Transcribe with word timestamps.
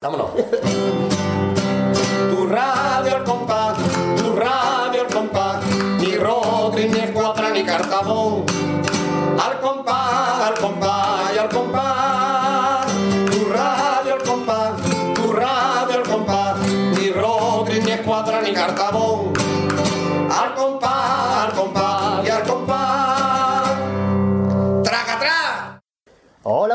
Vámonos. 0.00 0.30
Tu 1.07 1.07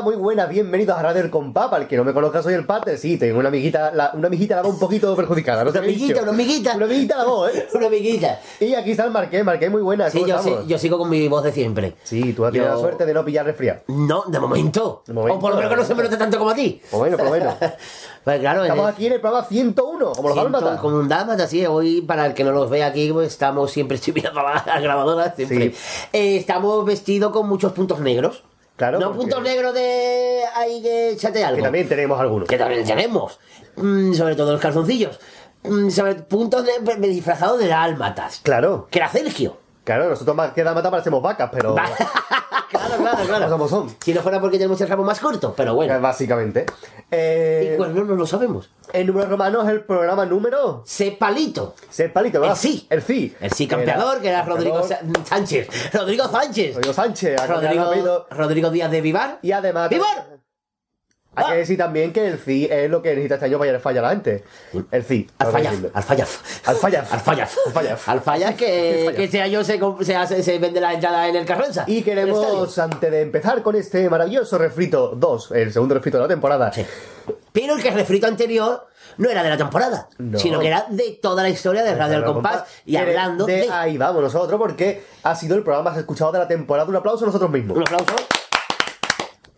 muy 0.04 0.16
buenas, 0.16 0.50
bienvenidos 0.50 0.98
a 0.98 1.02
Radio 1.02 1.22
El 1.22 1.30
Compás. 1.30 1.70
Para 1.70 1.84
el 1.84 1.88
que 1.90 1.96
no 1.98 2.04
me 2.04 2.14
conozca, 2.14 2.44
soy 2.44 2.54
el 2.54 2.66
Pater. 2.66 2.98
Sí, 2.98 3.18
tengo 3.18 3.40
una 3.40 3.48
amiguita, 3.50 3.92
la, 3.94 4.12
una 4.14 4.28
amiguita 4.28 4.56
la 4.58 4.62
voz 4.62 4.74
un 4.74 4.80
poquito 4.80 5.16
perjudicada. 5.16 5.64
¿no 5.64 5.72
Una 5.72 5.80
amiguita, 5.80 6.22
una 6.22 6.32
amiguita. 6.32 6.76
Una 6.76 6.86
amiguita 6.86 7.18
la 7.18 7.24
voz, 7.26 7.56
¿eh? 7.56 7.68
Una 7.74 7.88
amiguita. 7.88 8.40
Y 8.60 8.74
aquí 8.76 8.92
está 8.92 9.06
el 9.06 9.12
Marqués, 9.12 9.44
Marqués, 9.44 9.72
muy 9.72 9.82
buena. 9.82 10.10
Sí, 10.10 10.20
¿cómo 10.20 10.30
yo, 10.30 10.42
sí, 10.42 10.50
estamos? 10.50 10.68
yo 10.68 10.78
sigo 10.78 10.98
con 10.98 11.10
mi 11.10 11.28
voz 11.28 11.44
de 11.44 11.52
siempre. 11.52 11.96
Sí, 12.04 12.34
tú 12.34 12.46
has 12.46 12.52
tenido 12.52 12.70
Yo- 12.70 12.76
la 12.76 12.82
suerte 12.82 13.06
de 13.06 13.14
no 13.14 13.24
pillar 13.26 13.46
resfriado. 13.46 13.80
No, 13.88 14.24
de 14.28 14.40
momento. 14.40 15.04
De 15.08 15.14
momento, 15.14 15.38
o 15.38 15.40
por 15.42 15.50
lo 15.52 15.56
menos 15.58 15.70
que 15.72 15.76
no 15.78 15.86
se 15.86 15.96
me 15.96 16.04
note 16.04 16.18
tanto 16.18 16.38
como 16.38 16.52
a 16.52 16.56
ti. 16.56 16.82
Pues 16.92 17.00
bueno, 17.00 17.18
por 17.18 17.26
lo 17.28 17.32
menos. 17.32 17.56
Pues 18.24 18.40
claro, 18.40 18.64
Estamos 18.64 18.86
en- 18.90 18.94
aquí 18.94 19.08
en 19.08 19.14
el 19.14 19.22
programa 19.22 19.46
101, 19.48 20.12
como 20.14 20.28
los 20.30 20.38
dálmatas. 20.38 20.80
Como 20.80 20.98
un 20.98 21.08
dálmata, 21.08 21.48
sí. 21.48 21.66
Hoy, 21.66 22.02
para 22.02 22.26
el 22.26 22.34
que 22.34 22.44
no 22.44 22.52
nos 22.52 22.70
ve 22.70 22.84
aquí, 22.84 23.12
pues, 23.12 23.28
estamos 23.30 23.72
siempre, 23.72 23.96
estoy 24.04 24.14
mirando 24.14 24.42
a 24.42 24.64
la 24.66 24.80
grabadora, 24.80 25.34
siempre. 25.36 25.72
Sí. 25.72 25.76
Eh, 26.14 26.38
estamos 26.38 26.86
vestidos 26.86 27.32
con 27.32 27.48
muchos 27.48 27.72
puntos 27.74 28.00
negros. 28.00 28.44
Claro, 28.84 29.00
No 29.00 29.06
porque- 29.08 29.20
puntos 29.22 29.42
negros 29.44 29.74
de 29.74 30.42
ahí 30.56 30.82
que 30.82 31.12
échate 31.12 31.44
algo. 31.44 31.58
Que 31.58 31.64
también 31.64 31.88
tenemos 31.88 32.20
algunos. 32.20 32.48
que 32.50 32.58
también 32.58 32.84
tenemos. 32.84 33.40
Mm, 33.78 34.14
sobre 34.14 34.36
todo 34.36 34.52
los 34.52 34.60
calzoncillos. 34.62 35.20
Mm, 35.64 35.90
sobre 35.90 36.16
puntos 36.16 36.66
de, 36.66 36.80
de- 36.98 37.08
disfrazados 37.08 37.60
de 37.60 37.68
dálmatas. 37.68 38.42
Claro, 38.44 38.88
Que 38.92 39.00
era 39.00 39.08
Sergio. 39.08 39.56
claro, 39.86 40.10
nosotros 40.10 40.36
más 40.36 40.52
que 40.52 40.64
dálmatas 40.66 40.92
parecemos 40.92 41.22
vacas, 41.22 41.50
pero. 41.52 41.76
claro, 42.98 43.18
claro, 43.18 43.28
claro. 43.28 43.50
Como 43.52 43.68
son. 43.68 43.96
Si 44.04 44.14
no 44.14 44.22
fuera 44.22 44.40
porque 44.42 44.58
tenemos 44.58 44.80
el 44.82 44.88
rabo 44.88 45.04
más 45.04 45.20
corto, 45.20 45.54
pero 45.56 45.76
bueno. 45.76 46.00
Básicamente. 46.00 46.66
Eh, 47.12 47.72
Y 47.74 47.78
pues 47.78 47.92
no, 47.92 48.04
no 48.04 48.16
lo 48.16 48.26
sabemos. 48.26 48.70
el 48.92 49.08
número 49.08 49.30
romano 49.30 49.62
es 49.64 49.70
el 49.70 49.82
programa 49.84 50.26
número. 50.26 50.84
Cepalito. 50.86 51.76
Ser 51.90 52.12
palito, 52.12 52.40
¿verdad? 52.40 52.56
El 52.56 52.62
sí. 52.62 52.88
El 52.90 53.02
sí. 53.02 53.36
El 53.40 53.52
sí 53.52 53.68
campeador, 53.68 54.22
que 54.22 54.30
era 54.30 54.44
Rodrigo 54.44 54.82
Sánchez. 55.28 55.68
Rodrigo 55.94 56.28
Sánchez. 56.28 56.76
Rodrigo 56.76 56.94
Sánchez, 56.94 57.48
Rodrigo. 57.48 58.26
Rodrigo 58.32 58.70
Díaz 58.70 58.92
de 58.92 59.02
Vivar. 59.02 59.40
Y 59.42 59.52
además. 59.52 59.90
¡Vivar! 59.90 60.33
Hay 61.36 61.46
Ah. 61.48 61.52
que 61.52 61.58
decir 61.58 61.78
también 61.78 62.14
que 62.14 62.28
el 62.28 62.38
CI 62.38 62.68
es 62.72 62.90
lo 62.92 63.02
que 63.02 63.10
necesita 63.10 63.36
este 63.36 63.46
año 63.48 63.58
para 63.58 63.70
ir 63.70 63.76
al 63.76 63.82
falla 63.82 64.00
a 64.02 64.04
la 64.04 64.10
gente. 64.12 64.44
El 64.92 65.04
CI. 65.04 65.30
Alfayaz. 65.40 65.74
Alfayaz. 65.94 66.40
Alfayaz. 66.66 67.12
Alfayaz. 67.14 67.58
Alfayaz. 67.66 68.08
Alfayaz 68.08 68.56
que, 68.56 68.92
Alfayaz. 69.00 69.16
que 69.16 69.24
este 69.24 69.42
año 69.42 69.64
se, 69.64 69.80
comp- 69.80 70.04
se, 70.04 70.16
hace- 70.16 70.44
se 70.44 70.60
vende 70.60 70.80
la 70.80 70.94
entrada 70.94 71.28
en 71.28 71.36
el 71.36 71.46
Carranza. 71.46 71.86
Y 71.88 72.04
queremos, 72.04 72.78
antes 72.78 73.10
de 73.12 73.22
empezar 73.22 73.62
con 73.64 73.76
este 73.76 74.10
maravilloso 74.10 74.58
refrito 74.58 75.14
2, 75.16 75.52
el 75.54 75.74
segundo 75.74 75.96
refrito 75.96 76.18
de 76.18 76.24
la 76.24 76.28
temporada, 76.30 76.72
Sí. 76.72 76.86
Pero 77.52 77.76
el 77.76 77.82
que 77.84 77.92
refrito 77.92 78.28
anterior 78.28 78.88
no 79.18 79.30
era 79.30 79.44
de 79.44 79.50
la 79.50 79.58
temporada, 79.58 80.10
No. 80.18 80.38
sino 80.40 80.60
que 80.60 80.68
era 80.68 80.86
de 80.90 81.20
toda 81.22 81.42
la 81.44 81.50
historia 81.50 81.84
de 81.84 81.94
Radio 81.96 82.18
El 82.18 82.24
Compás 82.26 82.64
y 82.86 82.92
Quiere- 82.92 83.12
hablando 83.12 83.46
de, 83.46 83.62
de... 83.62 83.70
ahí 83.72 83.98
vamos 83.98 84.22
nosotros, 84.24 84.60
porque 84.60 85.04
ha 85.24 85.36
sido 85.36 85.56
el 85.56 85.64
programa 85.64 85.92
más 85.92 86.00
escuchado 86.00 86.32
de 86.32 86.40
la 86.40 86.48
temporada. 86.48 86.88
Un 86.90 86.96
aplauso 86.96 87.24
a 87.24 87.28
nosotros 87.28 87.50
mismos. 87.52 87.78
Un 87.78 87.84
aplauso. 87.84 88.16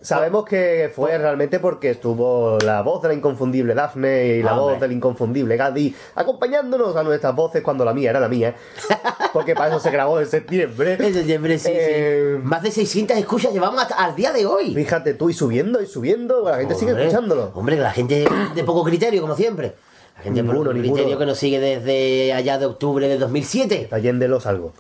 Sabemos 0.06 0.46
que 0.46 0.92
fue 0.96 1.18
realmente 1.18 1.60
porque 1.60 1.90
estuvo 1.90 2.58
la 2.64 2.82
voz 2.82 3.02
de 3.02 3.08
la 3.10 3.14
inconfundible 3.14 3.74
Dafne 3.74 4.28
y 4.38 4.44
la 4.44 4.52
Ah, 4.52 4.56
voz 4.56 4.74
hombre. 4.74 4.88
del 4.88 4.98
inconfundible 4.98 5.58
Gadi 5.58 5.96
acompañándonos 6.16 6.96
a 6.96 7.04
nuestras 7.04 7.36
voces 7.36 7.62
cuando 7.64 7.84
la 7.86 7.94
mía 7.94 8.12
era 8.12 8.20
la 8.20 8.28
mía. 8.30 8.56
Porque 9.34 9.54
para 9.54 9.68
eso 9.70 9.80
se 9.80 9.92
grabó 9.92 10.20
en 10.20 10.28
septiembre. 10.28 10.94
En 11.00 11.14
septiembre, 11.14 11.60
sí, 11.60 11.70
Eh, 11.74 12.36
sí. 12.38 12.42
Más 12.48 12.64
de 12.64 12.72
600 12.72 13.18
escuchas 13.18 13.52
llevamos 13.52 13.82
hasta 13.82 13.96
al 13.96 14.16
día 14.16 14.32
de 14.32 14.46
hoy. 14.46 14.74
Fíjate 14.74 15.14
tú, 15.14 15.30
y 15.30 15.34
subiendo 15.34 15.82
y 15.82 15.88
subiendo, 15.88 16.50
la 16.50 16.58
gente 16.58 16.76
sigue 16.76 16.92
Hombre, 16.92 17.08
escuchándolo. 17.08 17.52
Hombre, 17.54 17.76
la 17.78 17.92
gente 17.92 18.26
de 18.56 18.64
poco 18.64 18.84
criterio, 18.86 19.22
como 19.22 19.36
siempre. 19.36 19.74
La 20.18 20.24
gente 20.24 20.38
de 20.42 20.44
Ninguno, 20.44 20.70
poco 20.70 20.80
criterio 20.80 20.96
ninguno. 21.06 21.20
que 21.20 21.26
nos 21.26 21.38
sigue 21.38 21.60
desde 21.60 22.32
allá 22.32 22.58
de 22.58 22.66
octubre 22.66 23.08
de 23.10 23.18
2007. 23.18 23.90
Allende 23.92 24.28
lo 24.30 24.40
salgo. 24.40 24.72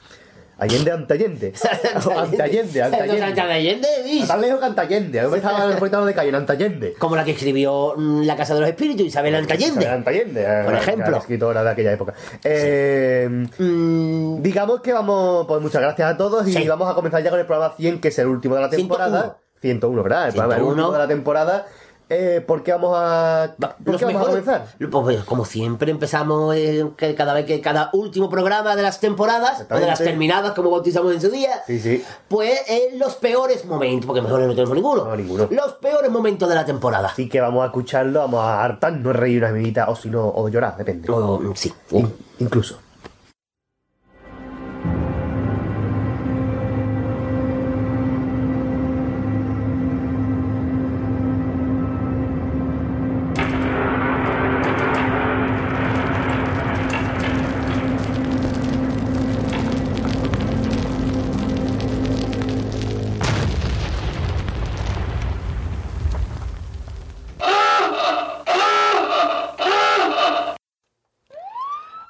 Allende 0.57 0.91
Antallende. 0.91 1.53
Antallende, 1.95 2.81
Antallende. 2.81 3.21
Antallende, 3.23 3.87
¿vis? 4.05 4.25
Tan 4.27 4.39
lejos 4.41 4.59
que 4.59 4.65
Antallende. 4.65 5.21
Mí 5.21 5.27
me 5.29 5.37
estaba 5.37 5.65
enfrentando 5.71 6.05
de 6.05 6.13
calle 6.13 6.29
en 6.29 6.35
Antallende. 6.35 6.93
Como 6.97 7.15
la 7.15 7.23
que 7.25 7.31
escribió 7.31 7.93
mm, 7.97 8.21
La 8.23 8.35
Casa 8.35 8.53
de 8.53 8.61
los 8.61 8.69
Espíritus, 8.69 9.05
Isabel 9.07 9.35
Antallende. 9.35 9.81
Isabel 9.81 9.97
Antallende. 9.97 10.41
eh, 10.41 10.61
Por 10.63 10.73
la 10.73 10.79
ejemplo. 10.79 11.05
gran 11.07 11.19
escritora 11.19 11.63
de 11.63 11.69
aquella 11.69 11.91
época. 11.91 12.13
Eh, 12.43 13.45
Mm, 13.57 14.41
digamos 14.41 14.81
que 14.81 14.93
vamos, 14.93 15.45
pues 15.47 15.61
muchas 15.61 15.81
gracias 15.81 16.13
a 16.13 16.17
todos 16.17 16.47
y 16.47 16.53
Sí. 16.53 16.67
vamos 16.67 16.89
a 16.89 16.93
comenzar 16.95 17.21
ya 17.23 17.29
con 17.29 17.39
el 17.39 17.45
programa 17.45 17.73
100, 17.75 17.99
que 17.99 18.07
es 18.09 18.19
el 18.19 18.27
último 18.27 18.55
de 18.55 18.61
la 18.61 18.69
temporada. 18.69 19.37
101, 19.61 20.03
¿verdad? 20.03 20.27
El 20.27 20.33
programa 20.33 20.53
el 20.55 20.59
101. 20.61 20.69
último 20.69 20.91
de 20.93 20.97
la 20.99 21.07
temporada. 21.07 21.65
Eh, 22.07 22.43
¿Por 22.45 22.61
qué 22.61 22.71
vamos 22.71 22.93
a, 22.95 23.55
¿por 23.59 23.93
los 23.93 23.99
qué 23.99 24.05
vamos 24.05 24.21
a 24.21 24.25
comenzar? 24.25 24.65
Pues, 24.91 25.23
como 25.23 25.43
siempre 25.43 25.89
empezamos 25.89 26.55
eh, 26.55 26.85
cada 27.17 27.33
vez 27.33 27.45
que 27.45 27.59
cada 27.61 27.89
último 27.93 28.29
programa 28.29 28.75
de 28.75 28.83
las 28.83 28.99
temporadas 28.99 29.65
o 29.69 29.75
de 29.75 29.87
las 29.87 29.97
terminadas 29.97 30.51
como 30.53 30.69
bautizamos 30.69 31.13
en 31.13 31.21
su 31.21 31.31
día 31.31 31.63
Sí, 31.65 31.79
sí. 31.79 32.03
pues 32.27 32.61
en 32.67 32.99
los 32.99 33.15
peores 33.15 33.65
momentos 33.65 34.05
porque 34.05 34.21
mejores 34.21 34.45
no 34.47 34.53
tenemos 34.53 34.75
ninguno 34.75 35.05
No, 35.05 35.15
ninguno. 35.15 35.47
los 35.49 35.73
peores 35.73 36.11
momentos 36.11 36.47
de 36.47 36.53
la 36.55 36.63
temporada 36.65 37.07
Así 37.09 37.27
que 37.27 37.41
vamos 37.41 37.63
a 37.63 37.67
escucharlo, 37.67 38.19
vamos 38.19 38.39
a 38.41 38.63
hartarnos, 38.63 39.15
reír 39.15 39.41
una 39.43 39.51
minita, 39.51 39.89
o 39.89 39.95
si 39.95 40.09
no, 40.09 40.27
o 40.27 40.47
llorar, 40.47 40.77
depende. 40.77 41.11
O, 41.11 41.41
sí 41.55 41.73
In- 41.91 42.13
incluso. 42.39 42.77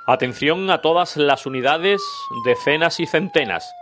Atención 0.08 0.70
a 0.70 0.82
todas 0.82 1.18
las 1.18 1.48
unidades, 1.48 2.00
decenas 2.44 3.00
y 3.00 3.08
centenas. 3.08 3.74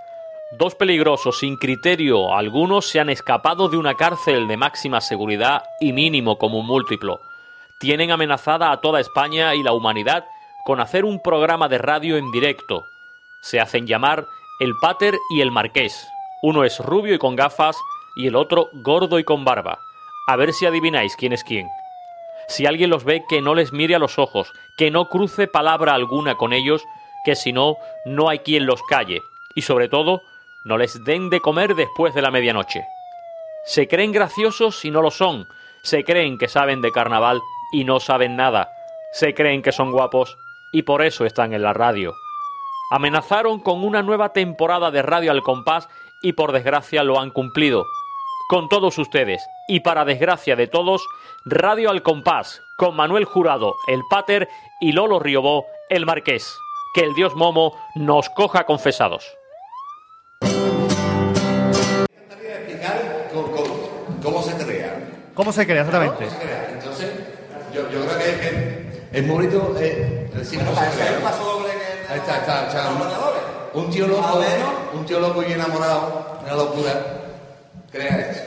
Dos 0.58 0.74
peligrosos 0.74 1.40
sin 1.40 1.58
criterio 1.58 2.34
algunos 2.34 2.88
se 2.88 3.02
han 3.02 3.10
escapado 3.10 3.68
de 3.68 3.76
una 3.76 3.96
cárcel 3.96 4.48
de 4.48 4.56
máxima 4.56 5.02
seguridad 5.02 5.64
y 5.82 5.92
mínimo 5.92 6.38
común 6.38 6.66
múltiplo. 6.66 7.20
Tienen 7.78 8.10
amenazada 8.12 8.72
a 8.72 8.80
toda 8.80 9.02
España 9.02 9.54
y 9.54 9.64
la 9.64 9.74
humanidad 9.74 10.24
con 10.64 10.80
hacer 10.80 11.04
un 11.04 11.22
programa 11.22 11.68
de 11.68 11.80
radio 11.80 12.16
en 12.16 12.32
directo. 12.32 12.86
Se 13.42 13.60
hacen 13.60 13.86
llamar 13.86 14.26
el 14.62 14.76
Pater 14.82 15.18
y 15.30 15.42
el 15.42 15.52
Marqués. 15.52 16.08
Uno 16.42 16.64
es 16.64 16.80
rubio 16.80 17.16
y 17.16 17.18
con 17.18 17.36
gafas 17.36 17.76
y 18.16 18.28
el 18.28 18.38
otro 18.38 18.70
gordo 18.72 19.20
y 19.20 19.26
con 19.26 19.44
barba. 19.44 19.78
A 20.28 20.38
ver 20.38 20.54
si 20.54 20.66
adivináis 20.66 21.18
quién 21.18 21.34
es 21.34 21.44
quién. 21.44 21.68
Si 22.54 22.68
alguien 22.68 22.92
los 22.92 23.04
ve, 23.04 23.26
que 23.28 23.42
no 23.42 23.56
les 23.56 23.74
mire 23.74 23.96
a 23.96 24.00
los 24.00 24.20
ojos, 24.20 24.54
que 24.78 24.92
no 24.92 25.10
cruce 25.10 25.48
palabra 25.48 25.96
alguna 25.96 26.36
con 26.36 26.54
ellos, 26.54 26.84
que 27.26 27.34
si 27.34 27.52
no, 27.52 27.78
no 28.06 28.30
hay 28.30 28.40
quien 28.40 28.68
los 28.68 28.84
calle, 28.84 29.24
y 29.56 29.64
sobre 29.64 29.90
todo, 29.90 30.22
no 30.64 30.78
les 30.78 31.04
den 31.04 31.32
de 31.32 31.40
comer 31.40 31.74
después 31.74 32.14
de 32.14 32.22
la 32.22 32.30
medianoche. 32.30 32.86
Se 33.66 33.88
creen 33.88 34.12
graciosos 34.12 34.86
y 34.86 34.92
no 34.92 35.02
lo 35.02 35.10
son, 35.10 35.48
se 35.82 36.04
creen 36.04 36.38
que 36.38 36.48
saben 36.48 36.84
de 36.84 36.92
carnaval 36.92 37.42
y 37.72 37.86
no 37.86 38.00
saben 38.00 38.36
nada, 38.36 38.70
se 39.14 39.34
creen 39.34 39.64
que 39.64 39.72
son 39.72 39.92
guapos 39.92 40.38
y 40.72 40.84
por 40.84 41.02
eso 41.02 41.26
están 41.26 41.54
en 41.54 41.64
la 41.64 41.74
radio. 41.74 42.14
Amenazaron 42.92 43.62
con 43.62 43.84
una 43.84 44.04
nueva 44.04 44.32
temporada 44.32 44.92
de 44.92 45.02
Radio 45.02 45.32
al 45.32 45.42
Compás 45.42 45.90
y 46.22 46.34
por 46.34 46.52
desgracia 46.52 47.04
lo 47.04 47.20
han 47.20 47.32
cumplido. 47.32 47.84
Con 48.50 48.68
todos 48.70 48.98
ustedes, 48.98 49.42
y 49.68 49.80
para 49.80 50.06
desgracia 50.06 50.56
de 50.56 50.68
todos, 50.68 51.08
Radio 51.46 51.90
al 51.90 52.04
Compás, 52.04 52.62
con 52.78 52.96
Manuel 52.96 53.26
Jurado, 53.26 53.74
el 53.88 54.02
Pater, 54.10 54.48
y 54.82 54.92
Lolo 54.92 55.20
Riobó, 55.20 55.66
el 55.90 56.06
Marqués. 56.06 56.46
Que 56.94 57.02
el 57.02 57.14
dios 57.16 57.36
Momo 57.36 57.74
nos 57.96 58.30
coja 58.30 58.66
confesados. 58.66 59.26
explicar 62.42 63.30
cómo, 63.34 63.48
cómo- 63.52 63.80
cómo 64.22 64.42
se 64.44 64.54
crea. 64.58 65.00
¿Cómo 65.34 65.52
se 65.52 65.66
crea 65.66 65.82
exactamente? 65.82 66.26
¿Cómo 66.26 66.32
se 66.40 66.46
crea? 66.46 66.70
Entonces, 66.74 67.12
yo, 67.74 67.90
yo 67.90 68.02
creo 68.06 68.18
que, 68.20 68.24
que 68.40 69.18
es 69.20 69.24
muy 69.26 69.36
bonito 69.48 69.76
eh, 69.80 70.30
decir 70.36 70.60
cómo 70.60 70.76
se 70.76 70.90
crea. 70.92 71.18
Ahí 72.10 72.20
está, 72.20 72.38
está, 72.40 72.68
está. 72.68 72.90
Un, 73.74 73.84
un 73.86 73.90
tío 73.90 74.06
loco, 74.08 74.40
un 74.94 75.06
tío 75.06 75.20
loco 75.20 75.42
y 75.48 75.54
enamorado, 75.54 76.40
una 76.44 76.54
locura, 76.56 77.23
crea 77.94 78.32
esto. 78.32 78.44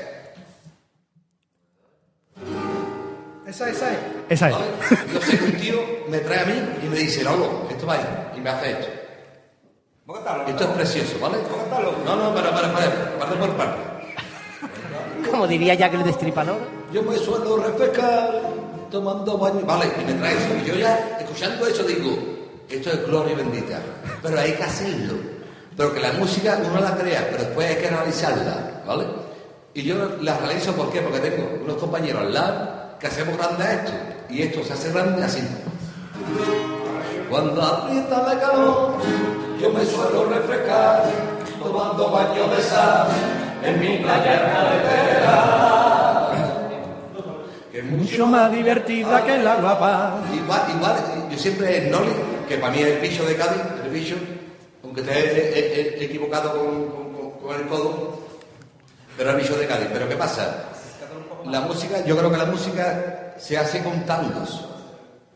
Esa, 3.46 3.70
esa 3.70 3.93
es. 3.93 3.98
Esa 4.28 4.48
es. 4.48 4.54
¿vale? 4.54 4.66
Yo 5.14 5.20
sé 5.22 5.38
que 5.38 5.44
un 5.44 5.52
tío 5.52 5.81
me 6.08 6.19
trae 6.19 6.40
a 6.40 6.44
mí 6.46 6.54
y 6.84 6.88
me 6.88 6.96
dice, 6.96 7.22
Lolo, 7.22 7.69
esto 7.70 7.87
va 7.87 7.94
ahí, 7.94 8.34
y 8.37 8.40
me 8.40 8.50
hace 8.50 8.72
esto. 8.72 8.88
Esto 10.48 10.64
es 10.64 10.70
precioso, 10.70 11.19
¿vale? 11.20 11.38
No, 12.04 12.16
no, 12.16 12.34
para, 12.34 12.50
para, 12.52 12.72
para, 12.72 13.19
parte 13.19 13.37
por 13.37 13.50
parte. 13.56 13.82
Como 15.31 15.46
diría 15.48 15.75
Jack 15.75 15.94
el 15.94 16.04
Destripador. 16.04 16.58
Yo 16.93 17.02
me 17.02 17.16
suelo 17.16 17.56
refrescar 17.56 18.40
tomando 18.90 19.37
baño. 19.38 19.62
Vale, 19.64 19.87
y 20.00 20.04
me 20.04 20.12
trae 20.14 20.34
eso. 20.34 20.48
Y 20.62 20.69
yo 20.69 20.75
ya, 20.76 21.19
escuchando 21.19 21.66
eso, 21.66 21.82
digo, 21.82 22.16
esto 22.69 22.90
es 22.90 23.06
gloria 23.06 23.37
bendita. 23.37 23.81
Pero 24.22 24.38
hay 24.38 24.52
que 24.52 24.62
hacerlo. 24.62 25.14
Pero 25.76 25.93
que 25.93 26.00
la 26.00 26.12
música 26.12 26.58
uno 26.64 26.81
la 26.81 26.96
crea, 26.96 27.28
pero 27.31 27.44
después 27.44 27.69
hay 27.69 27.76
que 27.76 27.88
analizarla, 27.88 28.82
¿vale? 28.87 29.04
Y 29.76 29.82
yo 29.82 29.94
la 30.23 30.38
realizo, 30.38 30.73
¿por 30.75 30.90
qué? 30.90 31.02
Porque 31.02 31.19
tengo 31.20 31.46
unos 31.62 31.76
compañeros 31.76 32.23
al 32.23 32.32
lado 32.32 32.96
que 32.99 33.08
hacemos 33.08 33.37
grande 33.37 33.62
esto. 33.75 33.93
Y 34.31 34.40
esto 34.40 34.64
se 34.64 34.73
hace 34.73 34.90
grande 34.90 35.23
así. 35.23 35.46
Cuando 37.28 37.61
aprieta 37.62 38.23
la 38.26 38.40
calor, 38.40 38.93
yo 39.61 39.70
me 39.70 39.84
suelo 39.84 40.25
refrescar 40.31 41.05
tomando 41.62 42.11
baño 42.11 42.49
de 42.56 42.62
sal 42.62 43.08
en 43.62 43.78
mi 43.81 43.99
playa 43.99 44.52
carretera. 44.55 46.31
Que 47.70 47.79
es 47.81 47.84
mucho 47.84 48.26
más 48.26 48.50
divertida 48.50 49.22
que 49.26 49.37
la 49.38 49.56
guapa. 49.56 50.20
Igual, 50.34 50.62
igual, 50.75 50.96
yo 51.31 51.37
siempre 51.38 51.84
el 51.84 51.90
Noli, 51.90 52.12
que 52.49 52.56
para 52.56 52.72
mí 52.72 52.79
es 52.81 52.87
el 52.87 53.00
bicho 53.00 53.26
de 53.26 53.37
Cádiz, 53.37 53.61
el 53.84 53.90
bicho, 53.90 54.17
aunque 54.82 55.02
he 55.02 56.02
equivocado 56.02 56.52
con, 56.52 56.87
con- 56.87 57.31
con 57.46 57.55
el 57.61 57.67
codo, 57.69 58.25
pero 59.16 59.30
el 59.30 59.36
bicho 59.36 59.56
de 59.56 59.66
Cádiz. 59.66 59.88
Pero 59.92 60.08
¿qué 60.08 60.16
pasa? 60.16 60.64
La 61.46 61.60
música, 61.60 62.04
yo 62.04 62.16
creo 62.16 62.30
que 62.30 62.36
la 62.38 62.46
música 62.46 63.34
se 63.38 63.56
hace 63.58 63.82
con 63.82 64.04
tangos. 64.04 64.64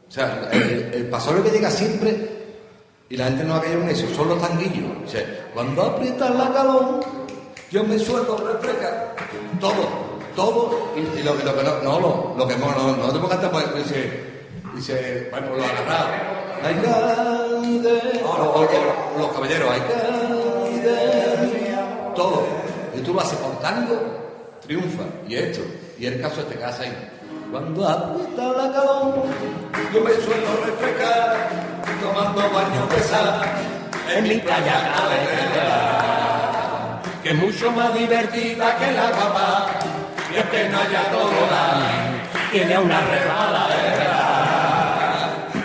O 0.09 0.13
sea, 0.13 0.49
el, 0.53 0.91
el 0.93 1.07
pasorio 1.09 1.43
que 1.45 1.51
llega 1.51 1.71
siempre, 1.71 2.29
y 3.09 3.17
la 3.17 3.27
gente 3.27 3.45
no 3.45 3.55
ha 3.55 3.61
caído 3.63 3.81
en 3.83 3.91
eso, 3.91 4.07
son 4.15 4.29
los 4.29 4.41
tanguillos. 4.41 4.91
O 5.05 5.09
sea, 5.09 5.25
cuando 5.55 5.83
aprieta 5.83 6.31
la 6.31 6.53
calor, 6.53 7.01
yo 7.71 7.85
me 7.85 7.99
suelto 7.99 8.37
refrescar. 8.39 9.15
Todo, 9.61 10.11
todo, 10.35 10.93
y, 10.97 11.23
lo, 11.23 11.37
que- 11.39 11.45
lo 11.45 11.57
que 11.57 11.63
no, 11.63 11.79
no, 11.83 12.01
lo, 12.01 12.35
lo 12.39 12.49
que 12.49 12.57
no, 12.57 12.67
no, 12.73 12.97
no 12.97 13.13
te 13.13 13.29
cantar, 13.29 13.51
pues 13.53 13.73
dice, 13.77 14.21
dice, 14.75 15.29
bueno, 15.31 15.55
lo 15.57 15.63
agarrado. 15.65 16.09
Ay, 16.63 16.75
caide, 16.83 18.23
o, 18.25 18.29
o- 18.29 18.61
o 18.65 19.19
los 19.19 19.33
caballeros, 19.33 19.71
ay, 19.73 19.81
caide, 20.81 21.79
todo. 22.17 22.45
Tú 23.05 23.15
lo 23.15 23.21
haces 23.21 23.39
tango, 23.63 23.97
triunfa. 24.67 25.05
Y 25.29 25.37
esto, 25.37 25.61
y 25.99 26.07
el 26.07 26.21
caso 26.21 26.41
este 26.41 26.57
casa 26.57 26.83
ahí. 26.83 26.93
Cuando 27.51 27.89
aprieta 27.89 28.49
la 28.53 28.73
calor, 28.73 29.25
yo 29.93 30.01
me 30.01 30.13
suelo 30.13 30.65
refrescar, 30.65 31.49
tomando 32.01 32.41
baño 32.43 32.87
de 32.87 33.01
sal 33.03 33.43
en 34.15 34.29
mi 34.29 34.37
playa 34.37 34.93
carretera, 34.95 35.77
que 37.23 37.31
es 37.31 37.37
mucho 37.37 37.73
más 37.73 37.93
divertida 37.95 38.77
que 38.77 38.93
la 38.93 39.11
guapa, 39.11 39.67
y 40.33 40.37
es 40.39 40.45
que 40.45 40.69
no 40.69 40.79
haya 40.79 41.11
todo 41.11 41.31
tiene 42.53 42.79
una 42.79 43.01
resbaladera, 43.01 44.17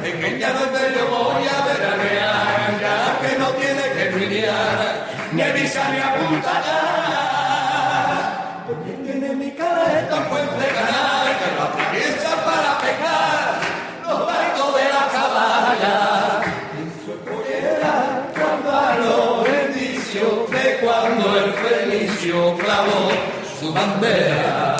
en 0.03 0.19
que 0.19 0.39
ya 0.39 0.53
donde 0.53 0.79
yo 0.95 1.07
voy 1.07 1.47
a 1.47 1.65
veranear, 1.65 2.79
ya 2.81 3.19
que 3.21 3.37
no 3.37 3.47
tiene 3.49 3.81
que 3.93 4.05
ni 5.33 5.41
avisa 5.41 5.89
ni 5.89 5.99
apuntar, 5.99 7.04
su 23.85 24.74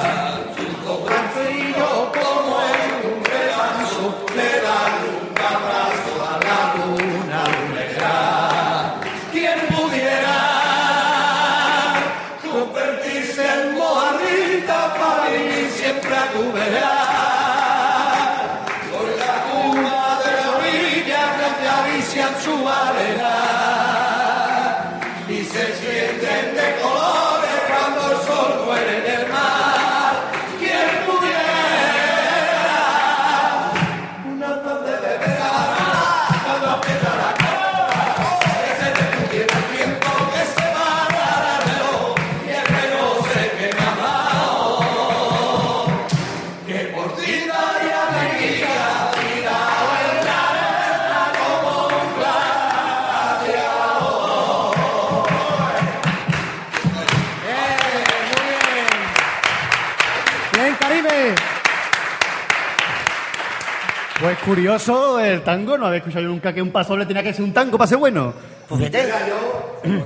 curioso 64.46 65.20
el 65.20 65.44
tango, 65.44 65.78
no 65.78 65.88
había 65.88 65.98
escuchado 65.98 66.24
yo 66.24 66.30
nunca 66.30 66.54
que 66.54 66.62
un 66.62 66.72
paso 66.72 66.96
le 66.96 67.06
tenía 67.06 67.24
que 67.24 67.34
ser 67.34 67.44
un 67.44 67.54
tango 67.54 67.78
para 67.78 67.88
ser 67.88 67.98
bueno. 67.98 68.34
Pues 68.68 68.80
fíjate. 68.80 69.04
Mira, 69.04 69.28
yo 69.28 70.06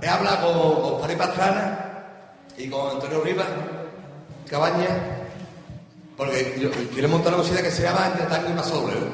he 0.00 0.08
hablado 0.08 0.52
con, 0.52 0.82
con 0.92 1.00
Fari 1.00 1.16
Pastrana 1.16 1.78
y 2.56 2.68
con 2.68 2.92
Antonio 2.92 3.20
Rivas, 3.22 3.46
Cabaña, 4.48 4.88
porque 6.16 6.56
yo 6.60 6.70
quiero 6.92 7.08
montar 7.08 7.34
una 7.34 7.42
cosita 7.42 7.62
que 7.62 7.70
se 7.70 7.82
llama 7.82 8.06
entre 8.06 8.26
tango 8.26 8.50
y 8.50 8.52
pasoble. 8.52 8.94
¿no? 8.94 9.06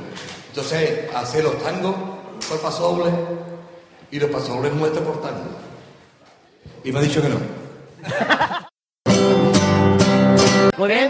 Entonces, 0.49 1.15
hacer 1.15 1.45
los 1.45 1.63
tangos 1.63 1.95
por 2.49 2.61
pasoble 2.61 3.11
y 4.11 4.21
los 4.21 4.31
pasobles 4.31 4.73
muestran 4.73 5.05
por 5.05 5.21
tango. 5.23 5.51
Y 6.85 6.93
me 6.93 6.99
ha 6.99 7.03
dicho 7.03 7.23
que 7.23 7.29
no. 7.29 7.37
Muy 10.77 10.89
bien. 10.89 11.09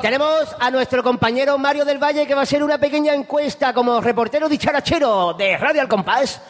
Tenemos 0.00 0.56
a 0.58 0.70
nuestro 0.70 1.02
compañero 1.02 1.58
Mario 1.58 1.84
del 1.84 1.98
Valle 2.02 2.26
que 2.26 2.34
va 2.34 2.40
a 2.40 2.44
hacer 2.44 2.62
una 2.62 2.78
pequeña 2.78 3.12
encuesta 3.14 3.74
como 3.74 4.00
reportero 4.00 4.48
dicharachero 4.48 5.34
de 5.34 5.58
Radio 5.58 5.82
Al 5.82 5.88
Compás. 5.88 6.40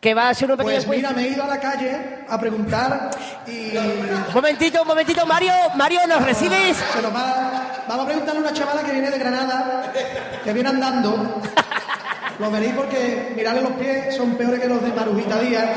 Que 0.00 0.14
va 0.14 0.24
a 0.24 0.28
hacer 0.30 0.46
una 0.48 0.56
pequeña 0.58 0.76
Pues 0.76 0.88
mira, 0.88 1.10
me 1.10 1.24
he 1.24 1.28
ido 1.28 1.42
a 1.42 1.46
la 1.46 1.58
calle 1.58 2.24
a 2.28 2.38
preguntar 2.38 3.10
y 3.46 3.76
Un 3.76 4.34
momentito, 4.34 4.82
un 4.82 4.88
momentito, 4.88 5.26
Mario. 5.26 5.52
Mario, 5.74 6.00
¿nos 6.06 6.22
recibes? 6.24 6.76
se 6.76 7.02
nos 7.02 7.14
va, 7.14 7.84
vamos 7.88 8.04
a 8.04 8.06
preguntarle 8.06 8.40
a 8.40 8.42
una 8.42 8.52
chavala 8.52 8.82
que 8.82 8.92
viene 8.92 9.10
de 9.10 9.18
Granada, 9.18 9.92
que 10.44 10.52
viene 10.52 10.68
andando. 10.68 11.40
Lo 12.38 12.50
veréis 12.50 12.74
porque 12.74 13.32
mirarle 13.34 13.62
los 13.62 13.72
pies 13.72 14.14
son 14.16 14.36
peores 14.36 14.60
que 14.60 14.68
los 14.68 14.82
de 14.82 14.92
Marujita 14.92 15.38
Díaz. 15.38 15.70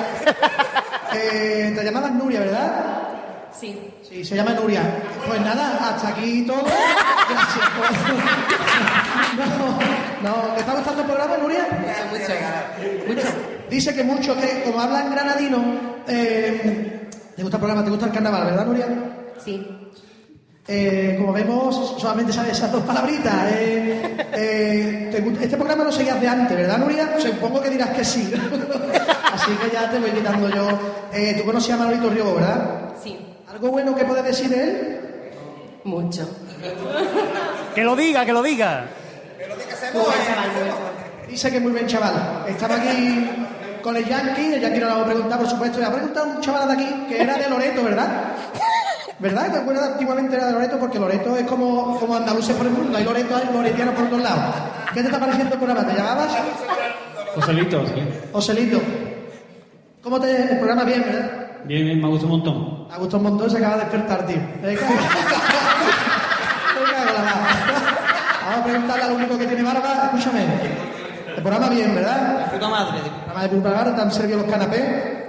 Eh, 1.11 1.73
te 1.75 1.83
llamabas 1.83 2.11
Nuria, 2.11 2.41
¿verdad? 2.41 3.08
Sí. 3.57 3.77
Sí, 4.07 4.23
se 4.23 4.35
llama 4.35 4.51
Nuria. 4.53 4.81
Pues 5.27 5.41
nada, 5.41 5.89
hasta 5.89 6.09
aquí 6.09 6.43
todo. 6.45 6.63
Gracias. 6.63 7.65
No, 10.23 10.35
no, 10.35 10.53
¿te 10.53 10.59
está 10.61 10.73
gustando 10.73 11.01
el 11.01 11.07
programa, 11.07 11.37
Nuria? 11.37 11.67
Mucho. 12.11 12.33
Mucho. 13.07 13.27
Dice 13.69 13.93
que 13.93 14.03
mucho, 14.03 14.35
que 14.37 14.63
como 14.63 14.81
hablan 14.81 15.11
granadino, 15.11 15.63
eh, 16.07 17.09
¿te 17.35 17.41
gusta 17.41 17.57
el 17.57 17.61
programa? 17.61 17.83
¿Te 17.85 17.89
gusta 17.91 18.05
el 18.07 18.11
carnaval, 18.11 18.45
verdad, 18.45 18.65
Nuria? 18.65 18.87
Sí. 19.43 19.65
Eh, 20.67 21.15
como 21.17 21.31
vemos, 21.33 21.95
solamente 21.99 22.33
sabes 22.33 22.51
esas 22.57 22.71
dos 22.71 22.83
palabritas. 22.83 23.33
Eh, 23.51 24.17
eh, 24.33 25.09
¿te 25.11 25.21
gusta- 25.21 25.43
este 25.43 25.55
programa 25.57 25.83
lo 25.85 25.91
seguías 25.91 26.19
de 26.19 26.27
antes, 26.27 26.57
¿verdad, 26.57 26.77
Nuria? 26.79 27.09
Supongo 27.19 27.61
que 27.61 27.69
dirás 27.69 27.89
que 27.89 28.03
sí. 28.03 28.33
Así 29.33 29.51
que 29.51 29.69
ya 29.71 29.89
te 29.89 29.99
voy 29.99 30.11
quitando 30.11 30.49
yo. 30.49 30.67
Eh, 31.13 31.35
Tú 31.37 31.45
conocías 31.45 31.79
a 31.79 31.83
Manolito 31.83 32.09
Riego, 32.09 32.35
¿verdad? 32.35 32.89
Sí. 33.01 33.17
¿Algo 33.59 33.71
bueno 33.73 33.93
que 33.93 34.05
puedes 34.05 34.23
decir 34.23 34.47
de 34.47 34.63
él? 34.63 34.99
Mucho. 35.83 36.25
Que 37.75 37.83
lo 37.83 37.93
diga, 37.93 38.25
que 38.25 38.31
lo 38.31 38.41
diga. 38.41 38.85
Buen 39.37 39.67
chaval, 39.67 39.91
muy 39.93 40.01
buen 40.01 40.25
chaval. 40.25 41.27
Dice 41.27 41.51
que 41.51 41.57
es 41.57 41.63
muy 41.63 41.71
buen 41.73 41.85
chaval. 41.85 42.45
Estaba 42.47 42.75
aquí 42.75 43.29
con 43.83 43.97
el 43.97 44.05
Yankee, 44.05 44.53
el 44.53 44.61
Yankee 44.61 44.79
no 44.79 44.85
lo 44.87 44.93
ha 45.01 45.05
preguntado, 45.05 45.41
por 45.41 45.49
supuesto. 45.49 45.79
Le 45.79 45.87
ha 45.87 45.91
preguntado 45.91 46.25
a 46.25 46.35
un 46.35 46.41
chaval 46.41 46.67
de 46.69 46.73
aquí 46.73 47.05
que 47.09 47.21
era 47.21 47.37
de 47.37 47.49
Loreto, 47.49 47.83
¿verdad? 47.83 48.07
¿Verdad? 49.19 49.51
¿Te 49.51 49.57
acuerdas 49.57 49.89
antiguamente 49.91 50.37
era 50.37 50.45
de 50.45 50.53
Loreto? 50.53 50.79
Porque 50.79 50.97
Loreto 50.97 51.35
es 51.35 51.43
como, 51.43 51.99
como 51.99 52.15
andaluces 52.15 52.55
por 52.55 52.65
el 52.65 52.71
mundo. 52.71 52.97
Hay 52.97 53.03
Loreto, 53.03 53.35
hay 53.35 53.53
loretianos 53.53 53.93
por 53.93 54.07
todos 54.07 54.23
lados. 54.23 54.55
¿Qué 54.93 55.01
te 55.01 55.07
está 55.07 55.19
pareciendo 55.19 55.55
el 55.55 55.59
programa? 55.59 55.85
¿Te 55.85 55.97
llamabas? 55.97 56.31
Joselito, 57.35 57.85
sí. 57.87 58.03
Joselito. 58.31 58.79
¿Cómo 60.01 60.17
te... 60.17 60.43
El 60.43 60.59
programa 60.59 60.85
bien, 60.85 61.01
¿verdad? 61.01 61.31
Bien, 61.65 61.83
bien, 61.83 62.01
me 62.01 62.07
gusta 62.07 62.25
un 62.25 62.31
montón. 62.31 62.78
Me 62.89 62.95
ha 62.95 62.97
gustado 62.97 63.17
un 63.17 63.23
montón, 63.23 63.49
se 63.49 63.57
acaba 63.57 63.75
de 63.75 63.81
despertar, 63.81 64.25
tío. 64.25 64.37
Me 64.61 64.75
cago- 64.75 64.93
Me 64.93 65.05
cago 66.91 67.07
en 67.07 67.13
la 67.13 67.21
mar. 67.21 67.37
Vamos 68.45 68.59
a 68.59 68.63
preguntarle 68.63 69.03
al 69.03 69.11
único 69.11 69.37
que 69.37 69.45
tiene 69.45 69.63
barba. 69.63 69.93
Escúchame. 70.05 70.45
El 71.37 71.43
programa 71.43 71.69
bien, 71.69 71.93
¿verdad? 71.95 72.51
Puta 72.51 72.67
madre. 72.67 72.97
El 72.97 73.11
programa 73.11 73.41
de 73.43 73.49
Pulpa 73.49 73.69
Barba, 73.69 73.95
¿te 73.95 74.01
han 74.01 74.11
servido 74.11 74.39
los 74.39 74.51
canapés? 74.51 74.83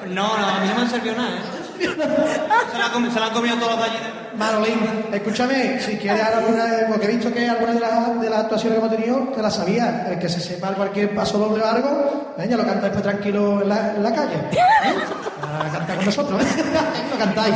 No, 0.08 0.38
no, 0.38 0.46
a 0.48 0.60
mí 0.60 0.68
no 0.68 0.74
me 0.74 0.80
han 0.82 0.90
servido 0.90 1.14
nada, 1.16 1.28
¿eh? 1.28 1.40
Se 1.80 2.78
la, 2.78 2.86
han 2.86 2.92
comi- 2.92 3.10
se 3.12 3.20
la 3.20 3.26
han 3.26 3.32
comido 3.32 3.56
todos 3.56 3.76
los 3.76 3.84
allí. 3.84 3.96
Marolín, 4.36 4.80
escúchame, 5.12 5.80
si 5.80 5.96
quieres 5.98 6.22
alguna, 6.24 6.64
porque 6.88 7.06
he 7.06 7.08
visto 7.10 7.32
que 7.32 7.48
algunas 7.48 7.74
de 7.74 7.80
las, 7.80 8.20
de 8.20 8.30
las 8.30 8.40
actuaciones 8.40 8.78
que 8.78 8.84
hemos 8.86 8.96
tenido 8.96 9.18
te 9.34 9.42
las 9.42 9.54
sabías. 9.54 10.08
El 10.08 10.18
que 10.18 10.28
se 10.28 10.40
sepa 10.40 10.68
cualquier 10.72 11.14
paso 11.14 11.38
doble 11.38 11.62
o 11.62 11.66
algo, 11.68 12.34
ya 12.48 12.56
lo 12.56 12.64
cantáis 12.66 12.92
pues 12.92 13.02
tranquilo 13.02 13.62
en 13.62 13.68
la, 13.68 13.94
en 13.94 14.02
la 14.02 14.12
calle. 14.14 14.34
¿eh? 14.36 14.94
A 15.58 15.68
cantar 15.72 15.96
con 15.96 16.04
nosotros, 16.06 16.42
¿eh? 16.42 16.46
Lo 17.10 17.18
cantáis. 17.18 17.54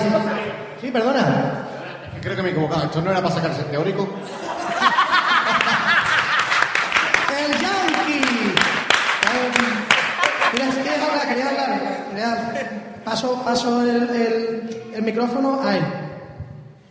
Sí, 0.80 0.90
perdona. 0.90 1.66
Creo 2.20 2.34
que 2.36 2.42
me 2.42 2.48
he 2.48 2.52
equivocado. 2.52 2.84
Esto 2.84 3.00
no 3.02 3.10
era 3.10 3.20
para 3.22 3.34
sacarse 3.34 3.60
el 3.62 3.66
teórico. 3.68 4.08
¡El 7.38 7.52
Yankee! 7.52 8.54
Eh, 9.32 9.50
¿Querías, 10.52 10.74
querías 10.76 10.98
hablar? 11.08 11.28
¿Querías 11.28 11.48
hablar? 11.48 11.80
¿Querías- 12.10 12.38
Paso, 13.04 13.42
paso 13.44 13.82
el, 13.82 14.08
el, 14.10 14.92
el 14.94 15.02
micrófono 15.02 15.60
a 15.62 15.76
él. 15.76 15.82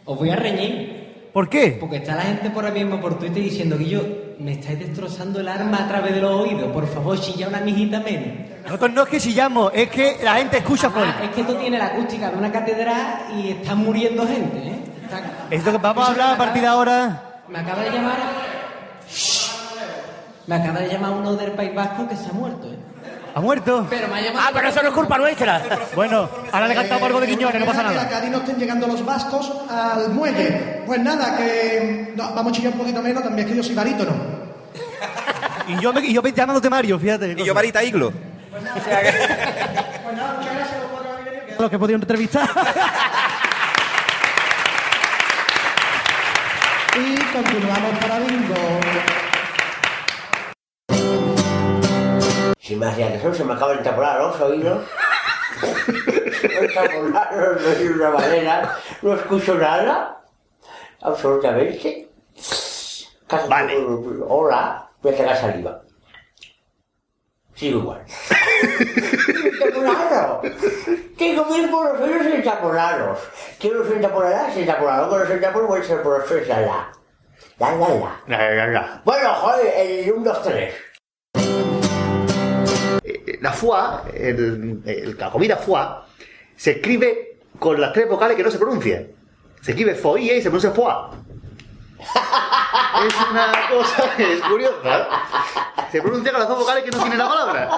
Os 0.05 0.17
voy 0.17 0.29
a 0.29 0.35
reñir. 0.35 1.29
¿Por 1.33 1.49
qué? 1.49 1.75
Porque 1.79 1.95
está 1.97 2.13
la 2.15 2.21
gente 2.21 2.51
por 2.51 2.63
ahí 2.65 2.71
mismo 2.71 3.01
por 3.01 3.17
Twitter 3.17 3.41
diciendo 3.43 3.75
que 3.79 3.85
yo 3.85 4.01
me 4.39 4.53
estáis 4.53 4.79
destrozando 4.79 5.39
el 5.39 5.47
arma 5.47 5.77
a 5.83 5.87
través 5.87 6.13
de 6.15 6.21
los 6.21 6.31
oídos. 6.33 6.71
Por 6.71 6.87
favor, 6.87 7.19
chilla 7.19 7.47
una 7.47 7.59
mijita 7.59 7.99
menos. 7.99 8.49
Nosotros 8.65 8.91
no 8.93 9.03
es 9.03 9.09
que 9.09 9.19
chillamos, 9.19 9.71
es 9.75 9.89
que 9.89 10.17
la 10.23 10.35
gente 10.35 10.57
escucha 10.57 10.87
Ah, 10.87 10.91
fuerte. 10.91 11.25
es 11.25 11.31
que 11.31 11.41
esto 11.41 11.55
tiene 11.57 11.77
la 11.77 11.87
acústica 11.87 12.29
de 12.31 12.37
una 12.37 12.51
catedral 12.51 13.25
y 13.37 13.49
está 13.51 13.75
muriendo 13.75 14.25
gente, 14.27 14.57
¿eh? 14.57 14.79
Está- 15.03 15.21
Esto 15.49 15.71
que 15.71 15.77
vamos 15.77 16.07
a 16.07 16.11
hablar 16.11 16.33
a 16.33 16.37
partir 16.37 16.61
de 16.61 16.67
ahora. 16.67 17.21
Me 17.49 17.59
acaba 17.59 17.83
de 17.83 17.91
llamar. 17.91 18.17
Me 20.47 20.55
acaba 20.55 20.79
de 20.79 20.87
llamar 20.89 21.11
uno 21.11 21.35
del 21.35 21.51
País 21.51 21.73
Vasco 21.75 22.07
que 22.07 22.15
se 22.15 22.29
ha 22.29 22.33
muerto, 22.33 22.67
¿eh? 22.71 22.77
¿Ha 23.35 23.39
muerto? 23.41 23.87
Pero 23.89 24.07
me 24.07 24.15
ha 24.15 24.21
llamado. 24.21 24.45
Ah, 24.47 24.51
pero 24.53 24.67
eso 24.67 24.81
no 24.83 24.89
es 24.89 24.93
culpa 24.93 25.17
nuestra. 25.17 25.61
Bueno, 25.95 26.29
ahora 26.51 26.67
le 26.67 26.75
cantamos 26.75 27.03
algo 27.03 27.19
de 27.19 27.27
Quiñones, 27.27 27.59
no 27.59 27.65
pasa 27.65 27.81
Que 27.81 27.87
a 27.87 27.91
nada. 27.91 28.09
Cádiz 28.09 28.29
no 28.29 28.37
estén 28.37 28.57
llegando 28.57 28.85
los 28.87 29.03
vascos 29.03 29.51
al 29.71 30.09
muelle. 30.09 30.83
Pues 30.85 30.99
nada, 30.99 31.35
que 31.35 32.13
no, 32.15 32.31
vamos 32.33 32.51
a 32.51 32.55
chillar 32.55 32.73
un 32.73 32.79
poquito 32.79 33.01
menos, 33.01 33.23
también 33.23 33.47
es 33.47 33.51
que 33.51 33.57
yo 33.57 33.63
soy 33.63 33.75
barítono. 33.75 34.11
Y 35.65 35.79
yo, 35.79 35.93
me, 35.93 36.01
y 36.01 36.13
yo 36.13 36.21
me 36.21 36.33
llamándote 36.33 36.69
Mario, 36.69 36.99
fíjate. 36.99 37.35
Y 37.37 37.45
yo 37.45 37.53
Marita 37.53 37.81
Iglo. 37.81 38.11
Los 41.57 41.69
que 41.69 41.75
he 41.77 41.79
podido 41.79 41.99
entrevistar. 41.99 42.49
Y 46.95 47.15
continuamos 47.33 47.97
para 47.99 48.19
bingo. 48.19 48.53
Sin 52.63 52.79
más 52.79 52.95
dilación, 52.95 53.35
se 53.35 53.43
me 53.43 53.53
acaban 53.55 53.75
de 53.75 53.83
taponar 53.83 54.21
los 54.21 54.39
oídos. 54.39 54.87
taponar 56.73 57.59
no 57.59 57.69
hay 57.69 57.87
una 57.87 58.09
manera. 58.09 58.77
No 59.01 59.15
escucho 59.15 59.55
nada. 59.55 60.21
Absolutamente. 61.01 62.09
Casi 63.27 63.49
Vale. 63.49 63.75
Hola. 64.29 64.89
Voy 65.01 65.13
a 65.13 65.17
sacar 65.17 65.35
saliva. 65.35 65.81
Sigo 67.53 67.79
igual. 67.79 68.05
¡Taponado! 69.59 70.41
Tengo 71.17 71.45
mil 71.47 71.69
por 71.69 71.99
los 71.99 72.01
oídos 72.01 72.27
entaponados. 72.27 73.19
Que 73.59 73.71
los 73.71 73.91
entaponarás, 73.91 74.55
entaponados. 74.55 75.09
Que 75.09 75.19
los 75.19 75.29
entaponados, 75.31 75.67
voy 75.67 75.81
a 75.81 75.83
ser 75.83 76.01
por 76.01 76.17
los 76.17 76.31
oídos, 76.31 76.47
la 76.47 76.61
la. 76.61 76.91
La 77.59 77.75
la 77.75 77.89
la. 77.89 78.21
Ya, 78.25 78.55
ya, 78.55 78.71
ya. 78.71 79.01
Bueno, 79.03 79.33
joder, 79.33 79.73
el 79.75 80.13
1, 80.13 80.23
2, 80.23 80.43
3. 80.43 80.75
Eh, 83.03 83.39
La 83.41 83.51
foie, 83.51 83.79
el, 84.15 84.81
el- 84.85 85.17
la 85.17 85.29
comida 85.31 85.57
foie, 85.57 85.85
se 86.55 86.71
escribe 86.71 87.39
con 87.59 87.79
las 87.79 87.91
tres 87.93 88.07
vocales 88.07 88.35
que 88.37 88.43
no 88.43 88.51
se 88.51 88.57
pronuncian. 88.57 89.07
Se 89.61 89.71
escribe 89.71 89.95
foie 89.95 90.37
y 90.37 90.41
se 90.41 90.49
pronuncia 90.49 90.71
foie. 90.71 90.93
Es 93.07 93.13
una 93.31 93.51
cosa 93.69 94.15
que 94.17 94.33
es 94.33 94.41
curiosa. 94.41 95.07
Se 95.91 96.01
pronuncia 96.01 96.31
con 96.31 96.39
las 96.41 96.49
dos 96.49 96.59
vocales 96.59 96.83
que 96.83 96.91
no 96.91 96.99
tiene 97.01 97.17
la 97.17 97.27
palabra. 97.27 97.69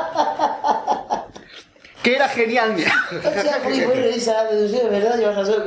Que 2.03 2.15
era 2.15 2.27
genial, 2.29 2.74
mira. 2.75 2.94
O 3.12 3.22
sea, 3.41 3.60
muy 3.63 3.79
bueno 3.82 4.01
esa 4.05 4.44
deducción, 4.46 4.89
¿verdad? 4.91 5.17
Llevas 5.17 5.36
razón. 5.38 5.63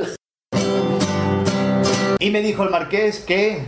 Y 2.19 2.31
me 2.31 2.41
dijo 2.41 2.63
el 2.63 2.69
marqués 2.69 3.19
que 3.19 3.63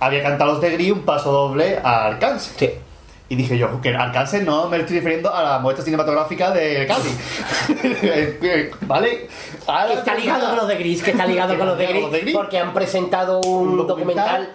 había 0.00 0.22
cantado 0.22 0.52
los 0.52 0.60
de 0.60 0.70
Gris 0.70 0.90
un 0.92 1.02
paso 1.02 1.30
doble 1.30 1.78
a 1.82 2.06
Arcángel. 2.06 2.40
Sí. 2.58 2.70
Y 3.32 3.34
dije 3.34 3.56
yo, 3.56 3.80
que 3.80 3.94
Arcángel 3.94 4.44
no 4.44 4.68
me 4.68 4.76
estoy 4.76 4.96
refiriendo 4.96 5.34
a 5.34 5.42
la 5.42 5.58
muestra 5.58 5.82
cinematográfica 5.82 6.50
de 6.50 6.86
Cádiz. 6.86 8.76
¿Vale? 8.82 9.26
Ahora 9.66 9.86
Que 9.88 9.94
está 9.94 10.14
ligado 10.14 10.48
con 10.48 10.56
los 10.58 10.68
de 10.68 10.74
Gris, 10.76 11.02
que 11.02 11.12
está 11.12 11.24
ligado 11.24 11.56
con 11.56 11.66
los 11.66 11.78
de 11.78 11.86
de 11.86 11.92
Gris, 11.94 12.10
Gris. 12.10 12.34
porque 12.34 12.58
han 12.58 12.74
presentado 12.74 13.40
un, 13.40 13.80
Un 13.80 13.86
documental. 13.86 14.50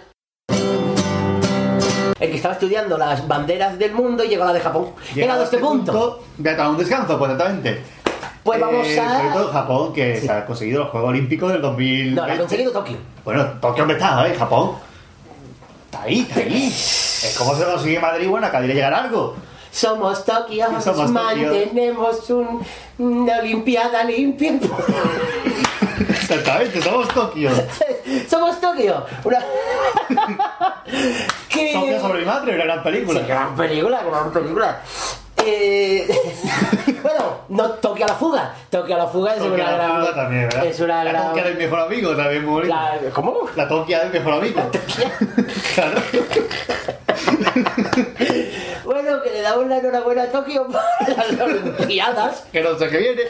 El 2.20 2.30
que 2.30 2.36
estaba 2.36 2.54
estudiando 2.54 2.96
las 2.96 3.26
banderas 3.26 3.76
del 3.80 3.94
mundo 3.94 4.22
y 4.22 4.28
llegó 4.28 4.44
a 4.44 4.46
la 4.46 4.52
de 4.52 4.60
Japón. 4.60 4.90
Llegado 5.12 5.40
a 5.40 5.44
este 5.44 5.58
punto. 5.58 6.22
Ya 6.38 6.52
está, 6.52 6.68
un 6.68 6.78
descanso, 6.78 7.18
pues 7.18 7.32
exactamente. 7.32 7.82
Pues 8.44 8.60
vamos 8.60 8.86
Eh, 8.86 9.00
a- 9.00 9.18
Sobre 9.18 9.32
todo 9.32 9.52
Japón, 9.52 9.92
que 9.92 10.20
Sí. 10.20 10.26
se 10.28 10.32
ha 10.32 10.46
conseguido 10.46 10.82
los 10.84 10.90
Juegos 10.90 11.10
Olímpicos 11.10 11.50
del 11.52 11.62
2000. 11.62 12.14
No, 12.14 12.24
lo 12.28 12.32
ha 12.32 12.36
conseguido 12.36 12.70
Tokio. 12.70 12.96
Bueno, 13.24 13.44
Tokio 13.60 13.84
me 13.86 13.94
está, 13.94 14.24
¿eh? 14.28 14.36
Japón. 14.38 14.86
Está 15.90 16.02
ahí, 16.02 16.20
está 16.20 16.40
ahí. 16.40 16.66
Es 16.68 17.34
como 17.38 17.56
se 17.56 17.64
consigue 17.64 17.98
Madrid, 17.98 18.28
bueno, 18.28 18.46
acá 18.46 18.60
diré 18.60 18.74
llegar 18.74 18.92
algo. 18.94 19.34
Somos 19.70 20.24
Tokio, 20.24 20.66
Somos 20.82 21.12
Tokio. 21.12 21.12
mantenemos 21.12 22.30
un- 22.30 22.62
una 22.98 23.38
Olimpiada 23.38 24.04
limpia. 24.04 24.58
Exactamente, 26.10 26.82
somos 26.82 27.08
Tokio. 27.08 27.50
Somos 28.28 28.60
Tokio. 28.60 29.04
Una... 29.24 29.44
que... 31.48 31.72
Tokio 31.74 32.00
sobre 32.00 32.18
mi 32.20 32.24
madre, 32.26 32.54
una 32.54 32.64
gran 32.64 32.82
película. 32.82 33.20
Sí, 33.20 33.26
gran 33.26 33.56
película, 33.56 34.02
gran 34.02 34.32
película. 34.32 34.80
Eh, 35.46 36.06
bueno, 37.02 37.38
no 37.48 37.70
Tokio 37.74 38.04
a 38.04 38.08
la 38.08 38.14
fuga. 38.14 38.54
Tokio 38.70 38.94
a 38.94 38.98
la 38.98 39.06
fuga 39.06 39.32
es 39.32 39.38
Tokio 39.38 39.54
una 39.54 39.68
a 39.68 39.70
la 39.72 39.76
gran. 39.76 40.00
fuga 40.00 40.14
también, 40.14 40.42
¿verdad? 40.48 40.64
Es 40.66 40.80
una 40.80 41.04
La 41.04 41.10
gran. 41.12 41.26
Tokia 41.28 41.44
del 41.44 41.56
mejor 41.58 41.80
amigo 41.80 42.16
también 42.16 42.44
muy 42.44 42.52
bonito. 42.54 42.74
La- 42.74 42.98
¿Cómo? 43.12 43.34
La 43.56 43.68
Tokia 43.68 44.00
del 44.00 44.12
mejor 44.12 44.32
amigo. 44.34 44.60
claro. 45.74 46.00
Bueno, 48.84 49.22
que 49.22 49.30
le 49.30 49.42
damos 49.42 49.66
la 49.66 49.78
enhorabuena 49.78 50.22
a 50.24 50.26
Tokio 50.28 50.66
por 50.66 50.74
las 51.16 51.40
Olimpiadas. 51.40 52.40
Que 52.52 52.62
no 52.62 52.78
sé 52.78 52.88
qué 52.88 52.98
viene. 52.98 53.22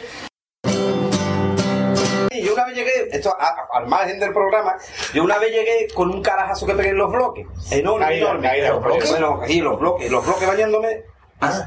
Y 2.31 2.43
yo 2.43 2.53
una 2.53 2.65
vez 2.65 2.75
llegué, 2.75 2.91
esto 3.11 3.35
a- 3.37 3.45
a- 3.45 3.67
al 3.77 3.87
margen 3.87 4.19
del 4.19 4.31
programa, 4.31 4.77
yo 5.13 5.23
una 5.23 5.37
vez 5.37 5.51
llegué 5.51 5.87
con 5.93 6.09
un 6.09 6.21
carajazo 6.21 6.65
que 6.65 6.73
pegué 6.75 6.89
en 6.89 6.97
los 6.97 7.11
bloques. 7.11 7.45
Enorme, 7.71 8.05
Caída, 8.05 8.21
enorme. 8.29 8.47
caída, 8.47 8.69
los 8.69 8.83
bloques. 8.83 9.09
Bueno, 9.09 9.41
sí, 9.45 9.59
los 9.61 9.79
bloques, 9.79 10.09
los 10.11 10.25
bloques 10.25 10.47
bañándome. 10.47 11.03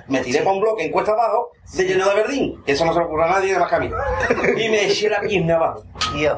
Me 0.07 0.21
tiré 0.21 0.41
para 0.41 0.53
un 0.53 0.61
bloque 0.61 0.85
en 0.85 0.93
cuesta 0.93 1.13
abajo 1.13 1.53
de 1.73 1.85
lleno 1.85 2.07
de 2.09 2.15
verdín. 2.15 2.63
Eso 2.67 2.85
no 2.85 2.93
se 2.93 2.99
le 2.99 3.07
ocurre 3.07 3.25
a 3.25 3.29
nadie 3.29 3.55
de 3.55 3.59
más 3.59 3.71
que 3.71 3.75
a 3.77 3.79
mí. 3.79 3.91
Y 4.57 4.69
me 4.69 4.85
eché 4.87 5.09
la 5.09 5.21
pierna 5.21 5.57
abajo. 5.57 5.85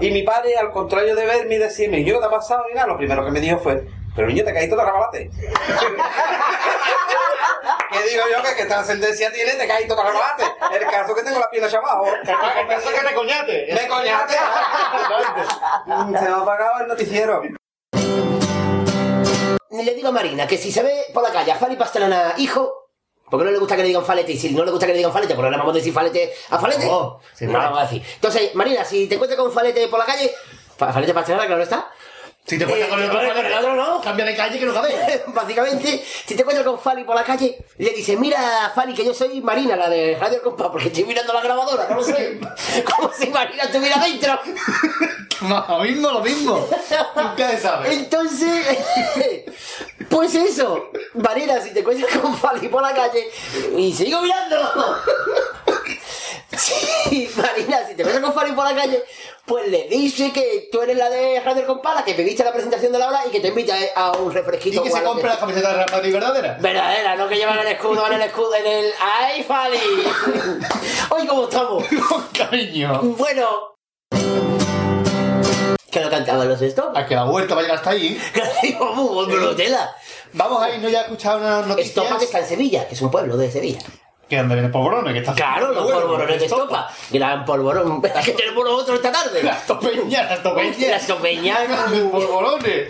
Y 0.00 0.10
mi 0.10 0.22
padre, 0.22 0.56
al 0.56 0.70
contrario 0.70 1.16
de 1.16 1.26
verme 1.26 1.56
y 1.56 1.58
decirme, 1.58 1.98
¿y 2.00 2.04
yo 2.04 2.14
qué 2.14 2.20
te 2.20 2.26
ha 2.26 2.30
pasado? 2.30 2.64
Y 2.70 2.74
nada, 2.74 2.86
lo 2.86 2.96
primero 2.96 3.24
que 3.24 3.32
me 3.32 3.40
dijo 3.40 3.58
fue, 3.58 3.84
pero 4.14 4.28
niño, 4.28 4.44
te 4.44 4.52
caíste, 4.52 4.76
te 4.76 4.84
rebalate. 4.84 5.30
¿Qué 7.90 8.08
digo 8.10 8.22
yo? 8.30 8.42
Que 8.42 8.54
qué 8.56 8.66
trascendencia 8.66 9.32
tiene, 9.32 9.52
te 9.52 9.66
caíste, 9.66 9.94
te 9.94 10.02
rebalate. 10.02 10.44
El 10.72 10.86
caso 10.86 11.14
que 11.14 11.22
tengo 11.22 11.40
la 11.40 11.50
pierna 11.50 11.66
hacia 11.66 11.80
abajo. 11.80 12.06
El 12.06 12.68
caso 12.68 12.90
es 12.90 13.00
que 13.00 13.06
te 13.08 13.14
coñate. 13.14 13.66
Me 13.74 13.88
coñaste. 13.88 14.34
Se 15.84 16.24
me 16.24 16.28
ha 16.28 16.36
apagado 16.36 16.80
el 16.82 16.88
noticiero. 16.88 17.42
Le 19.70 19.94
digo 19.94 20.08
a 20.08 20.12
Marina 20.12 20.46
que 20.46 20.56
si 20.56 20.70
se 20.70 20.84
ve 20.84 21.06
por 21.12 21.24
la 21.24 21.32
calle 21.32 21.50
a 21.50 21.56
Fali 21.56 21.74
Pastelona, 21.74 22.34
hijo. 22.36 22.83
Porque 23.34 23.44
no 23.46 23.50
le 23.50 23.58
gusta 23.58 23.76
que 23.76 23.82
le 23.82 23.88
digan 23.88 24.04
falete 24.04 24.32
y 24.32 24.38
si 24.38 24.50
no 24.50 24.64
le 24.64 24.70
gusta 24.70 24.86
que 24.86 24.92
le 24.92 24.98
digan 24.98 25.12
falete, 25.12 25.34
pues 25.34 25.44
no 25.44 25.50
le 25.50 25.56
vamos 25.56 25.72
a 25.74 25.78
decir 25.78 25.92
falete 25.92 26.32
a 26.50 26.58
falete. 26.58 26.86
No, 26.86 27.20
sí, 27.34 27.46
vamos 27.46 27.78
a 27.78 27.82
decir. 27.82 28.02
Entonces, 28.14 28.54
Marina, 28.54 28.84
si 28.84 29.06
te 29.06 29.14
encuentras 29.16 29.38
con 29.40 29.52
falete 29.52 29.88
por 29.88 29.98
la 29.98 30.06
calle, 30.06 30.30
fa- 30.76 30.92
falete 30.92 31.12
Pastelona, 31.12 31.46
claro 31.46 31.62
está. 31.62 31.90
Si 32.46 32.58
te 32.58 32.64
encuentras 32.64 32.88
Eh, 32.88 32.90
con 32.90 33.02
el 33.02 33.08
con 33.10 33.46
el 33.46 33.52
otro 33.54 33.74
no. 33.74 34.00
Cambia 34.02 34.26
de 34.26 34.36
calle 34.36 34.58
que 34.58 34.66
no 34.66 34.74
cabe. 34.74 35.22
Básicamente, 35.28 36.04
si 36.26 36.34
te 36.34 36.42
encuentras 36.42 36.66
con 36.66 36.78
Fali 36.78 37.02
por 37.04 37.14
la 37.16 37.24
calle, 37.24 37.56
le 37.78 37.90
dices, 37.90 38.18
mira, 38.18 38.70
Fali, 38.74 38.92
que 38.92 39.04
yo 39.04 39.14
soy 39.14 39.40
Marina, 39.40 39.76
la 39.76 39.88
de 39.88 40.18
Radio 40.20 40.42
Compa, 40.42 40.70
porque 40.70 40.88
estoy 40.88 41.04
mirando 41.04 41.32
la 41.32 41.40
grabadora, 41.40 41.86
no 41.88 41.96
lo 41.96 42.04
sé. 42.04 42.38
Como 42.84 43.10
si 43.12 43.28
Marina 43.28 43.62
estuviera 43.64 43.98
dentro. 43.98 44.38
Lo 45.40 45.80
mismo, 45.80 46.10
lo 46.10 46.20
mismo. 46.20 46.68
Nunca 47.16 47.50
se 47.50 47.58
sabe. 47.58 47.92
Entonces, 47.92 48.78
pues 50.08 50.34
eso, 50.34 50.90
Marina, 51.14 51.60
si 51.60 51.70
te 51.72 51.80
encuentras 51.80 52.16
con 52.18 52.34
Fali 52.34 52.68
por 52.68 52.80
la 52.80 52.94
calle 52.94 53.28
y 53.76 53.92
sigo 53.92 54.22
mirando. 54.22 54.56
Sí, 56.56 57.28
Marina, 57.36 57.86
si 57.86 57.94
te 57.94 58.02
encuentras 58.02 58.20
con 58.20 58.34
Fali 58.34 58.52
por 58.52 58.64
la 58.64 58.74
calle, 58.74 59.02
pues 59.44 59.68
le 59.68 59.88
dice 59.88 60.32
que 60.32 60.68
tú 60.70 60.80
eres 60.80 60.96
la 60.96 61.10
de 61.10 61.40
Radio 61.40 61.66
Compala, 61.66 62.04
que 62.04 62.14
me 62.14 62.22
viste 62.22 62.44
la 62.44 62.52
presentación 62.52 62.92
de 62.92 62.98
la 62.98 63.08
hora 63.08 63.26
y 63.26 63.30
que 63.30 63.40
te 63.40 63.48
invita 63.48 63.74
a 63.94 64.12
un 64.12 64.32
refresquito. 64.32 64.80
Y 64.80 64.84
que 64.84 64.90
se 64.90 65.02
compre 65.02 65.28
la 65.28 65.38
camiseta 65.38 65.68
de 65.68 65.74
Real 65.74 65.90
Madrid 65.90 66.12
verdadera. 66.12 66.58
Verdadera, 66.60 67.16
no 67.16 67.28
que 67.28 67.36
llevan 67.36 67.58
el 67.58 67.66
escudo 67.66 68.06
en 68.06 68.12
el 68.14 68.22
escudo, 68.22 68.54
en 68.54 68.66
el... 68.66 68.92
¡Ay, 69.00 69.42
Fali! 69.42 69.78
Hoy, 71.10 71.26
¿cómo 71.28 71.44
estamos? 71.44 71.84
Con 72.08 72.22
cariño. 72.28 73.00
Bueno... 73.02 73.74
Que 75.90 76.00
lo 76.00 76.10
cantaban 76.10 76.48
los 76.48 76.60
stop. 76.60 76.96
A 76.96 77.06
que 77.06 77.14
la 77.14 77.24
huerta 77.26 77.54
va 77.54 77.60
a 77.60 77.62
llegar 77.62 77.78
hasta 77.78 77.90
ahí. 77.90 78.20
Vamos, 78.80 79.28
Brunotela. 79.28 79.94
Vamos 80.32 80.60
a 80.60 80.74
irnos 80.74 80.90
ya 80.90 81.00
a 81.00 81.02
escuchar 81.02 81.36
unas 81.36 81.66
noticias. 81.68 81.96
Estopa 81.96 82.18
que 82.18 82.24
está 82.24 82.40
en 82.40 82.46
Sevilla, 82.46 82.88
que 82.88 82.94
es 82.94 83.02
un 83.02 83.12
pueblo 83.12 83.36
de 83.36 83.48
Sevilla. 83.48 83.78
Que 84.28 84.38
anda 84.38 84.56
en 84.56 84.64
el 84.64 84.70
polvorón, 84.70 85.04
que 85.12 85.18
está 85.18 85.34
Claro, 85.34 85.72
los 85.72 85.84
Bueno, 85.84 86.00
polvorones 86.00 86.38
de 86.40 86.46
Estopa. 86.46 86.90
Gran 87.10 87.44
polvorón. 87.44 88.00
que 88.24 88.32
tenemos 88.32 88.64
nosotros 88.64 88.96
esta 88.96 89.12
tarde. 89.12 89.42
Las 89.42 89.66
topeñas, 89.66 90.30
las 90.30 90.42
topeñas. 90.42 90.78
Las 90.90 91.06
topeñas. 91.06 91.90
Los 91.90 92.10
polvorones. 92.10 92.88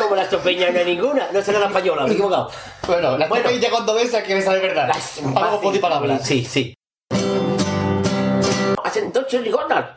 Como 0.00 0.16
las 0.16 0.30
topeñas 0.30 0.72
no 0.72 0.78
hay 0.78 0.84
ninguna. 0.86 1.28
No 1.32 1.42
será 1.42 1.58
la 1.58 1.66
española, 1.66 2.04
me 2.04 2.10
he 2.10 2.12
equivocado. 2.14 2.50
Bueno, 2.86 3.18
las 3.18 3.28
Bueno. 3.28 3.44
topeñas 3.44 3.70
cuando 3.70 3.94
ves 3.94 4.14
a 4.14 4.22
que 4.22 4.34
me 4.34 4.40
sale 4.42 4.60
verdad. 4.60 4.88
Las- 4.88 5.18
Algo 5.36 5.60
por 5.60 5.78
palabras. 5.80 6.26
Sí, 6.26 6.44
sí. 6.44 6.74
Hacen 8.84 9.12
dos 9.12 9.26
chirigotas. 9.26 9.90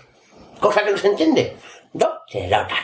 Cosa 0.60 0.84
que 0.84 0.92
no 0.92 0.98
se 0.98 1.08
entiende. 1.08 1.56
Dos 1.94 2.10
chirigotas. 2.28 2.80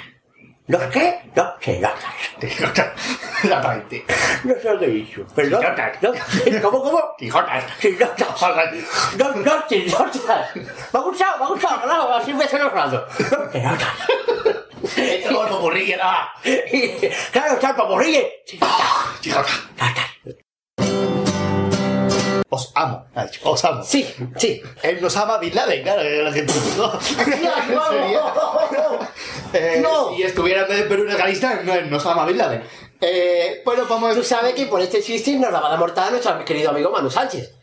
¿Los 0.71 0.83
qué? 0.83 1.19
Dos 1.35 1.47
chirigotas. 1.59 2.05
Exactamente. 2.39 4.05
No 4.45 4.53
sé 4.55 4.73
lo 4.73 4.79
que 4.79 4.85
he 4.85 4.89
dicho. 4.89 5.27
¿Perdón? 5.35 5.59
Chirigotas. 5.59 6.01
¿No? 6.01 6.61
¿Cómo, 6.61 6.83
cómo? 6.83 7.03
Tijotas. 7.17 7.63
Chirigotas. 7.81 8.39
Dos, 9.17 9.43
dos 9.43 9.67
chirigotas. 9.67 10.55
Me 10.55 10.63
ha 10.93 10.99
gustado, 10.99 11.37
me 11.39 11.43
ha 11.43 11.47
gustado. 11.49 11.81
Claro, 11.81 12.15
así 12.15 12.33
me 12.33 12.45
los 12.45 12.71
ratos. 12.71 13.03
Dos 13.29 13.51
chirigotas. 13.51 13.89
Esto 14.95 15.29
es 15.29 15.49
como 15.49 15.59
burrilla, 15.59 15.97
nada. 16.03 16.33
Claro, 17.33 17.53
está 17.55 17.69
el 17.71 17.75
paporrille. 17.75 18.43
Chijota. 18.45 19.51
Os 22.53 22.69
amo, 22.75 23.05
ha 23.15 23.23
dicho, 23.25 23.39
os 23.49 23.63
amo. 23.63 23.81
Sí, 23.81 24.05
sí. 24.35 24.61
Él 24.83 25.01
nos 25.01 25.15
ama 25.15 25.35
a 25.35 25.37
Bin 25.37 25.55
Laden, 25.55 25.83
claro, 25.83 26.01
que 26.01 26.21
lo 26.21 26.33
siento. 26.33 26.53
No. 26.77 26.91
Eh, 29.53 29.79
No. 29.81 30.15
Si 30.15 30.23
estuviera 30.23 30.65
en 30.67 30.87
Perú 30.87 31.03
en 31.03 31.11
Afganistán, 31.11 31.61
no, 31.65 31.73
él 31.73 31.89
nos 31.89 32.05
ama 32.05 32.23
a 32.23 32.25
Bin 32.25 32.37
Laden. 32.37 32.63
Eh, 33.01 33.61
bueno, 33.65 33.83
vamos 33.89 34.15
Tú 34.15 34.23
sabes 34.23 34.53
que 34.53 34.65
por 34.65 34.79
este 34.81 35.01
chiste 35.01 35.33
nos 35.37 35.51
la 35.51 35.59
va 35.61 35.67
a 35.67 35.69
dar 35.71 35.79
mortal 35.79 36.11
nuestro 36.11 36.43
querido 36.45 36.69
amigo 36.71 36.89
Manu 36.91 37.09
Sánchez. 37.09 37.53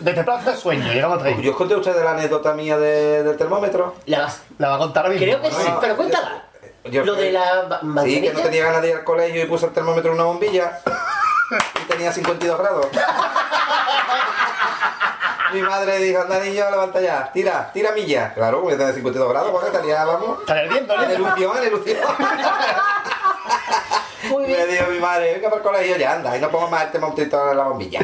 Desde 0.00 0.22
Plaza 0.24 0.56
Sueño, 0.56 0.92
llegamos 0.92 1.20
a 1.22 1.30
Yo 1.40 1.50
os 1.52 1.56
conté 1.56 1.74
a 1.74 1.78
ustedes 1.78 2.02
la 2.04 2.12
anécdota 2.12 2.52
mía 2.54 2.78
de- 2.78 3.22
del 3.24 3.36
termómetro. 3.36 3.94
La 4.06 4.20
vas- 4.22 4.42
La 4.58 4.68
va 4.70 4.74
a 4.76 4.78
contar 4.78 5.06
ahora 5.06 5.18
mismo. 5.18 5.38
Creo 5.38 5.42
que 5.42 5.50
sí, 5.50 5.68
No. 5.68 5.80
pero 5.80 5.96
cuéntala. 5.96 6.42
Yo- 6.84 7.04
Lo 7.04 7.14
de 7.14 7.32
la 7.32 7.80
Sí, 8.04 8.20
que 8.22 8.32
no 8.32 8.40
tenía 8.40 8.64
ganas 8.66 8.82
de 8.82 8.90
ir 8.90 8.94
al 8.96 9.04
colegio 9.04 9.42
y 9.42 9.46
puse 9.46 9.66
el 9.66 9.72
termómetro 9.72 10.10
en 10.12 10.16
una 10.18 10.24
bombilla 10.26 10.80
y 11.82 11.84
tenía 11.88 12.12
52 12.12 12.58
grados. 12.58 12.86
Mi 15.52 15.62
madre 15.62 15.98
dijo, 15.98 16.22
anda 16.22 16.40
niño, 16.40 16.70
levanta 16.70 17.00
ya, 17.00 17.30
tira, 17.32 17.70
tira 17.72 17.92
milla. 17.92 18.34
Claro, 18.34 18.62
porque 18.62 18.76
tenía 18.76 18.92
52 18.92 19.28
grados, 19.30 19.50
porque 19.52 19.66
estaría, 19.68 20.04
vamos, 20.04 20.40
Está 20.40 20.54
ardiendo, 20.54 20.94
en 20.94 21.00
¿no? 21.00 21.06
erupción, 21.14 21.56
en 21.58 21.64
erupción. 21.64 21.98
Muy 24.30 24.46
Me 24.48 24.66
dijo 24.66 24.86
mi 24.90 24.98
madre, 24.98 25.34
venga 25.34 25.48
para 25.48 25.56
el 25.58 25.62
colegio 25.62 25.96
ya, 25.96 26.14
anda, 26.14 26.36
y 26.36 26.40
no 26.40 26.50
pongo 26.50 26.68
más 26.68 26.84
el 26.84 26.90
termómetro 26.90 27.50
en 27.52 27.56
la 27.56 27.64
bombilla. 27.64 28.00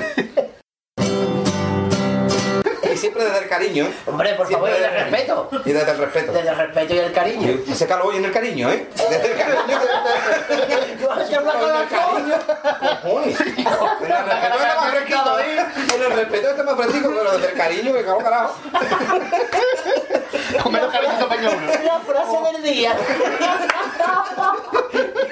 Y 2.93 2.97
siempre 2.97 3.25
desde 3.25 3.39
el 3.39 3.49
cariño, 3.49 3.87
¿eh? 3.87 3.95
Hombre, 4.07 4.35
por 4.35 4.51
favor, 4.51 4.69
Siempre 4.69 4.89
desde 4.89 4.99
el 4.99 5.11
respeto. 5.11 5.49
Y 5.65 5.73
desde 5.73 5.91
el 5.91 5.99
respeto. 5.99 6.33
Desde 6.33 6.49
el 6.49 6.57
respeto 6.57 6.95
y 6.95 6.99
el 6.99 7.13
cariño. 7.13 7.51
Y 7.67 7.73
Ese 7.73 7.87
calor 7.87 8.15
y 8.15 8.19
en 8.19 8.25
el 8.27 8.33
cariño, 8.33 8.71
¿eh? 8.71 8.87
Desde 8.97 9.33
el 9.33 9.39
cariño. 9.39 9.81
Con 11.09 11.19
la 11.19 11.87
cariño. 11.87 12.37
Cojones. 13.03 13.41
En 14.03 14.11
el 14.13 14.27
respeto 14.27 14.61
está 14.61 14.75
más 14.75 14.91
fresquito, 14.91 15.39
¿eh? 15.39 15.67
En 15.95 16.03
el 16.03 16.13
respeto 16.13 16.51
está 16.51 16.63
más 16.63 16.77
fresquito, 16.77 17.09
pero 17.09 17.33
desde 17.33 17.49
el 17.49 17.55
cariño, 17.55 17.93
que 17.93 18.05
cago 18.05 18.19
carajo. 18.19 18.55
Comer 20.63 20.89
cariñito 20.89 21.29
pañuelo. 21.29 21.61
La 21.85 22.01
frase 22.01 22.53
del 22.53 22.63
día. 22.63 22.97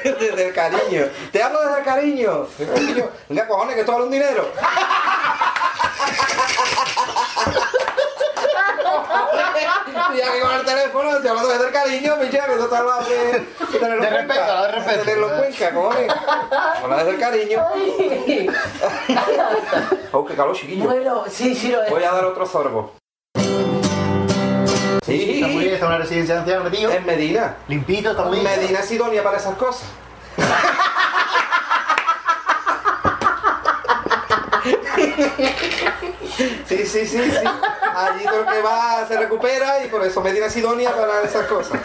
Desde 0.03 0.49
el 0.49 0.55
cariño. 0.55 1.09
Te 1.31 1.43
hablo 1.43 1.61
desde 1.61 1.79
el 1.79 1.85
cariño. 1.85 2.47
Desde 2.59 2.73
el 2.73 2.81
cariño. 2.87 3.11
Venga, 3.29 3.47
cojones, 3.47 3.75
que 3.75 3.81
esto 3.81 3.93
vale 3.93 4.05
un 4.05 4.11
dinero. 4.11 4.51
Ya 10.17 10.33
que 10.33 10.41
con 10.41 10.53
el 10.53 10.65
teléfono, 10.65 11.19
te 11.21 11.29
hablando 11.29 11.51
desde 11.51 11.67
el 11.67 11.73
cariño, 11.73 12.19
que 12.19 12.27
tú 12.27 12.69
te 12.69 12.77
hablas 12.77 13.09
de, 13.09 13.15
de 13.17 13.41
tenerlo 13.79 14.03
De 14.03 14.09
en 14.09 14.15
respeto, 14.15 14.63
de 14.63 14.69
respeto. 14.73 14.99
De 14.99 15.05
tenerlo 15.05 15.33
en 15.33 15.39
cuenta, 15.39 15.71
cojones. 15.73 16.13
Habla 16.83 16.97
desde 16.97 17.11
el 17.11 17.19
cariño. 17.19 17.65
Oh, 20.13 20.27
qué 20.27 20.35
calor, 20.35 20.57
chiquillo. 20.57 20.85
Bueno, 20.87 21.23
sí, 21.31 21.55
sí 21.55 21.69
lo 21.71 21.85
es. 21.85 21.91
Voy 21.91 22.03
a 22.03 22.11
dar 22.11 22.25
otro 22.25 22.45
sorbo. 22.45 22.95
Está 23.35 23.47
muy 25.07 25.17
bien, 25.17 25.61
Sí, 25.63 25.69
está 25.69 25.87
en 25.87 25.93
una 25.93 25.99
residencia 25.99 26.35
de 26.35 26.41
ancianos 26.41 26.65
metido. 26.65 26.91
en 26.91 27.07
Medina. 27.07 27.55
Limpito, 27.69 28.11
está 28.11 28.25
muy 28.25 28.41
bien. 28.41 28.61
Medina 28.61 28.81
es 28.81 28.91
idónea 28.91 29.23
para 29.23 29.37
esas 29.37 29.55
cosas. 29.57 29.85
Sí, 36.37 36.63
sí, 36.67 36.87
sí, 36.87 37.07
sí. 37.07 37.19
Allí 37.95 38.25
todo 38.25 38.41
el 38.41 38.47
que 38.47 38.63
va 38.63 39.07
se 39.07 39.17
recupera 39.19 39.85
y 39.85 39.89
por 39.89 40.05
eso 40.05 40.21
Medina 40.21 40.47
es 40.47 40.57
idónea 40.57 40.93
para 40.95 41.23
esas 41.23 41.47
cosas. 41.47 41.81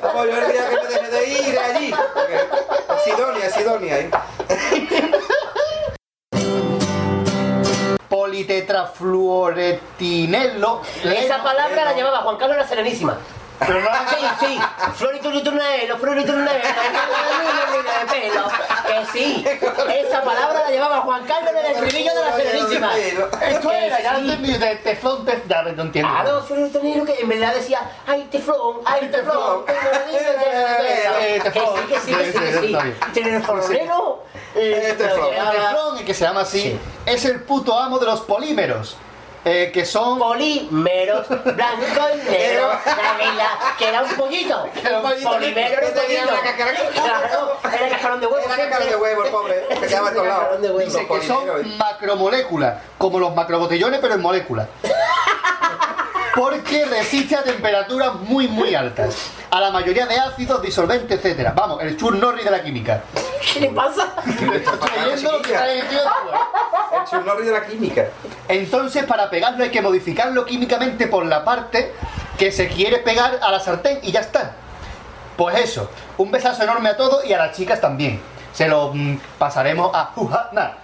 Vamos, 0.00 0.26
yo 0.26 0.36
el 0.36 0.52
día 0.52 0.68
que 0.68 0.76
me 0.76 0.86
deje 0.88 1.10
de 1.10 1.28
ir 1.28 1.58
allí. 1.58 1.92
idónea, 3.06 3.46
es 3.46 3.56
idónea. 3.56 3.98
¿eh? 3.98 4.10
Politetrafluoretinelo. 8.08 10.82
Esa 11.04 11.42
palabra 11.42 11.84
la 11.84 11.92
llevaba 11.94 12.18
Juan 12.18 12.36
Carlos 12.36 12.58
la 12.58 12.66
Serenísima. 12.66 13.18
Pero 13.58 13.80
no 13.80 13.88
Sí, 14.08 14.26
sí. 14.40 14.60
Floriturunelo, 14.94 15.98
floriturunelo, 15.98 16.50
pelo. 18.10 18.48
Que 18.86 19.06
sí. 19.12 19.44
Esa 19.46 20.22
palabra 20.22 20.60
la 20.64 20.70
llevaba 20.70 21.00
Juan 21.00 21.24
Carlos 21.26 21.50
en 21.50 21.56
el 21.58 21.72
estribillo 21.72 22.14
de 22.14 22.20
la 22.20 22.36
Serenísima. 22.36 22.98
Esto 22.98 23.68
Que 23.68 23.86
era, 23.86 24.00
ya 24.00 24.12
lo 24.14 24.18
entendí, 24.20 24.56
de 24.56 24.76
teflón, 24.76 25.26
tef- 25.26 25.42
ya 25.48 25.62
no 25.62 25.82
entiendo. 25.82 26.10
Claro, 26.12 26.42
floriturunelo 26.42 27.04
que 27.04 27.20
en 27.20 27.28
verdad 27.28 27.54
decía, 27.54 27.80
ay, 28.06 28.28
teflón, 28.30 28.76
ay, 28.84 29.08
teflón. 29.10 29.64
Eh, 29.68 31.40
Que 31.42 31.50
teflón. 31.50 31.66
sí, 31.76 31.82
que 31.88 32.00
sí, 32.00 32.14
que 32.14 32.32
sí, 32.32 32.38
que 32.38 32.82
sí. 32.82 32.94
Tiene 33.12 33.36
el 33.36 33.42
florero. 33.42 34.24
Eh, 34.54 34.94
teflón. 34.96 35.34
El 35.34 35.50
teflón, 35.50 36.04
que 36.04 36.14
se 36.14 36.24
llama 36.24 36.40
así, 36.42 36.60
Sí. 36.62 36.80
es 37.06 37.24
el 37.24 37.42
puto 37.42 37.78
amo 37.78 37.98
de 37.98 38.06
los 38.06 38.20
polímeros. 38.22 38.96
Eh, 39.48 39.70
que 39.72 39.86
son 39.86 40.18
Polímeros, 40.18 41.26
blanco 41.28 42.02
y 42.14 42.30
negro, 42.30 42.70
que 43.78 43.88
era 43.88 44.02
un 44.02 44.14
pollito. 44.14 44.68
Polímero 45.24 45.78
era 45.78 45.88
un 45.88 45.94
pollito. 45.94 46.28
una 46.28 46.42
cáscara. 46.42 46.72
Claro, 46.92 47.56
era 47.64 47.88
cascarón 47.88 48.20
de 48.20 48.26
huevo. 48.26 48.44
Era 48.44 48.56
cascarón 48.56 48.88
de 48.88 48.96
huevo, 48.96 49.24
el 49.24 49.30
pobre. 49.30 49.88
Se 49.88 49.96
todos 49.96 50.26
lados. 50.26 50.84
Dice 50.84 51.06
que 51.06 51.22
son 51.22 51.78
macromoléculas, 51.78 52.82
como 52.98 53.18
los 53.18 53.34
macrobotellones, 53.34 54.00
pero 54.00 54.14
en 54.14 54.20
moléculas. 54.20 54.68
Porque 56.38 56.84
resiste 56.84 57.34
a 57.34 57.42
temperaturas 57.42 58.14
muy, 58.14 58.46
muy 58.46 58.72
altas. 58.72 59.32
A 59.50 59.60
la 59.60 59.72
mayoría 59.72 60.06
de 60.06 60.16
ácidos, 60.20 60.62
disolventes, 60.62 61.24
etc. 61.24 61.50
Vamos, 61.52 61.82
el 61.82 61.96
Chur 61.96 62.16
Norris 62.16 62.44
de 62.44 62.50
la 62.52 62.62
química. 62.62 63.02
¿Qué 63.52 63.58
le 63.58 63.70
pasa? 63.70 64.14
Estoy 64.24 64.48
leyendo 64.48 65.32
lo 65.32 65.42
que 65.42 65.50
trae 65.50 65.80
el 65.80 65.88
tío 65.88 65.98
de 65.98 66.04
web. 66.04 66.40
El 66.92 67.04
churnorri 67.10 67.44
de 67.44 67.52
la 67.52 67.66
química. 67.66 68.06
Entonces, 68.46 69.04
para 69.04 69.28
pegarlo 69.28 69.64
hay 69.64 69.70
que 69.70 69.82
modificarlo 69.82 70.44
químicamente 70.44 71.08
por 71.08 71.26
la 71.26 71.44
parte 71.44 71.92
que 72.38 72.52
se 72.52 72.68
quiere 72.68 72.98
pegar 72.98 73.40
a 73.42 73.50
la 73.50 73.58
sartén 73.58 73.98
y 74.04 74.12
ya 74.12 74.20
está. 74.20 74.52
Pues 75.36 75.58
eso, 75.58 75.90
un 76.18 76.30
besazo 76.30 76.62
enorme 76.62 76.90
a 76.90 76.96
todos 76.96 77.24
y 77.24 77.32
a 77.32 77.38
las 77.38 77.56
chicas 77.56 77.80
también. 77.80 78.20
Se 78.52 78.68
lo 78.68 78.92
mm, 78.94 79.18
pasaremos 79.38 79.90
a 79.92 80.04
Juhana. 80.14 80.76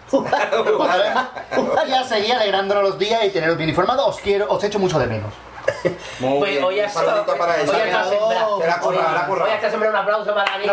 Y 1.89 1.93
a 1.93 2.05
seguir 2.05 2.33
alegrándonos 2.35 2.83
los 2.85 2.99
días 2.99 3.25
y 3.25 3.31
teneros 3.31 3.57
bien 3.57 3.69
informados. 3.69 4.07
Os 4.09 4.21
quiero, 4.21 4.47
os 4.51 4.63
echo 4.63 4.79
mucho 4.79 4.99
de 4.99 5.07
menos. 5.07 5.33
Muy 6.21 6.39
Pues 6.39 6.51
bien. 6.53 6.65
hoy 6.65 6.79
Un 6.79 6.85
ha 6.85 6.89
saludito 6.89 7.37
para 7.37 7.61
ella. 7.61 7.73
Hoy 8.83 9.49
un 9.89 9.97
aplauso 9.97 10.35
para 10.35 10.59
mí. 10.59 10.67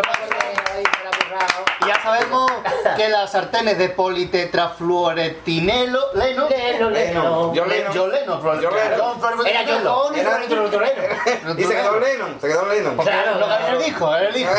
Y 1.84 1.88
ya 1.88 2.00
sabemos 2.02 2.50
que 2.96 3.08
las 3.08 3.30
sartenes 3.32 3.76
de 3.78 3.88
politetrafluoretinelo, 3.90 6.12
leno, 6.14 6.48
Leno, 6.48 6.90
leno. 6.90 7.52
John 7.54 7.68
Lennon. 7.68 7.92
John 7.94 8.10
Lennon, 8.10 8.40
John 8.42 8.60
Lennon. 8.74 9.46
Era 9.46 9.64
John 9.66 9.82
Lennon 9.82 10.14
y 10.14 10.18
Era- 10.20 10.38
Lennon. 10.38 11.58
Y 11.58 11.64
se 11.64 11.74
quedó 11.74 11.98
Lennon, 12.00 12.38
se 12.40 12.48
quedó 12.48 12.66
Lennon. 12.66 12.96
Claro, 12.96 13.38
Lo 13.38 13.46
que 13.46 13.52
había 13.52 13.72
el 13.72 13.86
hijo, 13.88 14.16
el 14.16 14.36
hijo. 14.36 14.52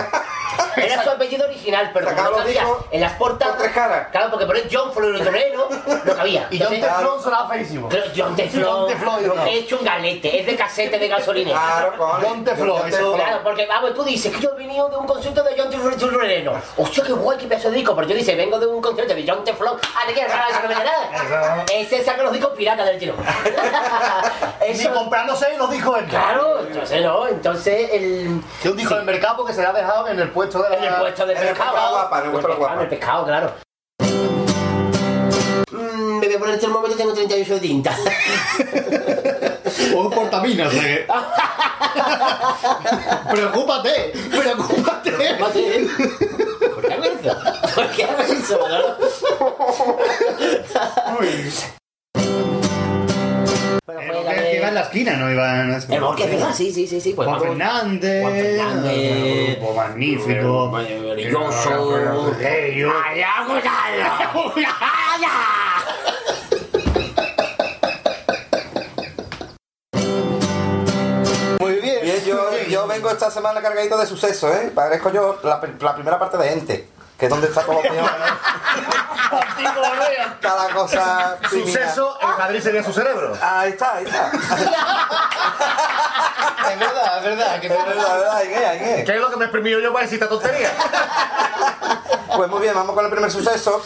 Era 0.75 1.03
su 1.03 1.09
apellido 1.09 1.45
original, 1.47 1.89
pero 1.93 2.13
como 2.15 2.29
no 2.29 2.35
cabía 2.37 2.63
en 2.91 3.01
las 3.01 3.13
portadas. 3.13 3.55
con 3.55 3.63
tres 3.63 3.73
caras. 3.73 4.07
Claro, 4.11 4.29
porque 4.29 4.45
poner 4.45 4.67
John 4.71 4.93
Florentino 4.93 5.67
no 6.05 6.15
cabía. 6.15 6.47
Y 6.51 6.59
John 6.61 6.79
Teflon 6.79 7.23
sonaba 7.23 7.49
feísimo. 7.49 7.89
Pero 7.89 8.03
John 8.15 8.35
Teflon, 8.35 8.63
John 8.63 8.87
Teflon, 8.87 9.27
no. 9.35 9.45
he 9.45 9.53
hecho 9.55 9.77
un 9.79 9.85
galete, 9.85 10.39
es 10.39 10.45
de 10.45 10.55
casete 10.55 10.99
de 10.99 11.07
gasolina. 11.07 11.49
Claro, 11.51 11.97
con 11.97 12.21
John 12.21 12.43
Teflon, 12.43 12.89
Claro, 12.91 13.39
porque 13.43 13.65
vamos, 13.65 13.95
tú 13.95 14.03
dices 14.03 14.31
que 14.35 14.41
yo 14.41 14.51
he 14.53 14.57
venido 14.57 14.87
de 14.89 14.97
un 14.97 15.07
concierto 15.07 15.41
de 15.43 15.55
John 15.57 15.69
Teflon. 15.71 16.61
Hostia, 16.77 17.03
qué 17.03 17.11
guay, 17.13 17.37
qué 17.37 17.47
pedazo 17.47 17.69
de 17.69 17.77
disco. 17.77 17.95
Pero 17.95 18.07
yo 18.07 18.15
dice, 18.15 18.35
vengo 18.35 18.59
de 18.59 18.67
un 18.67 18.81
concierto 18.81 19.13
de 19.13 19.25
John 19.27 19.43
Teflon. 19.43 19.77
Ah, 19.95 20.07
¿de 20.07 20.13
qué? 20.13 20.21
Ah, 20.23 20.47
eso 20.49 20.61
no 20.61 20.67
me 20.69 20.75
da 20.75 20.83
nada. 20.83 21.65
Ese 21.73 22.03
saca 22.03 22.23
los 22.23 22.31
discos 22.33 22.51
piratas 22.55 22.85
del 22.85 22.99
tiro. 22.99 23.15
Ni 24.61 24.67
Eso, 24.69 24.93
comprándose 24.93 25.57
los 25.57 25.69
dijo 25.69 25.95
él. 25.97 26.05
claro, 26.05 26.61
entonces 26.65 27.03
no, 27.03 27.27
entonces 27.27 27.89
el... 27.91 28.41
Que 28.61 28.69
un 28.69 28.77
disco 28.77 28.95
del 28.95 29.03
mercado 29.05 29.37
porque 29.37 29.53
se 29.53 29.61
le 29.61 29.67
ha 29.67 29.73
dejado 29.73 30.07
en 30.07 30.19
el 30.19 30.29
puesto 30.31 30.61
de 30.63 30.69
la... 30.69 30.77
En 30.77 30.83
el 30.85 30.95
puesto 30.95 31.25
de 31.25 31.33
En 31.33 31.39
el 31.39 31.47
pescado. 31.49 31.71
pescado 31.71 31.91
guapa, 31.91 32.19
en 32.19 32.25
el 32.25 32.31
puesto 32.31 32.47
de 32.49 32.55
guapa. 32.55 32.73
En 32.75 32.79
el 32.81 32.87
pescado, 32.87 33.25
claro. 33.25 33.53
Mm, 35.71 36.19
me 36.19 36.27
voy 36.27 36.35
a 36.35 36.39
poner 36.39 36.53
el 36.55 36.59
termómetro 36.61 36.95
y 36.95 36.97
tengo 36.97 37.13
38 37.13 37.53
de 37.55 37.59
tinta. 37.59 37.95
O 39.95 40.01
un 40.01 40.09
portaminas, 40.11 40.71
sea 40.71 40.81
que... 40.81 41.07
Preocúpate, 43.31 44.13
preocúpate. 44.29 45.87
¿Por 47.75 47.89
qué 47.91 48.03
hago 48.03 48.21
eso? 48.21 48.59
Bueno, 53.85 54.01
fue 54.07 54.23
la 54.23 54.33
Que 54.33 54.41
de- 54.41 54.55
iba 54.57 54.67
en 54.69 54.75
la 54.75 54.81
esquina, 54.81 55.13
no 55.17 55.31
iba 55.31 55.61
en... 55.61 55.71
El 55.93 56.01
Borges, 56.01 56.29
¿verdad? 56.31 56.53
Sí, 56.53 56.71
sí, 56.73 56.87
sí, 56.87 57.01
sí. 57.01 57.13
Pues 57.13 57.27
Juan 57.27 57.39
vamos. 57.39 57.57
Fernández, 57.57 58.21
Juan 58.21 58.33
Fernández. 58.33 59.47
un 59.47 59.55
grupo 59.55 59.73
magnífico, 59.75 60.67
Maravilloso. 60.71 62.35
Ellos. 62.39 62.93
¡Allá, 63.05 63.31
cuidado! 63.47 64.53
¡Allá! 64.55 65.29
Muy 71.59 71.73
bien. 71.79 71.99
Bien, 72.03 72.23
yo, 72.25 72.49
yo 72.69 72.87
vengo 72.87 73.09
esta 73.09 73.31
semana 73.31 73.61
cargadito 73.61 73.97
de 73.97 74.05
sucesos, 74.05 74.53
¿eh? 74.55 74.71
Parezco 74.73 75.11
yo 75.11 75.39
la, 75.43 75.61
la 75.79 75.95
primera 75.95 76.19
parte 76.19 76.37
de 76.37 76.51
Ente, 76.53 76.87
que 77.23 77.27
es 77.27 77.29
donde 77.29 77.47
está 77.47 77.61
todo 77.61 77.81
mío. 77.83 78.03
Cada 80.41 80.67
cosa. 80.73 81.37
Suceso, 81.49 82.17
el 82.19 82.27
Madrid 82.37 82.61
sería 82.61 82.83
su 82.83 82.91
cerebro. 82.91 83.33
Ahí 83.41 83.71
está, 83.71 83.95
ahí 83.95 84.05
está. 84.05 84.29
Es 86.73 86.79
verdad, 86.79 87.17
es 87.17 87.23
verdad. 87.23 87.59
Que 87.61 87.67
Es 87.67 87.85
verdad, 87.85 88.41
es 88.41 88.49
verdad. 88.49 89.05
¿Qué 89.05 89.15
es 89.15 89.21
lo 89.21 89.29
que 89.29 89.37
me 89.37 89.43
he 89.43 89.47
exprimido 89.47 89.79
yo 89.79 89.93
para 89.93 90.05
decir 90.05 90.21
esta 90.21 90.27
tontería? 90.27 90.71
Pues 92.35 92.49
muy 92.49 92.61
bien, 92.61 92.73
vamos 92.73 92.95
con 92.95 93.05
el 93.05 93.11
primer 93.11 93.29
suceso. 93.29 93.79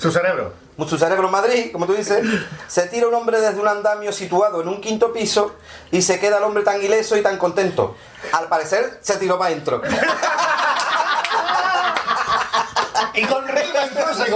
Su 0.00 0.10
cerebro. 0.10 0.52
Su 0.88 0.98
cerebro 0.98 1.26
en 1.26 1.30
Madrid, 1.30 1.70
como 1.72 1.86
tú 1.86 1.94
dices, 1.94 2.20
se 2.66 2.88
tira 2.88 3.06
un 3.06 3.14
hombre 3.14 3.40
desde 3.40 3.60
un 3.60 3.68
andamio 3.68 4.12
situado 4.12 4.60
en 4.60 4.66
un 4.66 4.80
quinto 4.80 5.12
piso 5.12 5.54
y 5.92 6.02
se 6.02 6.18
queda 6.18 6.38
el 6.38 6.42
hombre 6.42 6.64
tan 6.64 6.82
ileso 6.82 7.16
y 7.16 7.22
tan 7.22 7.38
contento. 7.38 7.94
Al 8.32 8.48
parecer 8.48 8.98
se 9.02 9.18
tiró 9.18 9.38
para 9.38 9.52
adentro. 9.52 9.80
Y 13.14 13.24
con 13.26 13.46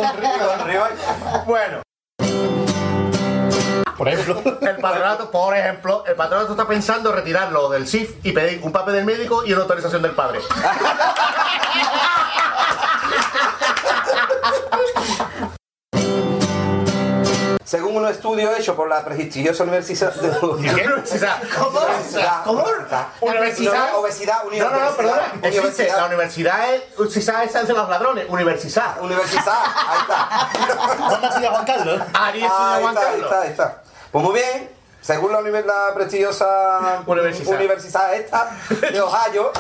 Riva 0.02 0.58
Riva. 0.64 0.90
Bueno. 1.46 1.82
Por 3.96 4.08
ejemplo. 4.08 4.42
El 4.60 4.76
patronato, 4.76 5.30
por 5.30 5.56
ejemplo, 5.56 6.04
el 6.06 6.14
patronato 6.14 6.52
está 6.52 6.66
pensando 6.66 7.12
retirarlo 7.12 7.70
del 7.70 7.86
SIF 7.86 8.16
y 8.22 8.32
pedir 8.32 8.60
un 8.62 8.72
papel 8.72 8.94
del 8.94 9.04
médico 9.04 9.44
y 9.44 9.52
una 9.52 9.62
autorización 9.62 10.02
del 10.02 10.12
padre. 10.12 10.40
Según 17.66 17.96
un 17.96 18.06
estudio 18.06 18.54
hecho 18.54 18.76
por 18.76 18.88
la 18.88 19.04
prestigiosa 19.04 19.64
universidad 19.64 20.14
de 20.14 20.30
¿Qué 20.30 20.84
universidad? 20.84 21.42
¿Cómo? 21.58 21.80
¿Cómo? 22.44 22.64
Universidad. 23.20 23.90
No, 23.90 23.98
obesidad, 23.98 24.44
No, 24.44 24.70
no, 24.70 24.84
no, 24.84 24.96
perdona. 24.96 25.32
Existe. 25.42 25.88
La 25.88 26.06
universidad 26.06 26.72
es. 26.72 26.82
Universidad 26.96 27.42
esa 27.42 27.62
es 27.62 27.66
de 27.66 27.74
los 27.74 27.88
ladrones. 27.88 28.26
Universidad. 28.28 29.02
Universidad, 29.02 29.64
ahí 29.88 29.98
está. 30.00 30.96
¿Dónde 31.10 31.26
estudia 31.26 31.50
Juan 31.50 31.64
Carlos? 31.64 32.02
Ahí 32.14 32.44
estudia 32.44 32.74
Ahí 32.76 32.82
Juan 32.82 32.96
está, 32.96 33.40
ahí 33.42 33.50
está. 33.50 33.82
Pues 34.12 34.24
muy 34.24 34.34
bien. 34.34 34.75
Según 35.06 35.30
la, 35.30 35.40
la 35.40 35.94
prestigiosa 35.94 37.04
Universidad. 37.06 37.54
universidad 37.54 38.12
esta 38.14 38.50
de 38.90 39.00
Ohio, 39.00 39.52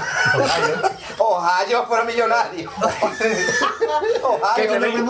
Ohio 1.18 1.86
fueron 1.86 2.08
millonarios. 2.08 2.72
Que 3.12 4.18
Ohio, 4.24 4.72
tenéis, 4.72 5.00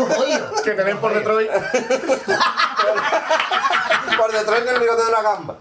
que 0.63 0.71
tenéis 0.73 0.97
por 0.97 1.15
Detroit. 1.15 1.51
por 4.19 4.33
detrás 4.33 4.65
del 4.67 4.79
bigote 4.79 5.03
de 5.05 5.09
una 5.09 5.23
gamba. 5.23 5.57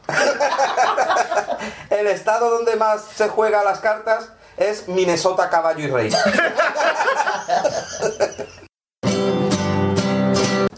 El 1.90 2.08
estado 2.08 2.50
donde 2.50 2.76
más 2.76 3.02
se 3.16 3.30
juega 3.30 3.64
las 3.64 3.80
cartas 3.80 4.28
es 4.58 4.90
Minnesota, 4.90 5.50
caballo 5.50 5.86
y 5.86 5.88
rey. 5.88 6.12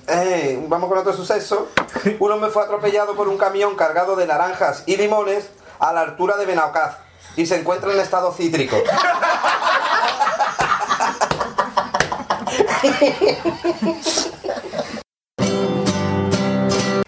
Eh, 0.08 0.64
vamos 0.68 0.90
con 0.90 0.98
otro 0.98 1.14
suceso. 1.14 1.70
Un 2.20 2.32
hombre 2.32 2.50
fue 2.50 2.64
atropellado 2.64 3.16
por 3.16 3.28
un 3.28 3.38
camión 3.38 3.76
cargado 3.76 4.16
de 4.16 4.26
naranjas 4.26 4.84
y 4.86 4.96
limones 4.96 5.50
a 5.80 5.92
la 5.94 6.02
altura 6.02 6.38
de 6.38 6.46
Benaucaz 6.46 6.98
y 7.36 7.46
se 7.46 7.60
encuentra 7.60 7.94
en 7.94 8.00
estado 8.00 8.32
cítrico. 8.34 8.78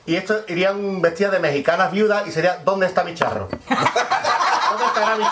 Y 0.06 0.16
esto 0.16 0.42
irían 0.48 1.02
vestidas 1.02 1.32
de 1.32 1.40
mexicanas 1.40 1.92
viudas 1.92 2.28
y 2.28 2.32
sería 2.32 2.58
¿Dónde 2.66 2.88
está 2.88 3.04
mi 3.04 3.14
charro? 3.14 3.48
¿Dónde 4.70 4.86
estará 4.86 5.16
mi 5.18 5.24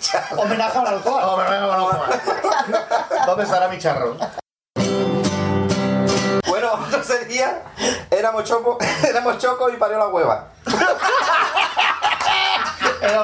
charro? 0.00 0.42
Homenaje 0.42 0.78
al 0.78 0.86
alcohol. 0.86 1.22
Oh, 1.24 1.36
me 1.36 1.44
vengo, 1.44 1.66
no, 1.66 1.92
no. 1.92 3.26
¿Dónde 3.26 3.44
estará 3.44 3.68
mi 3.68 3.78
charro? 3.78 4.16
Bueno, 6.68 6.86
otro 6.88 7.02
sería, 7.02 7.62
éramos 8.10 8.44
choco, 8.44 8.78
éramos 9.08 9.38
choco 9.38 9.70
y 9.70 9.76
parió 9.76 9.98
la 9.98 10.08
hueva. 10.08 10.48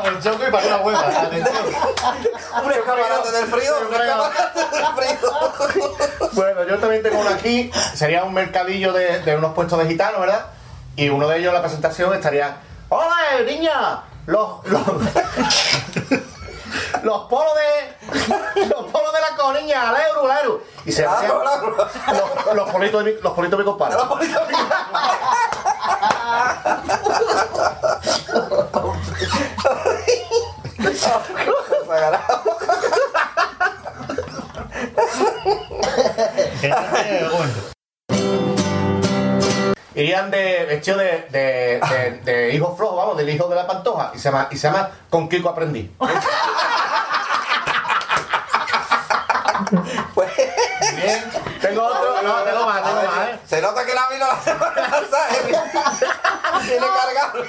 Buen 0.02 0.20
choco 0.22 0.46
y 0.48 0.50
para 0.50 0.66
una 0.66 0.76
hueva. 0.78 1.02
Un 2.64 2.72
escaparate 2.72 3.32
del 3.32 3.46
frío, 3.46 3.72
un 3.80 3.94
escaparate 3.94 4.60
del 4.76 4.86
frío. 4.96 6.30
Bueno, 6.32 6.64
yo 6.64 6.78
también 6.78 7.02
tengo 7.02 7.18
uno 7.18 7.30
aquí. 7.30 7.70
Sería 7.94 8.24
un 8.24 8.32
mercadillo 8.32 8.92
de, 8.92 9.20
de 9.20 9.36
unos 9.36 9.52
puestos 9.54 9.78
de 9.80 9.86
gitanos, 9.86 10.20
¿verdad? 10.20 10.46
Y 10.96 11.08
uno 11.08 11.26
de 11.28 11.38
ellos 11.38 11.48
en 11.48 11.54
la 11.54 11.60
presentación 11.60 12.14
estaría. 12.14 12.56
¡Hola, 12.88 13.42
niña! 13.44 14.02
Los. 14.26 14.64
Los, 14.66 14.82
los 17.04 17.22
polos 17.24 17.52
de. 17.54 18.66
Los 18.66 18.90
polos 18.90 19.12
de 19.12 19.20
la 19.20 19.36
coniña, 19.36 19.90
al 19.90 19.96
euro, 19.96 20.30
al 20.30 20.44
euro. 20.44 20.62
Y 20.84 20.92
se 20.92 21.04
hacían 21.06 21.32
los, 21.32 22.54
los 22.54 22.70
politos 22.70 23.04
de 23.04 23.12
mi, 23.12 23.20
los 23.20 23.32
politos 23.32 23.58
de 23.58 23.64
mi 23.64 23.70
compadre. 23.70 23.96
Irían 39.94 40.28
de 40.28 40.64
vestido 40.64 40.96
de, 40.98 41.28
de, 41.30 41.80
de, 41.88 42.20
de 42.24 42.54
hijo 42.54 42.74
flojo, 42.76 42.96
vamos, 42.96 43.16
del 43.16 43.30
hijo 43.30 43.46
de 43.48 43.54
la 43.54 43.64
pantoja. 43.66 44.10
Y 44.14 44.18
se 44.18 44.24
llama, 44.30 44.48
y 44.50 44.56
se 44.56 44.66
llama 44.66 44.90
Con 45.08 45.28
Kiko 45.28 45.50
aprendí. 45.50 45.94
Bien. 50.96 51.24
Tengo 51.60 51.84
otro, 51.84 52.13
no, 52.24 52.42
tengo 52.42 52.66
más, 52.66 52.82
tengo 52.82 53.02
más, 53.02 53.28
¿eh? 53.28 53.38
Se 53.46 53.60
nota 53.60 53.84
que 53.84 53.94
la 53.94 54.08
vino 54.08 54.26
la 54.26 54.40
semana 54.40 54.88
pasada. 54.90 55.28
Tiene 56.66 56.86
cargado. 56.86 57.44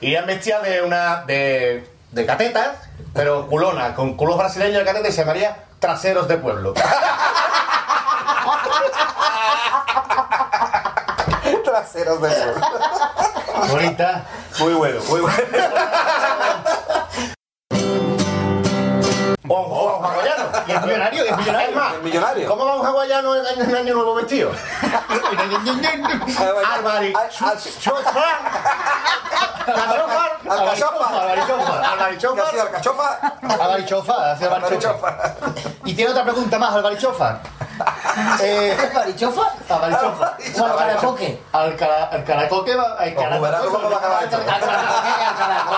Irían 0.00 0.26
vestidas 0.26 0.62
de 0.62 0.82
una. 0.82 1.22
de. 1.24 1.88
de 2.10 2.26
catetas, 2.26 2.76
pero 3.14 3.46
culona, 3.46 3.94
con 3.94 4.16
culos 4.16 4.36
brasileños 4.38 4.78
de 4.80 4.84
cateta 4.84 5.08
y 5.08 5.12
se 5.12 5.22
llamaría 5.22 5.64
Traseros 5.78 6.26
de 6.28 6.36
Pueblo. 6.38 6.74
Traseros 11.64 12.20
de 12.22 12.28
pueblo. 12.28 12.66
Bonita. 13.68 14.24
Muy 14.60 14.74
bueno, 14.74 15.00
muy 15.08 15.20
bueno. 15.20 15.36
Ojo, 19.48 20.02
millonario, 20.66 21.24
es 21.24 21.36
millonario. 21.36 21.68
Es 21.70 21.76
más, 21.76 21.94
Es 21.94 22.02
millonario. 22.02 22.48
¿Cómo 22.48 22.66
va 22.66 22.74
un 22.76 22.86
hawaiano 22.86 23.34
en, 23.36 23.62
en 23.62 23.76
año 23.76 23.94
nuevo 23.94 24.14
vestido? 24.14 24.50
Chofar. 27.80 28.40
Alcachofa. 30.48 31.20
Albarichofar. 31.20 32.18
¿Qué 32.18 32.26
ha 32.40 32.50
sido 32.50 32.62
alcachofa? 32.62 33.18
Albarichofa, 33.48 34.32
hace 34.32 34.44
Albarichofa. 34.46 35.16
Y 35.84 35.94
tiene 35.94 36.10
otra 36.12 36.22
pregunta 36.24 36.58
más, 36.58 36.72
Albarichofa. 36.74 37.38
Eh, 38.40 38.90
¿Barichofa? 38.94 39.50
Albarichofa. 39.68 40.36
¿O 40.58 40.64
Alcaracoque? 40.64 41.42
Alcara- 41.52 42.08
Alcaracoque 42.10 42.74
va. 42.74 42.96
Tú 43.62 43.70
cómo 43.72 43.90
va. 43.90 44.00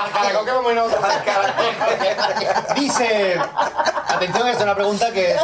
Alcaracoque 0.04 0.50
vamos 0.52 0.66
a 0.66 0.70
irnos 0.72 0.92
a 0.92 2.74
Dice. 2.74 3.40
Atención, 4.08 4.48
esta 4.48 4.58
es 4.58 4.64
una 4.64 4.74
pregunta 4.74 5.12
que 5.12 5.34
es 5.34 5.42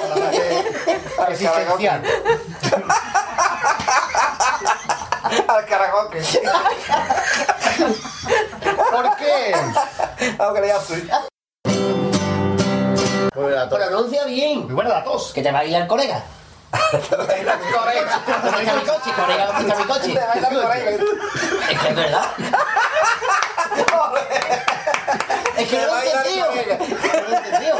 existencial. 1.29 2.03
Al 5.49 5.67
caracoque. 5.67 6.23
¿Por 8.91 9.17
qué? 9.17 9.55
Algo 10.39 10.55
que 10.55 10.61
le 10.61 10.81
soy. 10.81 11.11
Pronuncia 13.69 14.25
bien. 14.25 14.65
Muy 14.65 14.75
buena 14.75 14.91
la 14.91 15.05
tos. 15.05 15.33
Que 15.33 15.43
te 15.43 15.51
va 15.51 15.61
a 15.61 15.65
ir 15.65 15.77
al 15.77 15.87
colega. 15.87 16.23
Colega, 17.01 17.57
mi 17.57 18.83
coche, 18.83 19.13
colega, 19.15 19.59
quita 19.59 19.77
mi 19.77 19.85
coche. 19.85 20.19
Es 21.71 21.79
que 21.79 21.89
es 21.89 21.97
verdad. 21.97 22.27
Es 25.57 25.69
que 25.69 25.77
no 25.79 25.87
lo 25.87 25.97
he 26.01 26.11
entendido. 26.11 26.47
No 26.47 27.29
lo 27.29 27.35
he 27.35 27.37
entendido. 27.37 27.77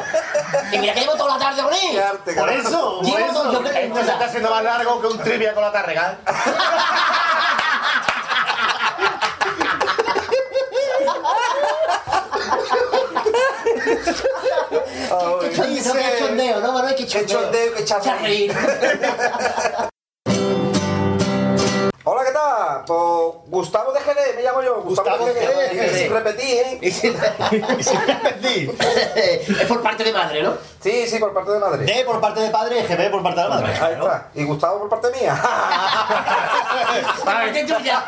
Y 0.73 0.79
mira 0.79 0.95
que 0.95 1.01
llevo 1.01 1.15
toda 1.17 1.37
la 1.39 1.45
tarde 1.45 1.63
con 1.63 1.73
él. 1.75 2.03
Por 2.39 2.51
eso, 2.51 2.97
por 2.99 3.05
Llevo 3.07 3.19
eso. 3.19 3.33
todo- 3.43 3.53
yo 3.53 3.63
creo- 3.63 3.75
Esto 3.75 4.05
se 4.05 4.11
está 4.13 4.25
haciendo 4.27 4.51
más 4.51 4.63
largo 4.65 5.01
que 5.01 5.07
un 5.09 5.19
trivia 5.19 5.55
con 5.55 5.63
la 5.63 5.73
tarrega. 5.73 6.19
Qué 15.41 15.53
chondeo, 15.55 15.93
qué 15.95 16.19
chondeo, 16.19 16.61
no, 16.61 16.73
Manuel, 16.73 16.95
qué 16.95 17.07
Qué 17.07 17.27
chondeo. 17.27 17.43
chondeo, 17.43 17.75
qué 17.75 17.83
Echa 17.83 18.01
Pues 23.33 23.51
Gustavo 23.51 23.93
de 23.93 24.01
GD, 24.01 24.37
me 24.37 24.43
llamo 24.43 24.63
yo. 24.63 24.83
Gustavo 24.83 25.27
de 25.27 25.33
GD. 25.33 25.73
Y 25.73 25.99
sin 25.99 26.13
repetir, 26.13 26.59
¿eh? 26.59 26.79
Y 26.81 26.91
sin 26.91 27.17
repetir. 28.07 28.77
Es 29.61 29.67
por 29.69 29.83
parte 29.83 30.05
de 30.05 30.13
madre, 30.13 30.43
¿no? 30.43 30.55
Sí, 30.81 31.07
sí, 31.07 31.19
por 31.19 31.33
parte 31.33 31.53
de 31.53 31.59
madre. 31.59 31.85
D 31.85 32.05
por 32.05 32.21
parte 32.21 32.41
de 32.41 32.51
padre, 32.51 32.83
GB 32.83 33.11
por 33.11 33.23
parte 33.23 33.41
de 33.41 33.49
la 33.49 33.55
madre. 33.55 33.73
Ahí 33.81 33.93
está. 33.95 34.29
Y 34.35 34.45
Gustavo 34.45 34.81
por 34.81 34.89
parte 34.89 35.19
mía. 35.19 35.35
Verte 37.25 37.65
tuya. 37.65 38.05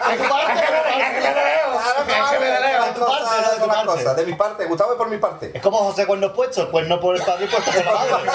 De 4.16 4.26
mi 4.26 4.34
parte, 4.34 4.64
Gustavo 4.66 4.92
es 4.92 4.98
por 4.98 5.08
mi 5.08 5.18
parte. 5.18 5.50
Es 5.54 5.62
como 5.62 5.78
José 5.78 6.06
Cuernos 6.06 6.32
puestos, 6.32 6.68
cuerno 6.68 7.00
por 7.00 7.16
el 7.16 7.22
padre 7.22 7.46
y 7.46 7.48
por 7.48 7.60
la 7.84 7.92
madre. 7.92 8.30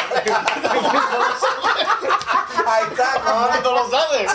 Ahí 2.65 2.83
está, 2.91 3.13
Ahora 3.25 3.55
no. 3.55 3.61
tú 3.61 3.71
lo 3.71 3.89
sabes. 3.89 4.31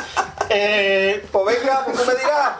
Eh, 0.48 1.26
Pues 1.32 1.60
venga, 1.60 1.82
pues 1.84 1.96
tú 1.96 2.04
me 2.04 2.14
dirás. 2.14 2.52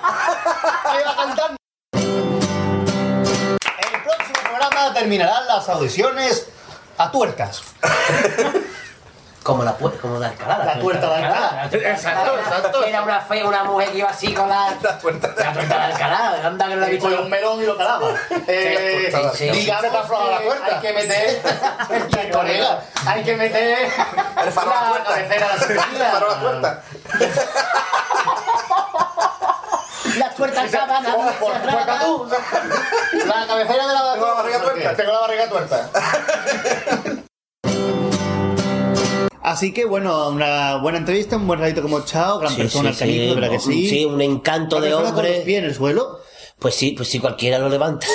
ahí 0.85 1.05
va 1.05 1.17
cantando. 1.17 1.57
El 1.93 4.03
próximo 4.03 4.41
programa 4.49 4.95
terminarán 4.95 5.47
las 5.47 5.69
audiciones 5.69 6.49
a 6.99 7.11
tuercas. 7.11 7.63
Como 9.47 9.63
la, 9.63 9.79
pu- 9.79 9.97
como 10.01 10.19
la 10.19 10.27
Alcalá. 10.29 10.65
La 10.65 10.79
tuerta 10.81 11.07
de 11.09 11.15
Alcalá. 11.25 11.69
Exacto, 11.73 12.37
exacto. 12.37 12.85
Era 12.85 13.03
una 13.03 13.21
fea, 13.21 13.47
una 13.47 13.63
mujer 13.63 13.91
que 13.93 13.99
iba 13.99 14.09
así 14.11 14.35
con 14.35 14.49
la... 14.49 14.75
La 14.83 14.99
tuerta. 14.99 15.29
La 15.37 15.53
tuerta 15.53 15.79
de 15.79 15.85
Alcalá. 15.93 16.41
Anda 16.45 16.67
que 16.69 16.75
no 16.75 16.81
la 16.81 16.89
he 16.91 16.99
Con 16.99 17.15
un 17.15 17.31
melón 17.31 17.63
y 17.63 17.67
lo 17.67 17.77
calaba. 17.77 18.09
Eh, 18.49 19.09
Sí, 19.15 19.23
sí, 19.35 19.51
digamos 19.51 19.85
la 19.85 20.39
que 20.39 20.45
tuerta. 20.47 20.67
Hay 20.75 20.81
que 20.81 20.93
meter, 20.93 22.33
colega, 22.33 22.81
hay 23.07 23.23
que 23.23 23.37
meter 23.37 23.79
El 24.45 24.53
faro 24.53 24.71
la 24.71 24.89
tuerta. 24.89 25.11
cabecera 25.11 25.47
la 25.47 25.55
El 25.55 25.61
faro 26.11 26.29
la 26.29 26.41
tuerta. 26.41 26.83
La 30.19 30.31
tuerta 30.31 30.63
acaba, 30.63 31.01
la 33.27 33.47
cabecera 33.47 33.87
de 33.87 33.93
la 33.95 34.03
barriga 34.17 34.61
tuerta. 34.61 34.95
Tengo 34.97 35.13
la 35.13 35.19
barriga 35.21 35.49
tuerta. 35.49 35.89
Así 39.47 39.73
que 39.73 39.85
bueno, 39.85 40.29
una 40.31 40.75
buena 40.79 40.99
entrevista, 40.99 41.37
un 41.37 41.47
buen 41.47 41.61
ratito 41.61 41.81
hemos 41.81 42.03
echado, 42.03 42.41
gran 42.41 42.51
Sí, 42.53 42.63
persona 42.63 42.93
sí, 42.93 43.05
sí. 43.05 43.19
de 43.29 43.35
verdad 43.37 43.51
que 43.51 43.61
sí. 43.61 43.89
Sí, 43.89 44.05
un 44.05 44.21
encanto 44.21 44.81
de 44.81 44.89
persona 44.89 45.13
con 45.15 45.23
los 45.23 45.31
hombre. 45.33 45.43
pies 45.47 45.59
en 45.61 45.65
el 45.67 45.75
suelo. 45.77 46.19
Pues 46.59 46.75
sí, 46.75 46.91
pues 46.97 47.09
sí, 47.09 47.21
cualquiera 47.21 47.59
lo 47.61 47.69
levanta. 47.69 48.09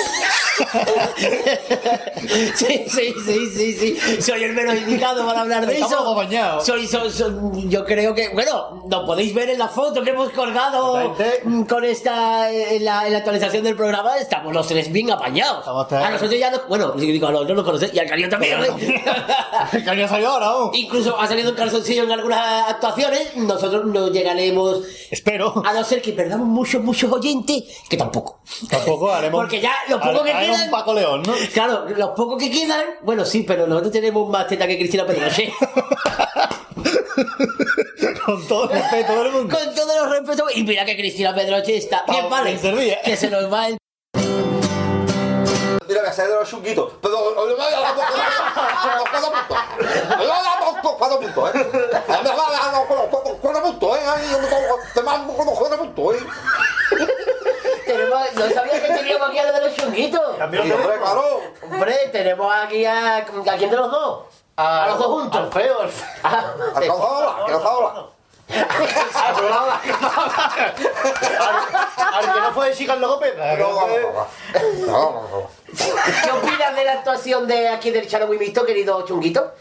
sí, 2.54 2.84
sí, 2.88 3.14
sí, 3.24 3.46
sí, 3.56 3.72
sí. 3.96 4.22
Soy 4.22 4.44
el 4.44 4.52
menos 4.52 4.76
indicado 4.76 5.26
para 5.26 5.40
hablar 5.42 5.66
de 5.66 5.74
Estamos 5.74 5.92
eso. 5.92 6.02
acompañados. 6.02 6.66
Soy, 6.66 6.86
soy, 6.86 7.10
soy- 7.10 7.68
yo 7.68 7.84
creo 7.84 8.14
que, 8.14 8.28
bueno, 8.30 8.84
lo 8.88 9.06
podéis 9.06 9.34
ver 9.34 9.50
en 9.50 9.58
la 9.58 9.68
foto 9.68 10.02
que 10.02 10.10
hemos 10.10 10.30
colgado 10.30 11.14
mm, 11.44 11.62
con 11.64 11.84
esta, 11.84 12.50
eh, 12.50 12.76
en 12.76 12.84
la, 12.84 13.06
en 13.06 13.12
la 13.12 13.18
actualización 13.18 13.64
del 13.64 13.76
programa. 13.76 14.16
Estamos 14.18 14.52
los 14.52 14.66
tres 14.66 14.90
bien 14.92 15.10
apañados. 15.10 15.60
Estamos 15.60 15.88
tres. 15.88 16.02
A 16.02 16.10
nosotros 16.10 16.38
ya 16.38 16.50
nos, 16.50 16.66
bueno, 16.68 16.92
digo, 16.92 17.26
a 17.26 17.32
los 17.32 17.48
no 17.48 17.54
nos 17.54 17.64
conocéis, 17.64 17.94
y 17.94 17.98
al 17.98 18.08
cariño 18.08 18.28
también. 18.28 18.62
¿eh? 18.62 19.02
El 19.72 19.84
canijo 19.84 20.08
salió 20.08 20.28
ahora, 20.30 20.46
¿no? 20.46 20.70
Incluso 20.74 21.18
ha 21.18 21.26
salido 21.26 21.50
en 21.50 21.56
calzoncillo 21.56 22.02
en 22.04 22.12
algunas 22.12 22.68
actuaciones. 22.68 23.36
Nosotros 23.36 23.84
no 23.86 24.08
llegaremos 24.08 24.80
Espero. 25.10 25.62
a 25.64 25.72
no 25.72 25.84
ser 25.84 26.02
que 26.02 26.12
perdamos 26.12 26.46
muchos, 26.46 26.82
muchos 26.82 27.10
oyentes, 27.10 27.62
que 27.88 27.96
tampoco. 27.96 28.40
Tampoco 28.68 29.10
haremos. 29.12 29.40
Porque 29.42 29.60
ya 29.60 29.72
los 29.88 30.00
pocos 30.00 30.22
que 30.22 30.32
haremos 30.42 30.56
quedan. 30.56 30.68
un 30.68 30.78
Paco 30.78 30.94
León, 30.94 31.22
¿no? 31.26 31.34
Claro, 31.52 31.86
los 31.88 32.10
pocos 32.10 32.42
que 32.42 32.50
quedan, 32.50 32.84
bueno, 33.02 33.24
sí, 33.24 33.44
pero 33.46 33.66
nosotros 33.66 33.92
tenemos 33.92 34.28
más 34.28 34.46
teta 34.46 34.66
que 34.66 34.78
Cristina 34.78 35.06
Pedroche. 35.06 35.52
Con 38.24 38.46
todo 38.46 38.64
el 38.64 38.70
respeto 38.70 39.22
del 39.22 39.32
mundo. 39.32 39.56
Con 39.56 39.74
todos 39.74 39.96
los 39.96 40.10
respetos. 40.10 40.56
Y 40.56 40.62
mira 40.62 40.84
que 40.84 40.96
Cristina 40.96 41.34
Pedroche 41.34 41.76
está. 41.76 42.04
Bien, 42.08 42.28
vale. 42.30 42.58
Que 43.04 43.16
se 43.16 43.30
nos 43.30 43.52
va 43.52 43.68
el. 43.68 43.78
Mira, 45.88 46.08
a 46.08 46.12
salir 46.12 46.32
de 46.32 46.38
los 46.38 46.48
chunguitos. 46.48 46.92
Pero, 47.02 47.34
cuatro 47.34 49.30
puntos. 49.30 49.58
Cuatro 50.98 51.20
puntos, 51.20 51.54
¿eh? 51.54 51.66
Cuatro 53.40 53.62
puntos, 53.62 53.98
¿eh? 53.98 54.02
Te 54.94 55.02
mando 55.02 55.32
cuatro 55.32 55.78
puntos, 55.78 56.14
¿eh? 56.14 56.18
Tenemos, 57.92 58.34
no 58.34 58.50
sabía 58.50 58.82
que 58.82 58.88
teníamos 58.94 59.28
aquí 59.28 59.38
a 59.38 59.46
lo 59.46 59.52
de 59.52 59.60
los 59.60 59.76
chunguitos. 59.76 60.40
Hombre, 60.40 60.62
claro. 60.98 61.42
Hombre, 61.62 61.96
tenemos 62.10 62.54
aquí 62.54 62.84
a. 62.84 63.18
¿A 63.18 63.24
quién 63.24 63.70
de 63.70 63.76
los 63.76 63.90
dos? 63.90 64.24
A, 64.56 64.86
los 64.88 64.98
dos 64.98 65.06
juntos. 65.06 65.40
Al 65.40 65.52
feo, 65.52 65.80
al 65.80 65.90
feo. 65.90 66.12
Al 66.74 66.82
que 66.82 66.88
calzador. 66.88 68.12
Al 72.12 72.32
que 72.32 72.40
no 72.40 72.52
fue 72.52 72.68
de 72.68 72.74
chica 72.74 72.96
no. 72.96 73.18
¿Qué 75.76 76.30
opinas 76.30 76.76
de 76.76 76.84
la 76.84 76.92
actuación 76.92 77.46
de 77.46 77.68
aquí 77.68 77.90
del 77.90 78.08
Charo 78.08 78.28
querido 78.66 79.04
chunguito? 79.06 79.52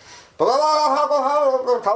Cosa 0.41 0.55
está 1.77 1.91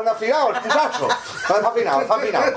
en 0.00 0.08
afinado, 0.08 0.48
el 0.48 0.60
muchacho. 0.60 1.08
Está 1.40 1.54
desafinado, 1.54 2.00
está 2.00 2.14
afinado. 2.16 2.52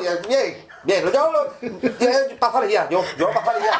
Y 0.00 0.06
el 0.06 0.26
bien, 0.26 0.66
bien. 0.84 1.04
Lo 1.04 1.12
yo 1.12 1.44
pasaría, 2.40 2.88
yo, 2.88 3.04
yo 3.18 3.30
pasaría. 3.30 3.72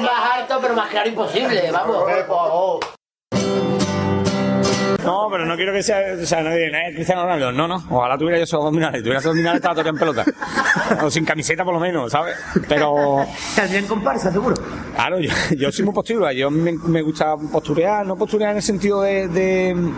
Más 0.00 0.30
alto, 0.34 0.58
pero 0.62 0.74
más 0.74 0.88
claro 0.90 1.08
imposible, 1.08 1.72
vamos. 1.72 2.94
No, 5.04 5.28
pero 5.30 5.44
no 5.46 5.56
quiero 5.56 5.72
que 5.72 5.82
sea, 5.82 5.98
o 6.20 6.24
sea, 6.26 6.42
no 6.42 6.50
diga, 6.50 6.88
"Eh, 6.88 6.94
Cristiano 6.94 7.22
Ronaldo. 7.22 7.52
No, 7.52 7.68
no, 7.68 7.84
ojalá 7.90 8.16
tuviera 8.16 8.38
yo 8.38 8.44
esos 8.44 8.58
abdominales. 8.58 9.00
Tuviera 9.02 9.18
esos 9.18 9.30
abdominales, 9.30 9.56
estaba 9.58 9.74
todo 9.74 9.88
en 9.88 9.96
pelota. 9.98 10.24
O 11.02 11.10
sin 11.10 11.24
camiseta 11.24 11.64
por 11.64 11.74
lo 11.74 11.80
menos, 11.80 12.10
¿sabes? 12.12 12.36
Pero, 12.68 13.24
También 13.54 13.86
comparsa, 13.86 14.32
seguro. 14.32 14.54
claro, 14.94 15.20
yo, 15.20 15.30
yo 15.56 15.70
soy 15.72 15.84
muy 15.84 15.94
postura. 15.94 16.32
Yo 16.32 16.50
me, 16.50 16.72
me 16.72 17.02
gusta 17.02 17.36
posturear, 17.36 18.06
no 18.06 18.16
posturear 18.16 18.50
en 18.52 18.56
el 18.58 18.62
sentido 18.62 19.02
de, 19.02 19.28
de, 19.28 19.92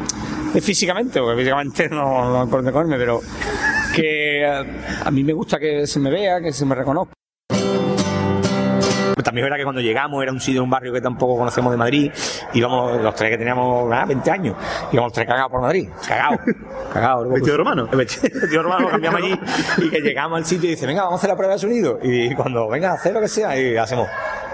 de 0.53 0.61
físicamente, 0.61 1.21
porque 1.21 1.37
físicamente 1.39 1.89
no, 1.89 2.31
no 2.31 2.47
dónde 2.47 2.73
comerme, 2.73 2.97
pero 2.99 3.21
que 3.95 4.43
eh, 4.43 4.65
a 5.05 5.11
mí 5.11 5.23
me 5.25 5.33
gusta 5.33 5.59
que 5.59 5.87
se 5.87 5.99
me 6.01 6.11
vea, 6.11 6.41
que 6.41 6.53
se 6.53 6.65
me 6.67 6.75
reconozca. 6.75 7.15
También 9.25 9.47
verdad 9.47 9.57
que 9.57 9.65
cuando 9.65 9.81
llegamos 9.81 10.23
era 10.23 10.31
un 10.31 10.41
sitio, 10.41 10.63
un 10.63 10.69
barrio 10.69 10.93
que 10.93 11.01
tampoco 11.01 11.39
conocemos 11.39 11.73
de 11.73 11.79
Madrid, 11.79 12.13
íbamos 12.53 13.01
los 13.01 13.15
tres 13.15 13.31
que 13.31 13.39
teníamos 13.39 13.91
ah, 13.91 14.05
20 14.05 14.31
años, 14.31 14.57
íbamos 14.93 15.11
tres 15.11 15.27
cagados 15.27 15.51
por 15.51 15.63
Madrid, 15.63 15.89
cagados, 16.07 16.41
cagados. 16.93 17.29
¿Vestido 17.33 17.53
de 17.53 17.57
romano? 17.57 17.89
El 17.91 17.97
vestido 17.97 18.63
romano 18.63 18.91
cambiamos 18.91 19.23
allí 19.23 19.41
y 19.79 19.89
que 19.89 20.01
llegamos 20.03 20.37
al 20.37 20.45
sitio 20.45 20.69
y 20.69 20.73
dice, 20.73 20.87
venga, 20.87 21.05
vamos 21.05 21.15
a 21.15 21.19
hacer 21.21 21.31
la 21.31 21.37
prueba 21.37 21.55
de 21.55 21.59
sonido. 21.59 21.99
Y 22.03 22.35
cuando, 22.35 22.69
venga, 22.69 22.93
hacer 22.93 23.15
lo 23.15 23.23
que 23.23 23.29
sea, 23.29 23.59
y 23.59 23.75
hacemos, 23.77 24.07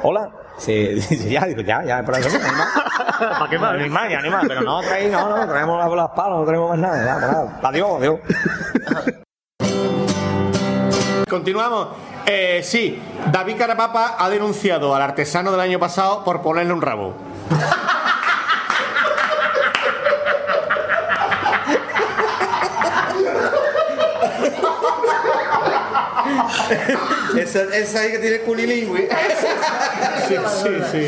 hola. 0.04 0.30
Sí, 0.58 0.72
dice, 0.72 1.28
ya, 1.28 1.44
digo, 1.44 1.62
ya, 1.62 1.82
ya, 1.82 1.96
hay 1.96 2.04
más. 2.04 2.20
¿Para 3.18 3.50
qué 3.50 3.58
más? 3.58 3.76
Ni 3.78 3.88
más, 3.88 4.08
ya, 4.08 4.20
ni 4.20 4.30
más, 4.30 4.44
pero 4.46 4.60
no 4.60 4.80
traéis, 4.80 5.10
no, 5.10 5.28
no, 5.28 5.48
traemos 5.48 5.76
las, 5.76 5.92
las 5.92 6.10
palas, 6.10 6.38
no 6.38 6.44
traemos 6.44 6.70
más 6.70 6.78
nada, 6.78 7.04
ya, 7.04 7.14
pues 7.14 7.32
nada. 7.32 7.60
Adiós, 7.64 7.90
adiós. 7.98 8.20
Continuamos. 11.28 12.11
Eh, 12.26 12.62
sí, 12.64 13.00
David 13.30 13.56
Carapapa 13.58 14.16
ha 14.18 14.28
denunciado 14.28 14.94
al 14.94 15.02
artesano 15.02 15.50
del 15.50 15.60
año 15.60 15.78
pasado 15.78 16.24
por 16.24 16.42
ponerle 16.42 16.72
un 16.72 16.82
rabo. 16.82 17.14
Esa, 27.36 27.62
esa 27.74 28.00
ahí 28.00 28.12
que 28.12 28.18
tiene 28.18 28.38
culilingüe. 28.40 29.08
Sí, 30.28 30.36
sí, 30.62 30.70
sí. 30.90 30.98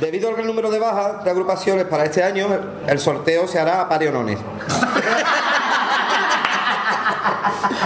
Debido 0.00 0.28
al 0.28 0.34
gran 0.34 0.46
número 0.46 0.70
de 0.70 0.78
bajas 0.78 1.24
de 1.24 1.30
agrupaciones 1.30 1.86
para 1.86 2.04
este 2.04 2.22
año, 2.22 2.48
el 2.86 2.98
sorteo 2.98 3.48
se 3.48 3.58
hará 3.58 3.80
a 3.80 3.88
par 3.88 4.02
y 4.02 4.08
honores. 4.08 4.38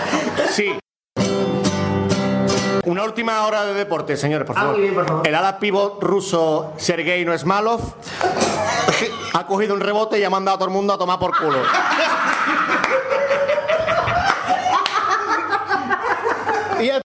Sí. 0.51 0.79
Una 2.87 3.05
última 3.05 3.47
hora 3.47 3.65
de 3.65 3.75
deporte, 3.75 4.17
señores, 4.17 4.47
por 4.47 4.57
Ah, 4.57 4.61
favor. 4.63 4.75
muy 4.75 4.83
bien, 4.83 4.95
por 4.95 5.07
favor. 5.07 5.27
El 5.27 5.35
ala 5.35 5.59
pivot 5.59 6.03
ruso 6.03 6.73
Sergei 6.77 7.25
Noesmalov 7.25 7.81
ha 9.35 9.47
cogido 9.47 9.75
un 9.75 9.81
rebote 9.81 10.19
y 10.19 10.25
ha 10.25 10.31
mandado 10.31 10.57
a 10.57 10.59
todo 10.59 10.69
el 10.69 10.75
mundo 10.75 10.93
a 10.95 10.99
tomar 10.99 11.19
por 11.19 11.37
culo. 11.37 11.59
Y 16.81 16.89
el- 16.89 17.03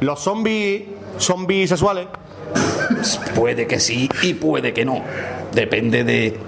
Los 0.00 0.20
zombies 0.20 0.82
son 1.18 1.46
bisexuales. 1.46 2.06
Puede 3.34 3.66
que 3.66 3.80
sí 3.80 4.08
y 4.22 4.34
puede 4.34 4.72
que 4.72 4.84
no. 4.84 5.02
Depende 5.52 6.04
de 6.04 6.38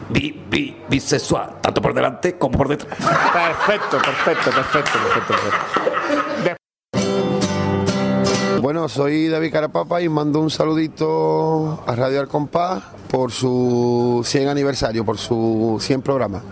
bisexual, 0.51 1.61
tanto 1.61 1.81
por 1.81 1.95
delante 1.95 2.37
como 2.37 2.59
por 2.59 2.69
detrás. 2.69 2.99
Perfecto, 2.99 3.99
perfecto, 3.99 4.51
perfecto, 4.51 4.99
perfecto. 4.99 5.35
perfecto. 5.35 6.61
Bueno, 8.61 8.89
soy 8.91 9.29
David 9.29 9.53
Carapapa 9.53 10.03
y 10.03 10.09
mando 10.11 10.39
un 10.41 10.51
saludito 10.51 11.83
a 11.87 11.95
Radio 11.95 12.21
Al 12.21 12.29
Compás 12.29 12.83
por 13.11 13.33
su 13.33 14.21
100 14.23 14.49
aniversario, 14.49 15.03
por 15.03 15.17
su 15.17 15.79
100 15.81 16.03
programa. 16.03 16.43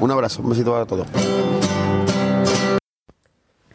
Un 0.00 0.10
abrazo, 0.12 0.42
un 0.42 0.50
besito 0.50 0.76
a 0.76 0.86
todos. 0.86 1.08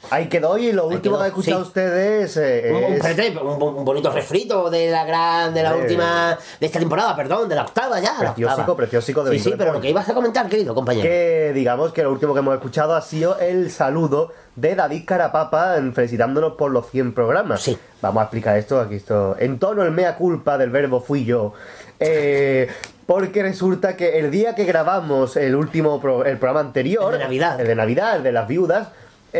Ahí 0.10 0.28
quedó 0.30 0.58
y 0.58 0.72
lo 0.72 0.88
último 0.88 1.18
que 1.18 1.24
ha 1.24 1.28
escuchado 1.28 1.62
sí. 1.62 1.68
ustedes 1.68 2.38
eh, 2.38 2.70
Un, 2.72 2.78
un- 2.78 2.84
es... 2.94 3.06
espérate, 3.06 3.38
un- 3.38 3.62
un 3.78 3.86
bonito 3.86 4.12
refrito 4.12 4.70
de 4.70 4.90
la 4.92 5.06
gran, 5.06 5.54
de 5.54 5.64
la 5.64 5.72
Eh. 5.74 5.82
última, 5.82 6.38
de 6.60 6.66
esta 6.66 6.80
temporada, 6.80 7.16
perdón, 7.16 7.50
de 7.50 7.56
la 7.56 7.64
octava 7.64 8.00
ya. 8.00 8.16
Preciosico, 8.20 8.76
preciosico 8.76 9.24
de 9.24 9.32
Sí, 9.38 9.40
sí, 9.52 9.54
pero 9.58 9.74
lo 9.74 9.82
que 9.82 9.90
ibas 9.90 10.08
a 10.10 10.14
comentar, 10.14 10.48
querido 10.48 10.74
compañero. 10.76 11.04
que 11.04 11.52
digamos 11.54 11.92
que 11.94 12.04
lo 12.04 12.12
último 12.12 12.34
que 12.34 12.40
hemos 12.40 12.54
escuchado 12.56 12.96
ha 12.96 13.02
sido 13.02 13.38
el 13.40 13.72
saludo 13.72 14.32
de 14.56 14.76
David 14.76 15.04
Carapapa 15.06 15.76
felicitándonos 15.94 16.54
por 16.54 16.72
los 16.72 16.90
100 16.90 17.14
programas. 17.14 17.62
Sí. 17.62 17.78
Vamos 18.02 18.22
a 18.22 18.24
explicar 18.26 18.58
esto 18.58 18.80
aquí 18.80 18.96
esto. 18.96 19.36
En 19.40 19.60
tono 19.60 19.84
el 19.84 19.92
mea 19.92 20.16
culpa 20.16 20.58
del 20.58 20.70
verbo 20.70 21.02
fui 21.02 21.26
yo. 21.26 21.54
Eh, 22.00 22.68
porque 23.06 23.44
resulta 23.44 23.96
que 23.96 24.18
el 24.20 24.32
día 24.32 24.56
que 24.56 24.66
grabamos 24.66 25.36
el 25.38 25.56
último 25.56 26.00
pro- 26.02 26.26
el 26.26 26.38
programa 26.38 26.62
anterior, 26.62 27.14
El 27.14 27.20
de 27.20 27.24
Navidad. 27.26 27.62
el 27.62 27.68
de 27.68 27.76
Navidad, 27.76 28.16
el 28.18 28.24
de 28.24 28.32
las 28.32 28.48
viudas, 28.48 28.88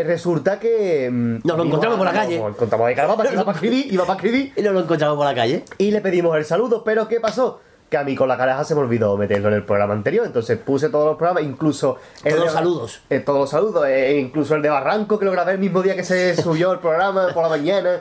resulta 0.04 0.58
que 0.58 1.08
mm, 1.10 1.38
Nos 1.44 1.56
lo 1.56 1.64
encontramos 1.64 1.98
por 1.98 2.06
la 2.06 2.12
nos 2.12 2.22
calle. 2.22 2.38
lo 2.38 2.48
encontramos 2.48 2.86
de 2.88 2.94
que 2.94 3.00
iba 3.02 3.44
para 3.44 3.52
escribir, 3.52 3.92
iba 3.92 4.04
para 4.06 4.16
escribir 4.16 4.52
Y 4.56 4.62
nos 4.62 4.72
lo 4.74 4.80
encontramos 4.80 5.16
por 5.16 5.26
la 5.26 5.34
calle. 5.34 5.64
y 5.78 5.90
le 5.90 6.00
pedimos 6.00 6.36
el 6.36 6.44
saludo, 6.44 6.82
pero 6.84 7.08
¿qué 7.08 7.20
pasó? 7.20 7.60
Que 7.88 7.96
a 7.96 8.02
mí 8.02 8.16
con 8.16 8.26
la 8.26 8.36
caraja 8.36 8.64
se 8.64 8.74
me 8.74 8.80
olvidó 8.80 9.16
meterlo 9.16 9.46
en 9.48 9.54
el 9.54 9.62
programa 9.64 9.94
anterior, 9.94 10.26
entonces 10.26 10.58
puse 10.58 10.88
todos 10.88 11.06
los 11.06 11.16
programas, 11.16 11.44
incluso... 11.44 11.98
el 12.24 12.30
Todos 12.32 12.38
de- 12.38 12.44
los 12.46 12.52
saludos. 12.52 13.00
eh, 13.10 13.20
todos 13.20 13.38
los 13.38 13.50
saludos, 13.50 13.86
eh, 13.86 14.18
incluso 14.18 14.56
el 14.56 14.62
de 14.62 14.70
Barranco, 14.70 15.18
que 15.20 15.24
lo 15.24 15.30
grabé 15.30 15.52
el 15.52 15.58
mismo 15.58 15.82
día 15.82 15.94
que 15.94 16.02
se 16.02 16.34
subió 16.42 16.72
el 16.72 16.80
programa, 16.80 17.28
por 17.32 17.44
la 17.44 17.48
mañana. 17.48 18.00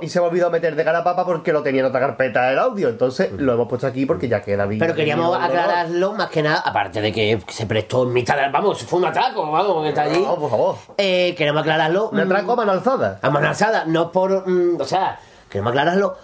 Y 0.00 0.08
se 0.08 0.20
me 0.20 0.26
olvidó 0.26 0.48
meter 0.48 0.76
de 0.76 0.84
Carapapa 0.84 1.24
porque 1.24 1.52
lo 1.52 1.62
tenía 1.62 1.80
en 1.80 1.86
otra 1.86 1.98
carpeta 1.98 2.52
el 2.52 2.58
audio, 2.58 2.88
entonces 2.88 3.32
lo 3.32 3.54
hemos 3.54 3.68
puesto 3.68 3.86
aquí 3.86 4.06
porque 4.06 4.28
ya 4.28 4.40
queda 4.40 4.64
bien. 4.66 4.78
Pero 4.78 4.94
queríamos 4.94 5.36
bien, 5.36 5.50
aclararlo 5.50 6.12
más 6.12 6.30
que 6.30 6.42
nada, 6.42 6.60
aparte 6.64 7.00
de 7.00 7.12
que 7.12 7.42
se 7.48 7.66
prestó 7.66 8.04
en 8.04 8.12
mitad 8.12 8.36
del. 8.36 8.52
Vamos, 8.52 8.80
fue 8.84 9.00
un 9.00 9.06
atraco, 9.06 9.50
vamos, 9.50 9.82
que 9.82 9.88
está 9.88 10.02
allí. 10.02 10.20
No, 10.20 10.36
por 10.36 10.50
favor. 10.50 10.76
Eh, 10.98 11.34
queremos 11.36 11.62
aclararlo. 11.62 12.10
Me 12.12 12.24
mm, 12.24 12.30
atraco 12.30 12.52
a 12.52 12.56
mano 12.56 12.72
alzada. 12.72 13.18
a 13.20 13.30
mano 13.30 13.48
alzada, 13.48 13.84
no 13.86 14.12
por. 14.12 14.48
mm, 14.48 14.80
o 14.80 14.84
sea, 14.84 15.18
queremos 15.48 15.70
aclararlo. 15.70 16.16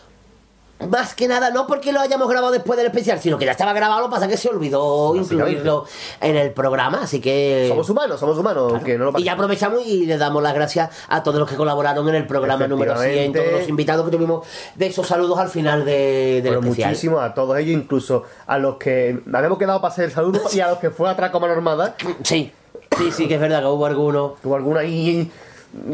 Más 0.87 1.14
que 1.14 1.27
nada, 1.27 1.51
no 1.51 1.67
porque 1.67 1.93
lo 1.93 2.01
hayamos 2.01 2.29
grabado 2.29 2.53
después 2.53 2.77
del 2.77 2.87
especial, 2.87 3.19
sino 3.21 3.37
que 3.37 3.45
ya 3.45 3.51
estaba 3.51 3.73
grabado, 3.73 4.01
lo 4.01 4.07
que 4.07 4.12
pasa 4.12 4.27
es 4.27 4.31
que 4.31 4.37
se 4.37 4.49
olvidó 4.49 5.14
incluirlo 5.17 5.87
en 6.21 6.37
el 6.37 6.53
programa, 6.53 7.01
así 7.03 7.21
que. 7.21 7.67
Somos 7.69 7.91
humanos, 7.91 8.21
somos 8.21 8.38
humanos, 8.38 8.81
que 8.85 8.97
no 8.97 9.11
lo 9.11 9.19
Y 9.19 9.25
ya 9.25 9.33
aprovechamos 9.33 9.85
y 9.85 10.07
le 10.07 10.17
damos 10.17 10.41
las 10.41 10.55
gracias 10.55 10.91
a 11.09 11.23
todos 11.23 11.41
los 11.41 11.49
que 11.49 11.57
colaboraron 11.57 12.09
en 12.09 12.14
el 12.14 12.27
programa 12.27 12.69
número 12.69 12.93
100, 12.93 13.03
Efectivamente. 13.07 13.41
todos 13.41 13.61
los 13.61 13.69
invitados 13.69 14.05
que 14.05 14.17
tuvimos 14.17 14.47
de 14.77 14.87
esos 14.87 15.07
saludos 15.07 15.38
al 15.38 15.49
final 15.49 15.85
de, 15.85 16.41
del 16.43 16.43
Pero 16.45 16.61
especial. 16.61 16.91
muchísimo 16.91 17.21
a 17.21 17.35
todos 17.35 17.59
ellos, 17.59 17.73
incluso 17.73 18.23
a 18.47 18.59
los 18.59 18.77
que 18.77 19.21
habíamos 19.33 19.59
quedado 19.59 19.81
para 19.81 19.93
hacer 19.93 20.05
el 20.07 20.12
saludo 20.12 20.41
y 20.53 20.61
a 20.61 20.69
los 20.69 20.79
que 20.79 20.91
fue 20.91 21.11
a 21.11 21.14
mano 21.14 21.53
armada. 21.53 21.97
Sí, 22.23 22.53
sí, 22.97 23.11
sí, 23.11 23.29
que 23.29 23.35
es 23.35 23.41
verdad 23.41 23.61
que 23.61 23.67
hubo 23.67 23.87
algunos. 23.87 24.33
Hubo 24.45 24.57
alguna 24.57 24.81
ahí 24.81 25.31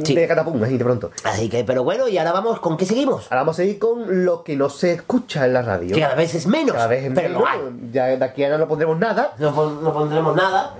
Sí. 0.04 0.14
de 0.14 0.26
catapum, 0.28 0.62
así 0.62 0.76
de 0.78 0.84
pronto. 0.84 1.10
Así 1.24 1.48
que, 1.48 1.64
pero 1.64 1.82
bueno, 1.84 2.08
y 2.08 2.16
ahora 2.18 2.32
vamos, 2.32 2.60
¿con 2.60 2.76
qué 2.76 2.86
seguimos? 2.86 3.24
Ahora 3.30 3.42
vamos 3.42 3.58
a 3.58 3.64
ir 3.64 3.78
con 3.78 4.24
lo 4.24 4.42
que 4.44 4.56
no 4.56 4.68
se 4.70 4.92
escucha 4.92 5.44
en 5.46 5.52
la 5.54 5.62
radio. 5.62 5.94
Que 5.94 6.00
cada 6.00 6.14
vez 6.14 6.34
es 6.34 6.46
menos, 6.46 6.74
Cada 6.74 6.86
vez 6.86 7.04
es 7.04 7.12
pero 7.14 7.28
menos. 7.28 7.42
lo 7.42 7.48
hay. 7.48 7.58
Ya 7.92 8.06
de 8.06 8.24
aquí 8.24 8.42
a 8.42 8.46
ahora 8.46 8.58
no 8.58 8.68
pondremos 8.68 8.98
nada, 8.98 9.32
No, 9.38 9.50
no 9.70 9.92
pondremos 9.92 10.36
nada. 10.36 10.74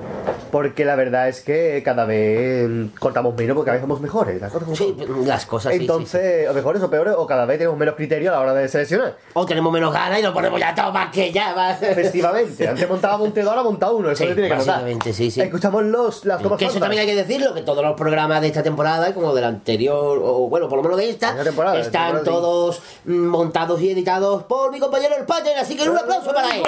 porque 0.50 0.84
la 0.84 0.94
verdad 0.96 1.28
es 1.28 1.40
que 1.40 1.82
cada 1.84 2.04
vez 2.04 2.68
cortamos 2.98 3.34
menos 3.36 3.54
porque 3.56 3.66
cada 3.66 3.76
vez 3.76 3.82
somos 3.82 4.00
mejores. 4.00 4.40
Las 4.40 4.52
cosas 4.52 4.78
Sí, 4.78 4.96
las 5.24 5.46
cosas 5.46 5.72
sí, 5.72 5.78
sí, 5.78 5.84
Entonces, 5.84 6.48
o 6.48 6.54
mejores 6.54 6.82
o 6.82 6.90
peores, 6.90 7.14
o 7.16 7.26
cada 7.26 7.44
vez 7.46 7.58
tenemos 7.58 7.78
menos 7.78 7.94
criterio 7.96 8.30
a 8.30 8.34
la 8.34 8.40
hora 8.40 8.54
de 8.54 8.68
seleccionar. 8.68 9.14
sí. 9.18 9.30
O 9.34 9.44
tenemos 9.46 9.72
menos 9.72 9.92
ganas 9.92 10.18
y 10.18 10.22
nos 10.22 10.32
ponemos 10.32 10.58
ya 10.60 10.74
todo 10.74 10.92
más 10.92 11.10
que 11.12 11.32
ya. 11.32 11.52
va. 11.54 11.72
Efectivamente, 11.72 12.68
antes 12.68 12.88
montábamos 12.88 13.28
un 13.28 13.34
T2, 13.34 13.46
ahora 13.48 13.62
monta 13.62 13.90
uno, 13.90 14.10
eso 14.10 14.22
Sí, 14.22 14.28
se 14.28 14.34
tiene 14.34 14.48
que 14.50 14.56
notar. 14.56 14.82
sí, 15.12 15.30
sí. 15.30 15.40
Escuchamos 15.40 15.82
los, 15.84 16.24
las 16.24 16.40
tomas 16.40 16.58
Que 16.58 16.66
eso 16.66 16.78
también 16.78 17.00
hay 17.00 17.06
que 17.06 17.16
decirlo, 17.16 17.52
que 17.54 17.62
todos 17.62 17.82
los 17.84 17.94
programas 17.94 18.40
de 18.40 18.48
esta 18.48 18.62
temporada, 18.62 18.83
como 19.14 19.34
del 19.34 19.44
anterior, 19.44 20.20
o 20.22 20.48
bueno, 20.48 20.68
por 20.68 20.76
lo 20.78 20.82
menos 20.82 20.98
de 20.98 21.10
esta, 21.10 21.34
temporada, 21.42 21.78
están 21.78 22.16
temporada, 22.16 22.24
todos 22.24 22.82
mm, 23.04 23.12
montados 23.12 23.80
y 23.80 23.90
editados 23.90 24.42
por 24.44 24.70
mi 24.72 24.78
compañero 24.78 25.14
el 25.16 25.24
Pater, 25.24 25.56
así 25.56 25.76
que 25.76 25.88
un 25.88 25.96
aplauso 25.96 26.32
para 26.32 26.56
él. 26.56 26.62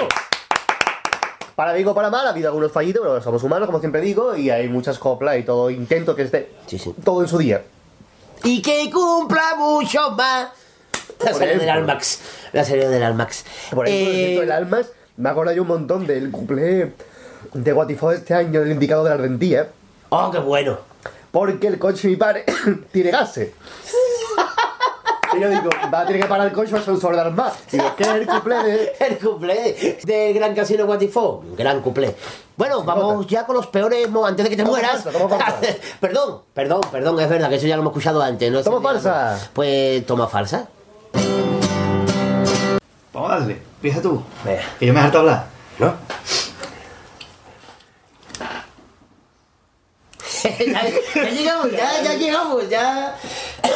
Para 1.55 1.73
bien 1.73 1.87
o 1.87 1.93
para 1.95 2.09
mal, 2.09 2.25
ha 2.27 2.29
habido 2.29 2.49
algunos 2.49 2.71
fallitos, 2.71 3.01
pero 3.01 3.21
somos 3.21 3.43
humanos, 3.43 3.67
como 3.67 3.79
siempre 3.79 4.01
digo, 4.01 4.35
y 4.35 4.49
hay 4.49 4.67
muchas 4.67 4.99
coplas 4.99 5.37
y 5.37 5.43
todo 5.43 5.69
intento 5.69 6.15
que 6.15 6.23
esté 6.23 6.51
Sí, 6.67 6.77
sí. 6.77 6.93
todo 7.03 7.21
en 7.21 7.27
su 7.27 7.37
día. 7.37 7.63
Y 8.43 8.61
que 8.61 8.89
cumpla 8.91 9.55
mucho 9.57 10.11
más. 10.11 10.49
La 11.23 11.33
serie 11.33 11.57
del. 11.57 11.69
Almax. 11.69 12.19
La 12.53 12.63
serie 12.63 12.87
del 12.87 13.01
Almax. 13.01 13.43
Por 13.71 13.87
ejemplo, 13.87 14.13
Eh, 14.13 14.29
esto 14.29 14.41
del 14.41 14.51
Almas, 14.51 14.87
me 15.17 15.29
acuerdo 15.29 15.51
yo 15.53 15.63
un 15.63 15.67
montón 15.67 16.05
del 16.05 16.29
cumple 16.29 16.93
de 17.53 17.71
Guatifó 17.73 18.11
de 18.11 18.17
este 18.17 18.35
año, 18.35 18.59
del 18.59 18.71
indicado 18.71 19.03
de 19.03 19.09
la 19.09 19.15
ardentía, 19.15 19.69
Oh, 20.09 20.31
qué 20.31 20.39
bueno. 20.39 20.77
Porque 21.39 21.67
el 21.67 21.77
coche 21.77 22.07
de 22.07 22.09
mi 22.09 22.15
padre 22.15 22.45
tiene 22.91 23.11
gases. 23.11 23.51
Y 25.35 25.41
yo 25.41 25.49
digo, 25.49 25.69
va 25.93 25.99
a 26.01 26.05
tener 26.05 26.21
que 26.21 26.27
parar 26.27 26.47
el 26.47 26.53
coche 26.53 26.71
para 26.71 26.89
un 26.89 27.01
sobre 27.01 27.17
de 27.17 27.21
Almas. 27.23 27.53
Digo, 27.69 27.83
¿qué 27.97 28.03
es 28.03 28.09
el 28.09 28.25
cumple 28.25 28.55
de...? 28.63 28.93
El 29.01 29.17
cuplé 29.19 29.99
del 30.05 30.33
Gran 30.33 30.55
Casino 30.55 30.85
Guatifó. 30.85 31.43
Gran 31.57 31.81
cuplé. 31.81 32.15
Bueno, 32.55 32.81
vamos 32.83 33.27
ya 33.27 33.45
con 33.45 33.57
los 33.57 33.67
peores 33.67 34.09
mo- 34.09 34.25
antes 34.25 34.45
de 34.45 34.49
que 34.49 34.55
te 34.55 34.63
mueras. 34.63 35.03
falsa, 35.03 35.27
falsa. 35.27 35.55
perdón, 35.99 36.41
perdón, 36.53 36.79
perdón, 36.89 37.19
es 37.19 37.27
verdad 37.29 37.49
que 37.49 37.55
eso 37.55 37.67
ya 37.67 37.75
lo 37.75 37.81
hemos 37.81 37.91
escuchado 37.91 38.21
antes. 38.23 38.49
¿no? 38.49 38.63
Toma 38.63 38.79
día, 38.79 38.89
falsa. 39.01 39.33
¿no? 39.33 39.49
Pues 39.53 40.05
toma 40.05 40.27
falsa. 40.29 40.67
Vamos 43.13 43.31
a 43.31 43.39
darle, 43.39 43.61
empieza 43.75 44.01
tú. 44.01 44.23
Venga. 44.45 44.61
Que 44.79 44.85
yo 44.85 44.93
me 44.93 44.99
harto 45.01 45.19
hablar. 45.19 45.45
¿No? 45.77 45.93
ya, 50.65 50.81
ya 51.15 51.29
llegamos, 51.29 51.71
ya, 51.71 52.03
ya 52.03 52.13
llegamos, 52.13 52.69
ya. 52.69 53.15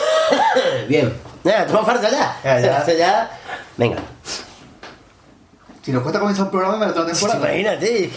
Bien. 0.88 1.14
Ya, 1.44 1.66
toma 1.66 1.86
falsa 1.86 2.10
ya. 2.10 2.38
Ya, 2.44 2.86
ya. 2.94 3.32
Venga. 3.78 3.98
Si 5.82 5.92
nos 5.92 6.04
cuesta 6.04 6.20
comenzar 6.20 6.46
un 6.46 6.52
programa, 6.52 6.78
me 6.78 6.86
lo 6.88 6.94
tengo 6.94 7.08
temporada. 7.08 7.40
Imagínate. 7.40 8.12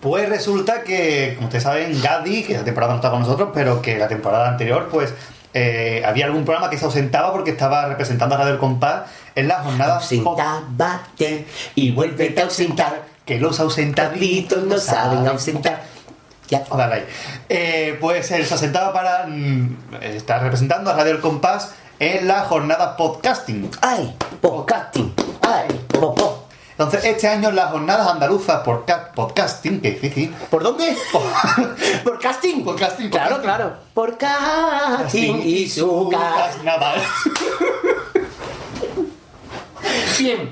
Pues 0.00 0.28
resulta 0.28 0.82
que, 0.82 1.32
como 1.34 1.48
ustedes 1.48 1.64
saben, 1.64 2.00
Gadi, 2.00 2.44
que 2.44 2.52
esta 2.52 2.64
temporada 2.64 2.92
no 2.92 2.98
está 2.98 3.10
con 3.10 3.20
nosotros, 3.20 3.50
pero 3.52 3.82
que 3.82 3.98
la 3.98 4.06
temporada 4.06 4.48
anterior, 4.48 4.88
pues, 4.90 5.12
eh, 5.54 6.02
había 6.04 6.26
algún 6.26 6.44
programa 6.44 6.70
que 6.70 6.78
se 6.78 6.84
ausentaba 6.84 7.32
porque 7.32 7.52
estaba 7.52 7.86
representando 7.86 8.34
a 8.34 8.38
Radio 8.38 8.52
El 8.52 8.58
Compás 8.58 9.10
en 9.34 9.48
las 9.48 9.64
jornadas. 9.64 10.02
Ausentábate 10.02 11.46
y 11.74 11.90
vuélvete 11.92 12.40
a 12.40 12.44
ausentar. 12.44 13.02
Que 13.24 13.40
los 13.40 13.58
ausentaditos 13.58 14.64
no 14.64 14.78
saben 14.78 15.26
ausentar. 15.26 15.82
Ya. 16.54 16.76
Dale 16.76 16.94
ahí. 16.94 17.06
Eh, 17.48 17.98
pues 18.00 18.30
él 18.30 18.44
se 18.46 18.54
ausentaba 18.54 18.92
para 18.92 19.26
mm, 19.26 19.76
estar 20.02 20.42
representando 20.42 20.90
a 20.90 20.94
Radio 20.94 21.12
El 21.12 21.20
Compás 21.20 21.72
en 21.98 22.26
la 22.28 22.42
jornada 22.42 22.96
podcasting. 22.96 23.70
¡Ay! 23.80 24.14
Podcasting. 24.40 25.14
¡Ay! 25.42 25.68
Popó. 25.88 26.40
Entonces, 26.72 27.04
este 27.04 27.28
año 27.28 27.52
las 27.52 27.70
jornadas 27.70 28.08
andaluzas 28.08 28.62
por 28.62 28.84
ca- 28.84 29.12
podcasting, 29.14 29.80
que 29.80 29.92
difícil. 29.92 30.34
¿Por 30.50 30.62
dónde? 30.64 30.96
¿Por 32.04 32.18
casting? 32.18 32.64
Por 32.64 32.76
casting, 32.76 33.10
Claro, 33.10 33.40
claro. 33.40 33.74
Por 33.94 34.18
casting 34.18 35.40
y 35.44 35.68
su 35.68 36.08
casting. 36.10 36.64
Nada. 36.64 36.94
Bien. 40.18 40.50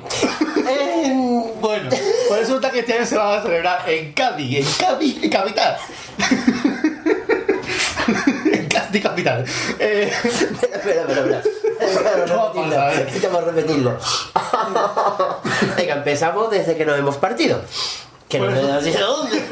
Eh, 0.68 1.12
Bueno, 1.60 1.90
pues 2.28 2.40
resulta 2.40 2.70
que 2.70 2.80
este 2.80 2.94
año 2.94 3.06
se 3.06 3.16
va 3.16 3.38
a 3.38 3.42
celebrar 3.42 3.88
en 3.88 4.12
Cádiz, 4.12 4.58
en 4.58 4.66
Cádiz, 4.86 5.22
en 5.22 5.30
capital. 5.30 5.76
en 8.52 8.68
Cádiz 8.68 9.02
capital. 9.02 9.44
Eh, 9.78 10.12
espera, 10.24 10.76
espera, 10.76 11.02
espera. 11.02 11.42
Vamos 12.52 12.74
a 12.74 12.90
repetirlo. 13.46 13.98
Venga, 15.76 15.94
empezamos 15.94 16.50
desde 16.50 16.76
que 16.76 16.84
nos 16.84 16.98
hemos 16.98 17.16
partido. 17.16 17.60
Que 18.28 18.38
no 18.38 18.80
sé 18.80 18.90
de 18.90 18.98
dónde. 18.98 19.42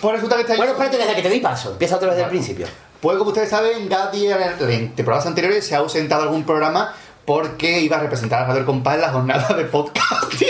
Pues 0.00 0.14
resulta 0.14 0.36
que 0.36 0.40
este 0.42 0.52
año... 0.52 0.58
Bueno, 0.58 0.72
espérate 0.72 0.96
desde 0.98 1.14
que 1.14 1.22
te 1.22 1.28
di 1.28 1.40
paso. 1.40 1.70
Empieza 1.72 1.96
otra 1.96 2.08
vez 2.08 2.16
desde 2.16 2.24
el 2.24 2.30
principio. 2.30 2.66
Pues 3.00 3.18
como 3.18 3.30
ustedes 3.30 3.50
saben, 3.50 3.88
Gadi 3.88 4.28
en 4.28 4.94
temporadas 4.94 5.26
anteriores 5.26 5.66
se 5.66 5.74
ha 5.74 5.78
ausentado 5.78 6.22
algún 6.22 6.44
programa 6.44 6.94
porque 7.26 7.80
iba 7.80 7.96
a 7.96 8.00
representar 8.00 8.48
a 8.48 8.56
El 8.56 8.64
Compás 8.64 8.94
en 8.94 9.00
la 9.02 9.12
jornada 9.12 9.54
de 9.54 9.64
podcast. 9.64 10.32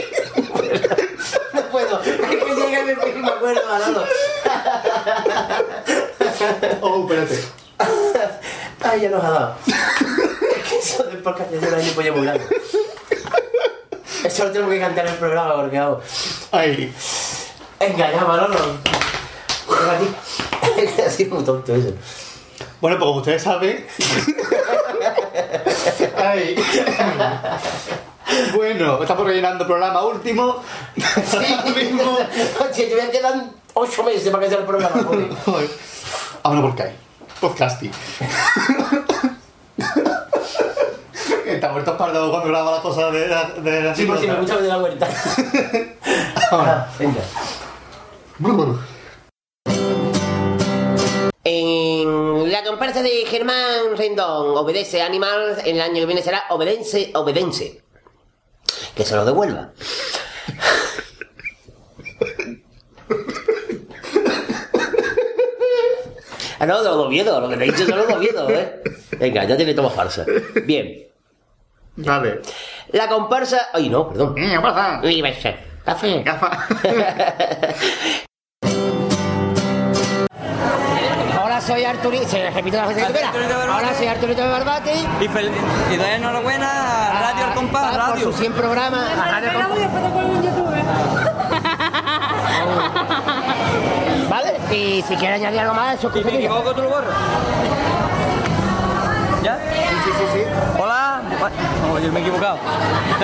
No 1.52 1.62
puedo. 1.70 2.00
Es 2.02 2.16
que 2.16 2.54
llega 2.54 2.80
y 2.80 2.84
me, 2.84 3.22
me 3.22 3.28
acuerdo, 3.28 3.60
Manolo. 3.66 4.04
oh, 6.82 7.00
espérate. 7.02 7.44
Ay, 8.82 9.00
ya 9.00 9.10
nos 9.10 9.24
ha 9.24 9.30
dado. 9.30 9.56
Es 9.66 10.68
que 10.70 10.78
eso 10.78 11.04
del 11.04 11.18
podcast 11.18 11.52
es 11.52 11.62
un 11.62 11.74
año 11.74 11.92
muy 12.14 12.24
grande. 12.24 12.44
Eso 14.24 14.44
lo 14.44 14.52
tengo 14.52 14.68
que 14.68 14.80
cantar 14.80 15.06
en 15.06 15.12
el 15.12 15.18
programa 15.18 15.56
porque 15.56 15.78
hago. 15.78 16.02
Ay. 16.52 16.92
Venga, 17.80 18.12
ya, 18.12 18.24
Manolo. 18.24 18.58
Venga, 19.68 19.92
a 19.92 19.98
ti. 19.98 20.08
Ha 21.06 21.10
sido 21.10 21.36
muy 21.36 21.44
tonto 21.44 21.74
eso. 21.74 21.94
Bueno, 22.80 22.98
pues 22.98 23.06
como 23.06 23.18
ustedes 23.20 23.42
saben... 23.42 23.86
Ay. 26.26 26.56
Bueno, 28.54 29.00
estamos 29.00 29.24
rellenando 29.24 29.66
programa 29.66 30.04
último. 30.04 30.56
Sí, 30.96 31.72
mismo. 31.76 32.02
Oye, 32.60 32.86
te 32.86 32.94
voy 32.94 33.04
a 33.04 33.10
quedar 33.10 33.34
ocho 33.74 34.02
meses 34.02 34.28
para 34.30 34.42
que 34.42 34.50
sea 34.50 34.58
el 34.58 34.64
programa. 34.64 35.04
joder. 35.44 35.70
Vámonos 36.42 36.74
por 36.74 36.82
ahí. 36.84 36.96
Podcasting. 37.40 37.92
Está 41.46 41.70
muerto 41.70 41.96
pardo 41.96 42.30
cuando 42.30 42.48
graba 42.48 42.72
las 42.72 42.80
cosas 42.80 43.12
de 43.12 43.28
la, 43.28 43.44
de 43.44 43.82
la 43.82 43.94
Sí, 43.94 44.04
por 44.04 44.18
si 44.18 44.26
me 44.26 44.32
escuchas 44.32 44.60
de 44.60 44.68
la 44.68 44.78
vuelta. 44.78 45.08
Ahora. 46.50 46.90
Venga. 46.98 47.20
En 51.44 51.85
la 52.46 52.62
comparsa 52.64 53.02
de 53.02 53.24
Germán 53.26 53.96
Rendón, 53.96 54.56
obedece 54.56 55.02
animal, 55.02 55.56
el 55.64 55.80
año 55.80 55.94
que 55.94 56.06
viene 56.06 56.22
será 56.22 56.44
obedence, 56.50 57.10
obedence. 57.14 57.82
Que 58.94 59.04
se 59.04 59.16
lo 59.16 59.24
devuelva. 59.24 59.72
Ah, 66.58 66.64
no, 66.64 66.82
los 66.82 66.96
Oviedo, 66.96 67.38
lo 67.38 67.50
que 67.50 67.56
te 67.56 67.64
he 67.64 67.70
dicho 67.70 67.86
son 67.86 67.98
los 67.98 68.10
Oviedo, 68.10 68.48
¿eh? 68.48 68.80
Venga, 69.18 69.44
ya 69.44 69.56
tiene 69.56 69.74
toma 69.74 69.90
farsa. 69.90 70.24
Bien. 70.64 71.06
Vale. 71.96 72.40
La 72.92 73.08
comparsa. 73.08 73.68
Ay, 73.72 73.90
no, 73.90 74.08
perdón. 74.08 74.34
Ser. 75.40 75.58
Café. 75.84 76.24
soy 81.66 81.84
Arturito. 81.84 82.28
Se 82.28 82.50
repite 82.50 82.76
la 82.76 82.84
frase 82.86 83.06
que. 83.12 83.24
Ahora 83.70 83.94
soy 83.94 84.06
Arturito 84.06 84.42
de 84.42 84.48
Barbate. 84.48 84.92
Y, 85.20 85.28
fel- 85.28 85.50
y 85.92 85.96
doy 85.96 86.10
enhorabuena 86.10 86.68
a 87.18 87.32
Radio 87.32 87.46
Al 87.46 87.54
Compás, 87.54 87.96
Radio. 87.96 88.24
Por 88.24 88.32
su 88.34 88.38
100 88.40 88.52
programas. 88.52 89.08
a 89.10 89.30
Radio 89.40 89.50
Al 89.50 89.68
Compás. 89.68 89.78
¿Vale? 94.28 94.54
Y 94.74 95.02
si 95.02 95.16
quieres 95.16 95.40
añadir 95.40 95.60
algo 95.60 95.74
más, 95.74 95.98
eso 95.98 96.08
es 96.08 96.16
¿Y 96.16 96.22
cosa 96.22 96.30
me 96.32 96.38
equivoco, 96.38 96.72
tú 96.74 96.82
lo 96.82 96.88
borras? 96.88 97.14
¿Ya? 99.42 99.58
Sí, 99.58 99.96
sí, 100.04 100.10
sí, 100.18 100.24
sí. 100.32 100.44
Hola. 100.78 101.20
No, 101.82 101.98
yo 101.98 102.12
me 102.12 102.20
he 102.20 102.22
equivocado. 102.22 102.58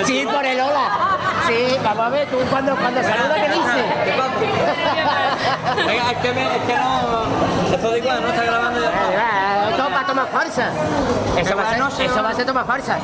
Sí, 0.05 0.27
por 0.31 0.45
el 0.45 0.61
hola. 0.61 1.19
Sí, 1.47 1.77
vamos 1.83 2.07
a 2.07 2.09
ver, 2.11 2.29
tú 2.29 2.37
cuando, 2.51 2.77
cuando 2.77 3.03
saludas, 3.03 3.35
¿qué 3.35 3.49
dices? 3.49 3.85
¿Qué 4.05 4.13
pasa? 4.13 4.33
Venga, 5.87 6.11
es 6.13 6.19
que, 6.19 6.33
me, 6.33 6.43
es 6.57 6.63
que 6.63 6.77
no... 6.77 7.77
Eso 7.77 7.97
igual, 7.97 8.23
no 8.23 8.29
está 8.29 8.45
grabando 8.45 8.81
ya. 8.81 8.91
Ah, 9.19 9.69
Esto 9.71 9.91
va 9.91 10.01
a 10.01 10.07
tomar 10.07 10.27
farsa. 10.29 10.69
Eso 11.37 11.57
va 11.57 11.63
a 11.63 11.91
ser, 11.91 12.07
eso 12.07 12.23
va 12.23 12.31
a 12.31 12.35
ser 12.35 12.47
tomar 12.47 12.67
farsa. 12.67 12.99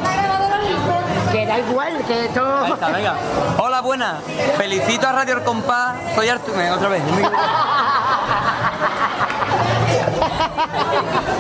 Que 1.33 1.47
da 1.47 1.59
igual, 1.59 2.05
que 2.07 2.27
esto... 2.27 2.65
Ahí 2.65 2.73
está, 2.73 2.89
venga. 2.89 3.15
Hola, 3.59 3.81
buenas. 3.81 4.23
Felicito 4.57 5.09
a 5.09 5.13
Radio 5.13 5.35
El 5.39 5.43
Compás. 5.43 5.97
Soy 6.15 6.29
Artur... 6.29 6.57
Venga, 6.57 6.75
otra 6.77 6.89
vez. 6.89 7.03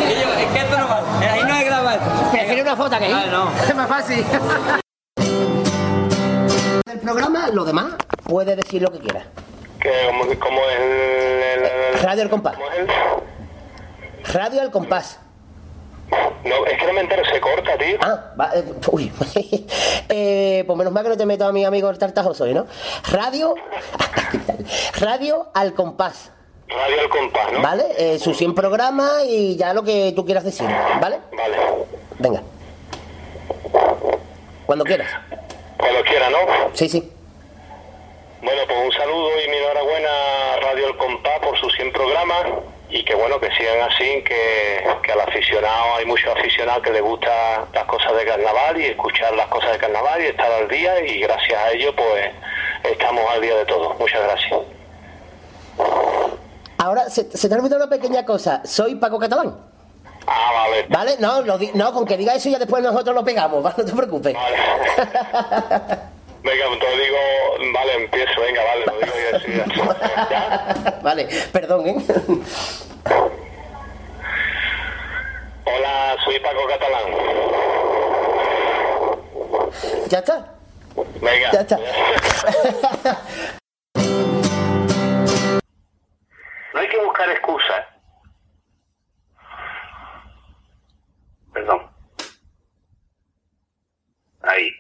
Yo, 0.00 0.32
es 0.34 0.46
que 0.52 0.58
esto 0.58 0.78
no 0.78 0.88
va. 0.88 1.02
Ahí 1.20 1.42
no 1.42 1.64
grabado 1.64 1.90
esto. 1.90 2.30
Prefiero 2.32 2.62
una 2.62 2.76
foto 2.76 2.98
que 2.98 3.04
ahí. 3.04 3.12
Ah, 3.12 3.26
no. 3.30 3.50
Es 3.68 3.74
más 3.74 3.88
fácil. 3.88 4.24
El 6.92 7.00
programa, 7.00 7.48
lo 7.52 7.64
demás, 7.64 7.92
puede 8.24 8.56
decir 8.56 8.82
lo 8.82 8.90
que 8.92 8.98
quiera. 8.98 9.24
Que 9.80 9.90
como, 10.08 10.24
como 10.40 10.60
es 10.70 10.80
el, 10.80 11.62
el- 11.62 11.64
el- 11.94 12.00
Radio 12.02 12.22
al 12.22 12.30
compás. 12.30 12.54
¿cómo 12.56 12.66
es 12.70 12.78
el- 12.78 12.88
Radio 14.34 14.60
al 14.62 14.70
compás. 14.70 15.18
No, 16.44 16.64
es 16.66 16.78
que 16.78 16.86
no 16.86 16.92
me 16.94 17.00
entero, 17.02 17.22
se 17.30 17.40
corta, 17.40 17.76
tío. 17.76 17.98
Ah, 18.00 18.32
va, 18.40 18.50
eh, 18.54 18.64
uy. 18.90 19.12
eh, 20.08 20.64
pues 20.66 20.76
menos 20.78 20.92
mal 20.92 21.02
que 21.02 21.10
no 21.10 21.16
te 21.16 21.26
meto 21.26 21.46
a 21.46 21.52
mi 21.52 21.64
amigo 21.64 21.88
el 21.90 21.98
tartajoso 21.98 22.44
hoy, 22.44 22.54
¿no? 22.54 22.66
Radio. 23.10 23.54
Radio 25.00 25.50
al 25.54 25.74
compás. 25.74 26.30
Radio 26.68 27.00
al 27.00 27.08
compás, 27.08 27.52
¿no? 27.52 27.62
¿Vale? 27.62 27.84
Eh, 27.96 28.18
sus 28.18 28.36
100 28.36 28.54
programas 28.54 29.24
y 29.26 29.56
ya 29.56 29.72
lo 29.72 29.82
que 29.82 30.12
tú 30.14 30.24
quieras 30.24 30.44
decir, 30.44 30.66
¿vale? 31.00 31.18
Vale. 31.32 31.56
Venga. 32.18 32.42
Cuando 34.66 34.84
quieras. 34.84 35.10
Cuando 35.78 36.02
quiera, 36.02 36.28
¿no? 36.28 36.38
Sí, 36.74 36.88
sí. 36.88 37.12
Bueno, 38.42 38.62
pues 38.66 38.78
un 38.84 38.92
saludo 38.92 39.30
y 39.44 39.48
mi 39.48 39.56
enhorabuena 39.56 40.08
a 40.54 40.56
Radio 40.60 40.88
El 40.88 40.96
Compás 40.96 41.38
por 41.40 41.58
sus 41.58 41.74
100 41.74 41.92
programas 41.92 42.46
y 42.90 43.04
que 43.04 43.14
bueno, 43.14 43.40
que 43.40 43.50
sigan 43.52 43.80
así, 43.80 44.22
que, 44.24 44.84
que 45.02 45.12
al 45.12 45.20
aficionado, 45.20 45.96
hay 45.96 46.06
muchos 46.06 46.28
aficionados 46.36 46.82
que 46.82 46.90
les 46.90 47.02
gustan 47.02 47.64
las 47.72 47.84
cosas 47.84 48.16
de 48.16 48.24
carnaval 48.24 48.80
y 48.80 48.86
escuchar 48.86 49.34
las 49.34 49.48
cosas 49.48 49.72
de 49.72 49.78
carnaval 49.78 50.22
y 50.22 50.26
estar 50.26 50.50
al 50.50 50.68
día 50.68 51.04
y 51.04 51.20
gracias 51.20 51.58
a 51.58 51.72
ello 51.72 51.94
pues 51.94 52.30
estamos 52.84 53.24
al 53.30 53.40
día 53.40 53.56
de 53.56 53.64
todo. 53.66 53.94
Muchas 53.98 54.22
gracias. 54.22 54.60
Ahora, 56.78 57.10
se, 57.10 57.30
se 57.36 57.48
te 57.48 57.54
ha 57.54 57.58
olvidado 57.58 57.82
una 57.82 57.90
pequeña 57.90 58.24
cosa. 58.24 58.62
Soy 58.64 58.94
Paco 58.94 59.18
Catalán. 59.18 59.54
Ah, 60.26 60.50
vale. 60.54 60.86
¿Vale? 60.88 61.16
No, 61.18 61.42
lo 61.42 61.58
di- 61.58 61.70
no, 61.74 61.92
con 61.92 62.04
que 62.04 62.16
diga 62.16 62.34
eso 62.34 62.48
ya 62.50 62.58
después 62.58 62.82
nosotros 62.82 63.14
lo 63.14 63.24
pegamos, 63.24 63.62
¿vale? 63.64 63.76
No 63.78 63.84
te 63.84 63.92
preocupes. 63.92 64.34
Venga, 66.40 66.64
entonces 66.72 66.98
digo, 67.00 67.18
vale, 67.74 67.94
empiezo, 68.04 68.40
venga, 68.40 68.62
vale, 68.64 68.86
lo 68.86 68.92
digo 69.00 69.12
y 69.18 69.36
así. 69.36 69.52
¿Ya? 70.30 71.00
Vale, 71.02 71.28
perdón, 71.52 71.86
¿eh? 71.88 71.96
Hola, 75.64 76.16
soy 76.24 76.38
Paco 76.38 76.60
Catalán. 76.68 77.02
¿Ya 80.08 80.18
está? 80.20 80.54
Venga. 81.20 81.50
Ya 81.52 81.60
está. 81.60 81.78
No 86.78 86.82
hay 86.82 86.90
que 86.90 87.04
buscar 87.04 87.28
excusas. 87.28 87.84
Perdón. 91.52 91.90
Ahí. 94.42 94.70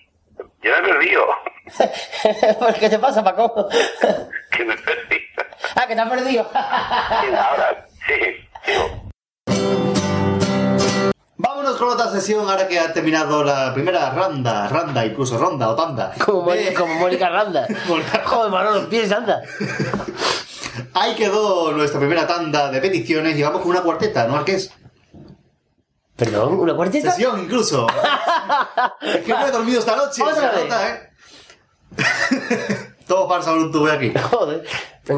Yo 0.62 0.70
me 0.70 0.78
he 0.78 0.82
perdido. 0.82 1.24
¿Por 2.60 2.74
qué 2.74 2.88
te 2.88 3.00
pasa, 3.00 3.24
Paco? 3.24 3.68
Que 4.52 4.64
me 4.64 4.74
he 4.74 4.78
perdido. 4.78 5.18
que 5.88 5.94
te 5.96 6.00
has 6.00 6.08
perdido. 6.08 6.48
Ahora, 7.36 7.88
sí. 8.06 8.48
Vámonos 11.36 11.76
con 11.78 11.88
otra 11.88 12.10
sesión 12.12 12.48
ahora 12.48 12.68
que 12.68 12.78
ha 12.78 12.92
terminado 12.92 13.42
la 13.42 13.74
primera 13.74 14.10
ronda, 14.10 14.68
randa, 14.68 15.04
incluso 15.04 15.36
ronda 15.36 15.68
o 15.68 15.74
tanda. 15.74 16.12
Como, 16.24 16.42
Mónica- 16.42 16.74
como 16.78 16.94
Mónica 16.94 17.28
Randa. 17.28 17.66
Joder, 18.24 18.50
Manolo, 18.52 18.88
pies 18.88 19.10
anda. 19.10 19.42
Ahí 20.94 21.14
quedó 21.14 21.72
nuestra 21.72 21.98
primera 21.98 22.26
tanda 22.26 22.70
de 22.70 22.80
peticiones 22.80 23.36
y 23.36 23.42
vamos 23.42 23.62
con 23.62 23.70
una 23.70 23.82
cuarteta, 23.82 24.26
¿no, 24.26 24.36
Arqués? 24.36 24.70
¿Perdón? 26.16 26.58
¿Una 26.58 26.74
cuarteta? 26.74 27.10
Sesión, 27.12 27.40
incluso. 27.40 27.86
es 29.00 29.24
que 29.24 29.32
no 29.32 29.46
he 29.46 29.50
dormido 29.50 29.78
esta 29.78 29.96
noche. 29.96 30.22
Otra 30.22 30.34
se 30.34 30.56
vez. 30.56 30.64
nota, 30.64 30.88
¿eh? 30.88 31.10
Todo 33.06 33.28
farsa 33.28 33.52
un 33.52 33.72
tuve 33.72 33.92
aquí. 33.92 34.12
Joder. 34.30 34.64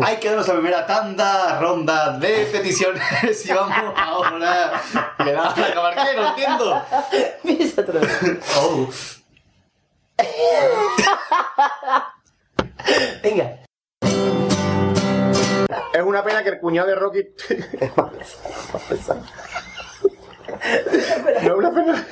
Ahí 0.03 0.19
quedó 0.19 0.37
nuestra 0.37 0.55
primera 0.55 0.87
tanda, 0.87 1.59
ronda 1.59 2.17
de 2.19 2.47
peticiones 2.53 3.45
y 3.45 3.53
vamos 3.53 3.95
ahora. 3.97 4.81
Le 5.25 5.33
damos 5.33 5.59
la 5.59 5.75
cabarquero, 5.75 6.29
entiendo. 6.29 6.83
Piensa 7.43 7.81
otra 7.81 8.01
vez. 8.01 8.39
Oh. 8.57 8.89
Venga. 13.23 13.57
Es 15.93 16.03
una 16.03 16.23
pena 16.25 16.43
que 16.43 16.51
el 16.51 16.61
cuñado 16.61 16.89
de 16.89 16.95
Rocky. 16.95 17.29
No 21.43 21.53
es 21.53 21.53
una 21.53 21.71
pena. 21.71 22.07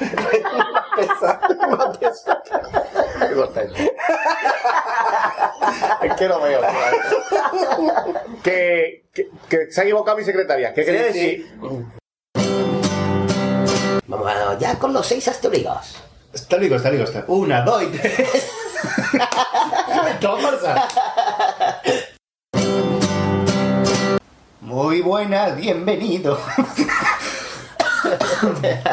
Es 6.03 6.15
que 6.15 6.29
lo 6.29 6.41
veo. 6.41 6.61
Que, 8.43 9.05
que, 9.13 9.29
que 9.49 9.71
se 9.73 9.81
ha 9.81 9.85
equivocado 9.85 10.17
mi 10.17 10.25
secretaria. 10.25 10.73
¿Qué 10.73 10.85
quería 10.85 11.13
Sí, 11.13 11.19
decir? 11.19 11.47
Vamos 14.07 14.27
a, 14.31 14.59
ya 14.59 14.79
con 14.79 14.93
los 14.93 15.07
seis 15.07 15.27
asteriscos. 15.29 15.97
Está 16.33 16.57
ligo, 16.57 16.77
está 16.77 16.91
ligo, 16.91 17.05
está. 17.05 17.25
Una, 17.29 17.63
dos 17.63 17.83
y 17.83 17.87
tres. 17.87 18.51
Toma 20.21 20.51
bienvenido. 25.57 26.39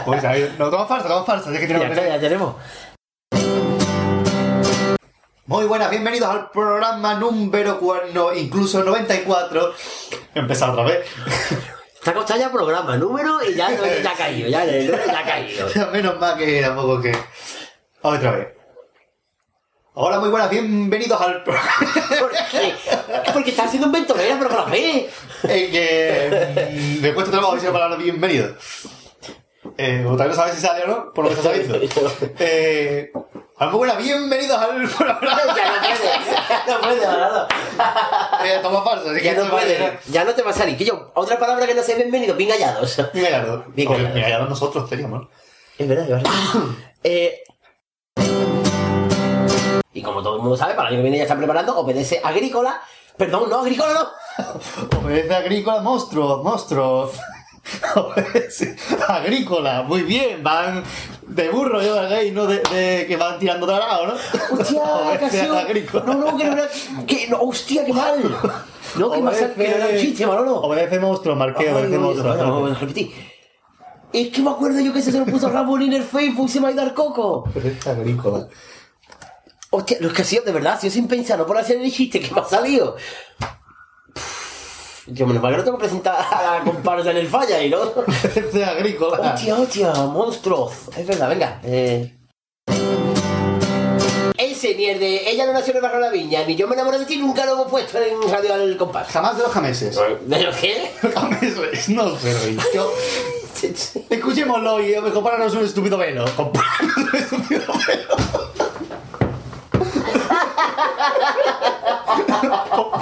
pues 0.06 0.24
a 0.24 0.32
ver, 0.32 0.54
no, 0.58 0.70
toma 0.70 0.86
farsa, 0.86 1.08
toma 1.08 1.26
farsa. 1.26 1.52
Ya 1.52 1.60
que 1.60 1.68
Ya, 1.68 1.80
tenemos 1.80 1.98
está, 1.98 2.10
ya 2.10 2.20
tenemos. 2.20 2.56
Muy 5.48 5.66
buenas, 5.66 5.92
bienvenidos 5.92 6.30
al 6.30 6.50
programa 6.50 7.14
número 7.16 7.80
4, 7.80 8.36
incluso 8.36 8.84
94. 8.84 9.74
Empezar 10.34 10.72
otra 10.72 10.86
vez. 10.86 11.06
Está 11.94 12.14
costado 12.14 12.40
ya 12.40 12.52
programa, 12.52 12.98
número 12.98 13.44
y 13.44 13.56
ya, 13.56 13.70
ya 13.72 14.12
ha 14.12 14.16
caído, 14.16 14.50
ya, 14.50 14.66
ya 14.66 15.20
ha 15.20 15.24
caído. 15.24 15.68
Menos 15.92 16.20
mal 16.20 16.38
que 16.38 16.62
tampoco 16.62 17.02
que. 17.02 17.16
Otra 18.02 18.32
vez. 18.32 18.48
Hola, 19.98 20.20
muy 20.20 20.28
buenas, 20.30 20.50
bienvenidos 20.50 21.20
al 21.22 21.42
programa. 21.44 21.70
¿Por 22.20 22.32
qué? 22.52 22.74
Porque 23.34 23.52
está 23.52 23.64
haciendo 23.64 23.88
un 23.88 23.94
ventolera, 23.94 24.36
pero 24.38 24.50
con 24.50 24.58
la 24.60 24.66
fe. 24.66 25.10
En 25.44 25.72
que. 25.72 26.70
mm, 26.74 27.02
Me 27.02 27.14
cuesta 27.14 27.32
trabajo 27.32 27.54
decir 27.56 27.70
la 27.70 27.74
palabra 27.74 27.96
bienvenido. 27.98 28.56
Eh, 29.78 30.06
otra 30.08 30.28
vez 30.28 30.36
no 30.36 30.42
sabes 30.44 30.56
si 30.60 30.62
sale 30.62 30.84
o 30.84 30.88
no, 30.88 31.14
por 31.14 31.24
lo 31.26 31.30
que 31.32 31.36
estás 31.38 31.54
sabiendo. 31.54 31.80
Eh. 32.40 33.12
hola, 33.58 33.70
muy 33.72 33.78
buenas, 33.78 33.98
bienvenidos 33.98 34.58
al 34.58 34.88
programa. 34.90 35.20
Ya 35.56 35.72
no 35.72 35.82
puede, 35.88 36.68
no 36.68 36.82
puede, 36.82 37.08
Manolo. 37.08 37.48
Eh, 38.44 38.60
toma 38.62 38.84
falso, 38.84 39.10
así 39.10 39.20
que 39.20 39.26
Ya 39.26 39.34
no 39.36 39.42
va 39.44 39.48
a 39.48 39.52
puede, 39.52 39.68
llegar. 39.70 40.00
ya 40.08 40.24
no 40.26 40.34
te 40.34 40.42
va 40.42 40.52
a 40.52 40.54
salir. 40.54 40.78
Que 40.78 40.84
yo, 40.86 41.12
otra 41.16 41.40
palabra 41.40 41.66
que 41.66 41.74
no 41.74 41.82
sé 41.82 41.96
bienvenido. 41.96 42.36
Bien 42.36 42.50
Gallardo. 42.50 42.86
Bien 43.14 43.26
Gallardo. 43.32 43.66
Bien 43.70 43.90
Gallardo 44.14 44.48
nosotros 44.50 44.90
teníamos, 44.90 45.22
¿no? 45.22 45.30
Es 45.78 45.88
verdad, 45.88 46.04
es 46.06 46.10
verdad. 46.12 46.32
Eh, 47.08 47.44
y 49.96 50.02
como 50.02 50.22
todo 50.22 50.36
el 50.36 50.42
mundo 50.42 50.58
sabe, 50.58 50.74
para 50.74 50.90
el 50.90 50.96
año 50.96 51.00
que 51.00 51.04
viene 51.04 51.18
ya 51.18 51.24
está 51.24 51.38
preparando, 51.38 51.78
obedece 51.78 52.20
agrícola. 52.22 52.82
Perdón, 53.18 53.50
no, 53.50 53.62
agrícola 53.62 53.94
no. 53.94 55.00
Obedece 55.00 55.34
agrícola, 55.34 55.82
monstruos, 55.82 56.44
monstruos. 56.44 57.14
Obedece 57.96 58.76
agrícola, 59.08 59.84
muy 59.84 60.02
bien, 60.02 60.44
van 60.44 60.84
de 61.26 61.50
burro, 61.50 61.82
yo 61.82 61.96
de 61.96 62.32
no 62.32 62.46
de, 62.46 62.62
de 62.74 63.06
que 63.08 63.16
van 63.16 63.40
tirando 63.40 63.66
de 63.66 63.72
lado, 63.72 64.08
¿no? 64.08 64.14
Hostia, 64.60 65.60
agrícola. 65.62 66.04
No, 66.06 66.14
no, 66.16 66.38
que 66.38 66.44
no 66.44 66.52
era. 66.52 66.68
Que, 67.08 67.28
no, 67.30 67.42
hostia, 67.44 67.86
qué 67.86 67.94
mal. 67.94 68.38
No, 68.98 69.12
que, 69.12 69.22
más, 69.22 69.38
que 69.38 69.68
no 69.70 69.76
era 69.76 69.88
un 69.88 69.98
chiste, 69.98 70.28
Manolo. 70.28 70.58
Obedece 70.58 71.00
monstruo, 71.00 71.38
Marqués, 71.38 71.72
obedece 71.72 71.96
no, 71.96 72.02
monstruo. 72.02 72.36
no, 72.36 72.44
no, 72.44 72.68
no, 72.68 72.76
repetí. 72.76 73.16
Es 74.12 74.30
que 74.30 74.42
me 74.42 74.50
acuerdo 74.50 74.82
yo 74.82 74.92
que 74.92 75.00
ese 75.00 75.14
se 75.14 75.20
lo 75.20 75.26
puso 75.26 75.50
Ramón 75.50 75.82
en 75.84 75.94
el 75.94 76.04
Facebook 76.04 76.50
se 76.50 76.60
me 76.60 76.68
ha 76.68 76.72
ido 76.72 76.82
al 76.82 76.94
coco. 76.94 77.46
Obedece 77.50 77.90
agrícola. 77.90 78.50
Hostia, 79.78 79.98
lo 80.00 80.14
que 80.14 80.22
ha 80.22 80.26
sido 80.26 80.44
de 80.44 80.54
verdad, 80.54 80.76
ha 80.76 80.80
sido 80.80 80.94
sin 80.94 81.06
pensar, 81.06 81.38
no 81.38 81.46
por 81.46 81.58
hacer 81.58 81.82
el 81.82 81.92
chiste 81.92 82.22
que 82.22 82.34
me 82.34 82.40
ha 82.40 82.46
salido. 82.46 82.96
Yo 85.08 85.28
menos 85.28 85.44
mal 85.44 85.52
que 85.52 85.58
no 85.58 85.64
tengo 85.66 85.78
que 85.78 85.84
presentar 85.84 86.16
a 86.16 86.60
la 86.60 86.64
comparsa 86.64 87.12
en 87.12 87.18
el 87.18 87.28
falla 87.28 87.62
y 87.62 87.70
no. 87.70 87.82
Obedece 87.82 88.64
agrícola. 88.64 89.34
Hostia, 89.34 89.56
hostia, 89.56 89.94
monstruos. 90.06 90.72
Es 90.96 91.06
verdad, 91.06 91.28
venga. 91.28 91.60
Eh. 91.66 92.18
Ese 94.38 94.76
ni 94.76 94.86
el 94.86 95.00
de 95.00 95.30
ella 95.30 95.46
no 95.46 95.52
nació 95.52 95.72
en 95.72 95.78
el 95.78 95.84
barrio 95.84 96.00
de 96.00 96.06
la 96.06 96.12
viña, 96.12 96.46
ni 96.46 96.56
yo 96.56 96.70
me 96.70 96.76
enamoré 96.76 97.00
de 97.00 97.06
ti, 97.06 97.18
nunca 97.18 97.46
lo 97.46 97.54
hemos 97.54 97.68
puesto 97.68 97.98
en 98.02 98.32
radio 98.32 98.54
al 98.54 98.78
compás. 98.78 99.10
Jamás 99.10 99.36
de 99.36 99.44
los 99.44 99.52
jameses. 99.52 100.00
¿De 100.26 100.42
los 100.42 100.56
qué? 100.56 100.90
Jameses, 101.14 101.90
no 101.90 102.18
sé. 102.18 102.56
Yo... 102.74 102.94
Escuchémoslo 104.10 104.82
y 104.82 104.94
a 104.94 105.02
lo 105.02 105.10
mejor 105.10 105.58
un 105.58 105.66
estúpido 105.66 105.98
velo. 105.98 106.24
Compárranos 106.36 106.98
un 106.98 107.20
estúpido 107.20 107.74
velo. 107.88 108.45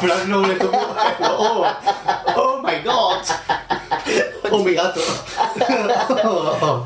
Un 0.01 0.09
estúpido 0.09 0.41
velo. 0.43 0.71
Oh, 1.21 1.65
oh 2.35 2.61
my 2.63 2.75
god. 2.83 3.23
Oh 4.51 4.63
mi 4.63 4.73
gato. 4.73 4.99
Oh, 6.23 6.85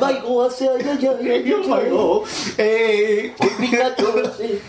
my 0.00 0.20
god, 0.20 0.52
ya, 0.60 0.72
ya, 0.78 0.92
ya, 1.38 1.56
oh 1.56 1.68
my 1.68 1.90
god. 1.90 2.28
Eh, 2.58 3.34
Mi 3.58 3.70
gato, 3.70 4.32
sí. 4.38 4.60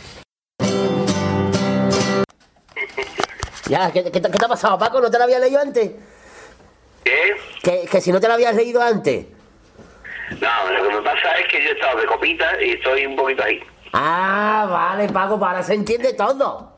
Ya, 3.67 3.91
¿qué, 3.91 4.03
qué, 4.03 4.11
te- 4.21 4.31
qué 4.31 4.37
te 4.37 4.45
ha 4.45 4.47
pasado, 4.49 4.77
Paco? 4.77 5.01
¿No 5.01 5.09
te 5.09 5.17
lo 5.17 5.23
había 5.23 5.39
leído 5.39 5.59
antes? 5.59 5.91
¿Qué? 7.03 7.35
Que, 7.63 7.85
que 7.89 8.01
si 8.01 8.11
no 8.11 8.19
te 8.19 8.27
lo 8.27 8.33
habías 8.35 8.55
leído 8.55 8.81
antes. 8.81 9.25
No, 10.41 10.71
lo 10.71 10.87
que 10.89 10.95
me 10.95 11.01
pasa 11.01 11.37
es 11.39 11.47
que 11.51 11.63
yo 11.63 11.69
he 11.69 11.73
estado 11.73 11.99
de 11.99 12.05
copita 12.07 12.61
y 12.61 12.71
estoy 12.71 13.05
un 13.05 13.15
poquito 13.15 13.43
ahí. 13.43 13.59
Ah, 13.97 14.67
vale, 14.69 15.07
Paco, 15.07 15.39
para 15.39 15.63
se 15.63 15.73
entiende 15.73 16.13
todo. 16.13 16.73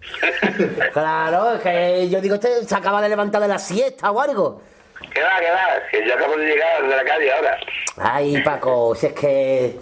Claro, 0.92 1.54
es 1.54 1.60
que 1.62 2.08
yo 2.08 2.20
digo, 2.20 2.36
este 2.36 2.64
se 2.64 2.74
acaba 2.74 3.02
de 3.02 3.08
levantar 3.08 3.42
de 3.42 3.48
la 3.48 3.58
siesta 3.58 4.10
o 4.10 4.20
algo. 4.20 4.62
¿Qué 5.12 5.20
va, 5.22 5.40
qué 5.40 5.50
va? 5.50 5.66
Que 5.90 6.06
yo 6.06 6.14
acabo 6.14 6.36
de 6.36 6.46
llegar 6.46 6.82
de 6.82 6.96
la 6.96 7.04
calle 7.04 7.32
ahora. 7.32 7.58
Ay, 7.96 8.40
Paco, 8.42 8.94
si 8.94 9.06
es 9.06 9.12
que... 9.14 9.78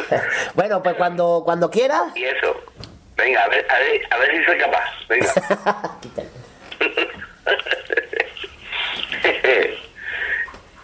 Bueno, 0.54 0.82
pues 0.82 0.94
cuando, 0.94 1.42
cuando 1.44 1.68
quieras... 1.70 2.04
Y 2.14 2.24
eso. 2.24 2.54
Venga, 3.16 3.42
a 3.42 3.48
ver, 3.48 3.66
a 3.68 3.78
ver, 3.78 4.00
a 4.10 4.18
ver 4.18 4.30
si 4.30 4.44
soy 4.44 4.58
capaz. 4.58 4.90
Venga. 5.08 5.32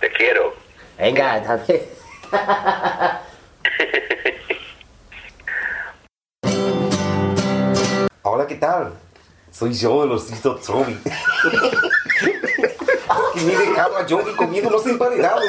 Te 0.01 0.11
quiero. 0.13 0.55
Venga, 0.99 1.43
también. 1.43 1.83
Hola, 8.37 8.49
¿qué 8.49 8.57
tal? 8.57 8.93
Soy 9.53 9.73
yo, 9.73 10.03
el 10.03 10.11
osito 10.11 10.57
Tommy. 10.57 10.99
que 13.33 13.41
me 13.43 13.57
dejaba 13.57 14.01
a 14.01 14.07
Johnny 14.09 14.35
comiendo 14.35 14.71
los 14.71 14.85
emparedados. 14.87 15.45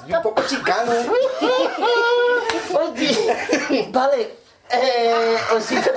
Soy 0.00 0.14
un 0.14 0.22
poco 0.22 0.42
chicano. 0.46 0.92
Oye, 2.72 3.88
vale. 3.92 4.38
Eh, 4.70 5.36
osito. 5.54 5.90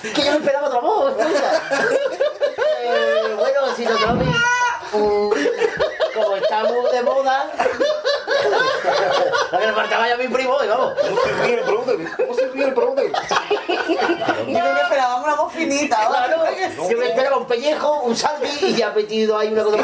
Que 0.00 0.24
yo 0.24 0.30
me 0.32 0.38
esperaba 0.38 0.68
otra 0.68 0.80
voz. 0.80 1.12
Eh, 2.80 3.34
bueno, 3.36 3.64
osito 3.70 3.92
mm, 4.94 5.30
Como 6.22 6.36
estamos 6.36 6.92
de 6.92 7.02
moda. 7.02 7.50
Lo 9.52 9.58
que 9.58 9.66
le 9.66 9.72
faltaba 9.72 10.08
ya 10.08 10.14
a 10.14 10.16
mi 10.16 10.28
primo, 10.28 10.56
y 10.62 10.68
vamos. 10.68 10.94
¿Cómo 11.00 11.20
se 11.20 11.32
ríe 11.32 11.54
el 11.54 11.64
brother? 11.64 11.96
¿Cómo 12.16 12.34
se 12.34 12.48
ríe 12.48 12.64
el 12.64 12.74
brother? 12.74 13.12
Yo 13.68 14.44
que 14.46 14.80
esperábamos 14.82 15.24
una 15.24 15.34
voz 15.34 15.52
finita. 15.52 15.96
Claro, 16.08 16.44
yo 16.90 16.98
me 16.98 17.06
esperaba 17.06 17.36
un 17.38 17.46
pellejo, 17.46 18.00
un 18.02 18.16
salvi 18.16 18.48
y 18.60 18.74
ya 18.74 18.90
metido 18.90 19.38
ahí 19.38 19.48
una 19.48 19.64
cosa. 19.64 19.78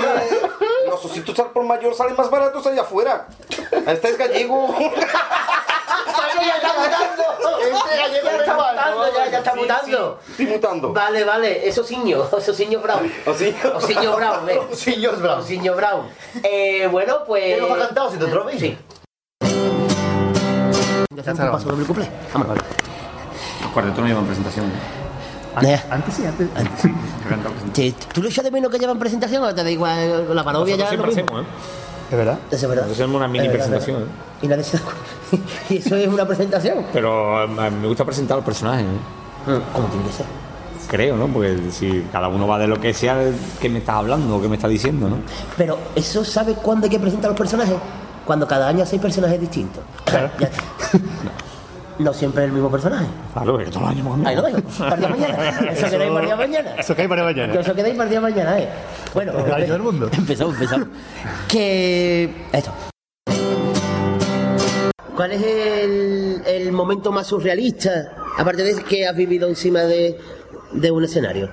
Los 0.87 1.05
ositos 1.05 1.39
al 1.39 1.51
por 1.51 1.65
mayor 1.65 1.95
salen 1.95 2.17
más 2.17 2.31
baratos 2.31 2.67
allá 2.67 2.83
afuera. 2.83 3.27
Este 3.87 4.09
es 4.09 4.19
gallego. 4.19 4.69
Paco 4.69 6.41
ya 6.41 6.57
está 6.57 6.73
matando. 6.75 7.59
Este 7.61 7.97
gallego 7.97 8.29
ya 8.31 8.37
está 8.39 8.55
mutando, 8.55 9.15
ya, 9.15 9.31
ya 9.31 9.39
está 9.39 9.55
mutando. 9.55 10.21
Estoy 10.31 10.47
mutando. 10.47 10.93
Vale, 10.93 11.25
vale, 11.25 11.67
eso 11.67 11.85
ciño, 11.85 12.29
eso 12.39 12.55
ciño 12.55 12.81
brown. 12.81 13.13
Osiño. 13.27 13.77
Osiño 13.77 14.17
brown, 14.17 14.51
eh. 14.51 14.61
Osiños 14.71 15.21
brown. 15.21 15.41
Osiño 15.41 15.75
brown. 15.75 16.09
Eh, 16.43 16.89
bueno, 16.91 17.19
pues. 17.27 17.55
¿Qué 17.57 17.61
nos 17.61 17.71
ha 17.71 17.87
cantado? 17.87 18.11
Si 18.11 18.19
te 18.19 18.25
atreves. 18.25 18.61
Sí. 18.61 18.77
Ya 21.15 21.31
está, 21.33 21.51
paso 21.53 21.69
doble 21.69 21.85
cumple. 21.87 22.09
Vámonos. 22.33 22.59
Los 23.63 23.71
cuartetos 23.73 24.01
no 24.01 24.07
llevan 24.07 24.27
presentación. 24.27 24.67
Eh, 25.63 25.81
Antes 25.89 26.15
sí, 26.15 26.27
antes. 26.27 26.49
antes 26.57 26.81
sí. 26.83 26.93
Sí, 27.73 27.95
¿Tú 28.13 28.21
lo 28.23 28.29
echas 28.29 28.45
de 28.45 28.51
menos 28.51 28.73
que 28.73 28.79
llevan 28.79 28.99
presentación 28.99 29.45
o 29.45 29.55
te 29.55 29.63
da 29.63 29.71
igual 29.71 30.35
la 30.35 30.43
parodia 30.43 30.75
ya? 30.77 30.85
Nosotros 30.87 31.07
lo 31.07 31.13
siempre 31.13 31.35
mismo? 31.37 31.49
hacemos, 31.49 31.63
¿eh? 31.63 32.11
¿Es 32.11 32.19
verdad? 32.19 32.39
Eso 32.51 32.57
es 32.57 32.63
verdad. 32.69 32.83
Nosotros 32.87 33.01
hacemos 33.01 33.17
una 33.17 33.29
mini 33.29 33.47
Es 33.47 33.53
verdad, 33.53 33.67
presentación, 33.69 34.03
es 34.03 34.09
¿eh? 34.09 34.13
Y 34.43 34.49
nadie 34.49 34.65
se 34.65 34.77
da 34.79 34.83
cuenta. 34.83 35.03
Y 35.71 35.77
eso 35.79 35.97
es 35.97 36.09
una 36.09 36.27
presentación. 36.27 36.87
Pero 36.93 37.39
a 37.39 37.47
mí 37.47 37.77
me 37.81 37.87
gusta 37.87 38.05
presentar 38.05 38.37
los 38.37 38.45
personajes, 38.45 38.85
¿eh? 38.85 39.61
Como 39.73 39.87
tiene 39.89 40.07
que 40.07 40.13
ser. 40.13 40.27
Creo, 40.89 41.17
¿no? 41.17 41.29
Porque 41.29 41.57
si 41.71 42.05
cada 42.13 42.29
uno 42.29 42.47
va 42.47 42.59
de 42.59 42.67
lo 42.67 42.81
que 42.81 42.95
sea 42.95 43.19
que 43.61 43.69
me 43.69 43.79
estás 43.79 43.97
hablando 43.97 44.37
o 44.37 44.43
que 44.43 44.49
me 44.49 44.57
estás 44.57 44.71
diciendo, 44.71 45.09
¿no? 45.09 45.17
Pero, 45.57 45.79
¿eso 45.95 46.25
sabe 46.25 46.55
cuándo 46.55 46.85
hay 46.87 46.91
que 46.91 46.99
presentar 46.99 47.31
los 47.31 47.39
personajes? 47.39 47.77
Cuando 48.25 48.47
cada 48.47 48.69
año 48.69 48.85
hay 48.91 48.99
personajes 48.99 49.41
distintos. 49.41 49.83
Está. 50.07 50.31
No 51.99 52.13
siempre 52.13 52.43
es 52.43 52.49
el 52.49 52.55
mismo 52.55 52.71
personaje. 52.71 53.07
Claro, 53.33 53.57
que 53.57 53.67
todos 53.67 53.83
los 53.83 53.91
años 53.91 54.27
Ahí 54.27 54.35
lo 54.35 54.43
día 54.97 54.97
de 54.97 55.09
mañana. 55.09 55.71
Eso 55.71 55.89
día 55.89 55.99
de 55.99 56.11
mañana. 56.11 56.75
Eso 56.77 56.97
que 56.97 57.03
hay 57.03 57.09
para 57.09 57.23
mañana. 57.23 57.55
Eso 57.55 57.75
día 57.75 57.85
de 57.85 58.21
mañana, 58.21 58.59
¿eh? 58.59 58.69
Bueno, 59.13 59.33
El 59.39 59.45
gallo 59.45 59.73
del 59.75 59.83
mundo. 59.83 60.11
empezamos, 60.19 60.55
empezamos. 60.55 60.89
Que. 61.47 62.47
Esto. 62.53 62.73
¿Cuál 65.15 65.31
es 65.31 65.43
el, 65.43 66.43
el 66.45 66.73
momento 66.73 67.13
más 67.13 67.29
surrealista, 67.29 68.17
aparte 68.37 68.65
de 68.65 68.83
que 68.83 69.07
has 69.07 69.15
vivido 69.15 69.49
encima 69.49 69.83
de, 69.83 70.19
de 70.75 70.91
un 70.91 71.05
escenario? 71.05 71.49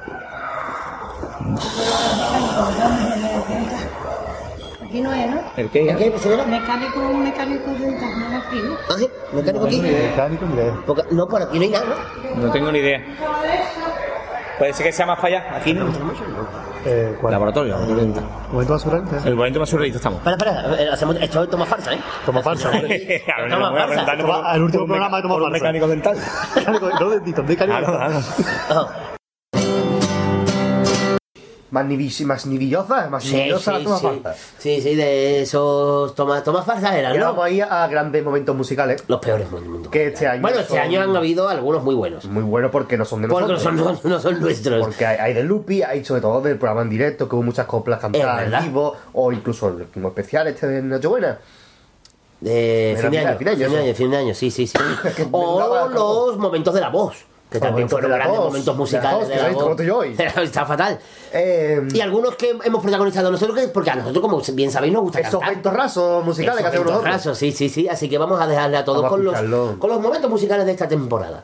Aquí 4.83 5.01
no 5.01 5.13
es, 5.13 5.29
¿no? 5.29 5.41
¿El 5.55 5.69
qué? 5.69 5.89
¿El 5.89 5.97
qué, 5.97 6.19
señora? 6.19 6.43
Mecánico, 6.45 6.99
mecánico 7.13 7.71
de 7.71 7.87
internet 7.87 8.43
aquí, 8.45 8.61
¿no? 8.63 8.75
¿Ah, 8.89 8.95
sí? 8.97 9.09
¿Mecánico 9.33 9.65
aquí? 9.65 9.81
Mecánico. 9.81 10.45
Porque- 10.85 11.03
no, 11.11 11.27
por 11.27 11.41
aquí 11.41 11.57
no 11.57 11.63
hay 11.63 11.69
nada, 11.69 11.85
¿no? 12.35 12.41
No 12.47 12.51
tengo 12.51 12.71
ni 12.71 12.79
idea. 12.79 13.01
Puede 14.57 14.73
ser 14.73 14.85
que 14.85 14.91
sea 14.91 15.05
más 15.05 15.17
para 15.19 15.39
allá. 15.39 15.55
Aquí 15.57 15.73
no. 15.73 15.85
Eh, 16.85 17.15
¿cuál? 17.21 17.31
Laboratorio. 17.33 17.77
laboratorio. 17.77 18.21
¿Momento 18.51 18.73
más 18.73 18.81
surrealista? 18.81 19.27
El 19.27 19.35
momento 19.35 19.59
más 19.59 19.69
surrealista 19.69 19.97
estamos. 19.97 20.19
Espera, 20.25 20.35
espera, 20.61 20.83
eh, 20.83 20.89
hacemos, 20.91 21.15
esto 21.21 21.43
es 21.43 21.49
toma 21.49 21.65
farsa, 21.65 21.93
¿eh? 21.93 21.99
Toma 22.25 22.41
falsa. 22.41 22.69
A 22.77 22.81
ver, 22.81 23.21
Toma 23.49 23.71
farsa. 23.73 24.51
al 24.51 24.63
último 24.63 24.85
programa 24.85 25.17
de 25.17 25.23
Toma 25.23 25.35
Farsa. 25.35 25.49
mecánico 25.51 25.87
dental. 25.87 26.17
No 26.99 27.09
dentista, 27.09 27.41
mecánico. 27.43 27.79
Claro. 27.91 28.19
Ah, 28.69 29.17
Más 31.71 31.85
nivis- 31.85 32.25
más 32.25 32.45
nivillosa, 32.45 33.07
más 33.09 33.23
Sí, 33.23 33.33
nivillosa 33.33 33.71
la 33.71 33.77
sí, 33.79 33.83
toma 33.85 33.97
sí. 33.99 34.21
Sí, 34.57 34.81
sí, 34.81 34.95
de 34.95 35.41
esos 35.41 36.13
tomas 36.15 36.43
toma 36.43 36.63
farsas 36.63 36.93
eran, 36.95 37.17
¿no? 37.17 37.27
vamos 37.27 37.45
a 37.45 37.49
ir 37.49 37.63
a 37.63 37.87
grandes 37.87 38.21
momentos 38.25 38.53
musicales 38.55 39.01
Los 39.07 39.21
peores 39.21 39.49
mundo. 39.49 39.89
que 39.89 40.07
este 40.07 40.27
año 40.27 40.41
Bueno, 40.41 40.59
este 40.59 40.71
son 40.73 40.79
año 40.79 41.01
han 41.01 41.15
habido 41.15 41.47
algunos 41.47 41.81
muy 41.81 41.95
buenos. 41.95 42.25
muy 42.25 42.43
buenos 42.43 42.71
porque 42.71 42.97
no 42.97 43.05
son 43.05 43.21
de 43.21 43.29
Porque 43.29 43.47
no 43.47 43.53
nosotros. 43.53 43.85
son, 44.01 44.09
no, 44.11 44.15
no 44.17 44.21
son 44.21 44.41
nuestros. 44.41 44.85
Porque 44.85 45.05
hay, 45.05 45.17
hay 45.17 45.33
de 45.33 45.43
Lupi, 45.43 45.81
hay 45.81 46.03
sobre 46.03 46.19
todo 46.19 46.41
del 46.41 46.57
programa 46.57 46.81
en 46.81 46.89
directo, 46.89 47.29
que 47.29 47.35
hubo 47.35 47.43
muchas 47.43 47.65
coplas 47.67 47.99
cantadas 48.01 48.51
en 48.51 48.63
vivo, 48.67 48.97
o 49.13 49.31
incluso 49.31 49.69
el 49.69 49.85
como 49.87 50.09
especial 50.09 50.47
este 50.47 50.67
de 50.67 50.81
Nochebuena. 50.81 51.39
De 52.41 52.97
fin 52.99 53.11
de 53.11 53.19
año, 53.19 53.37
fin 53.37 53.45
de 53.45 53.51
año, 53.51 53.93
fin 53.95 54.11
de 54.11 54.17
año, 54.17 54.33
sí, 54.33 54.49
sí, 54.51 54.67
sí. 54.67 54.77
o 55.31 55.87
los 55.87 56.37
momentos 56.37 56.73
de 56.73 56.81
la 56.81 56.89
voz, 56.89 57.15
que 57.51 57.59
también 57.59 57.89
fueron 57.89 58.11
grandes 58.11 58.39
momentos 58.39 58.65
de 58.65 58.71
la 58.71 58.77
musicales 58.77 59.19
voz, 59.19 59.27
de 59.27 59.35
que 59.35 59.41
la 59.41 59.93
voz. 59.93 60.07
Está 60.43 60.65
fatal. 60.65 60.99
Eh, 61.33 61.85
Y 61.93 61.99
algunos 61.99 62.35
que 62.35 62.57
hemos 62.63 62.81
protagonizado 62.81 63.29
nosotros, 63.29 63.59
que- 63.59 63.67
porque 63.67 63.89
a 63.91 63.95
nosotros, 63.95 64.21
como 64.21 64.41
bien 64.53 64.71
sabéis, 64.71 64.93
nos 64.93 65.01
gusta 65.03 65.19
esos 65.19 65.31
cantar. 65.33 65.49
ventorrazos 65.55 66.23
musicales 66.25 66.55
que 66.55 66.59
Esos 66.61 66.69
hacemos 66.69 66.85
nosotros. 66.85 67.03
ventorrazos, 67.03 67.37
sí, 67.37 67.51
sí, 67.51 67.67
sí. 67.69 67.89
Así 67.89 68.07
que 68.07 68.17
vamos 68.17 68.39
a 68.39 68.47
dejarle 68.47 68.77
a 68.77 68.85
todos 68.85 69.01
Vamos 69.03 69.11
a 69.11 69.35
con 69.35 69.49
los, 69.51 69.77
con 69.77 69.89
los 69.89 69.99
momentos 70.01 70.29
musicales 70.31 70.65
de 70.65 70.71
esta 70.71 70.87
temporada. 70.87 71.43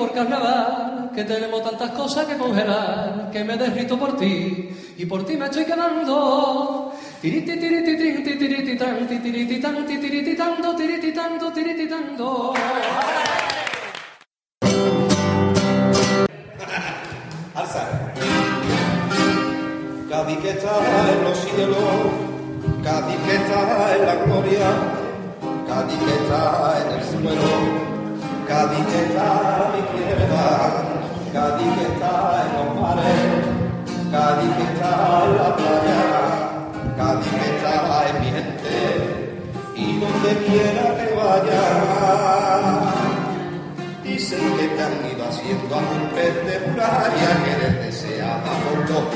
por 0.00 0.12
carnaval, 0.12 1.10
que 1.14 1.24
tenemos 1.24 1.62
tantas 1.62 1.90
cosas 1.90 2.24
que 2.24 2.38
congelar, 2.38 3.28
que 3.30 3.44
me 3.44 3.54
derrito 3.58 3.98
por 3.98 4.16
ti 4.16 4.70
y 4.96 5.04
por 5.04 5.26
ti 5.26 5.36
me 5.36 5.44
estoy 5.44 5.66
quedando. 5.66 6.94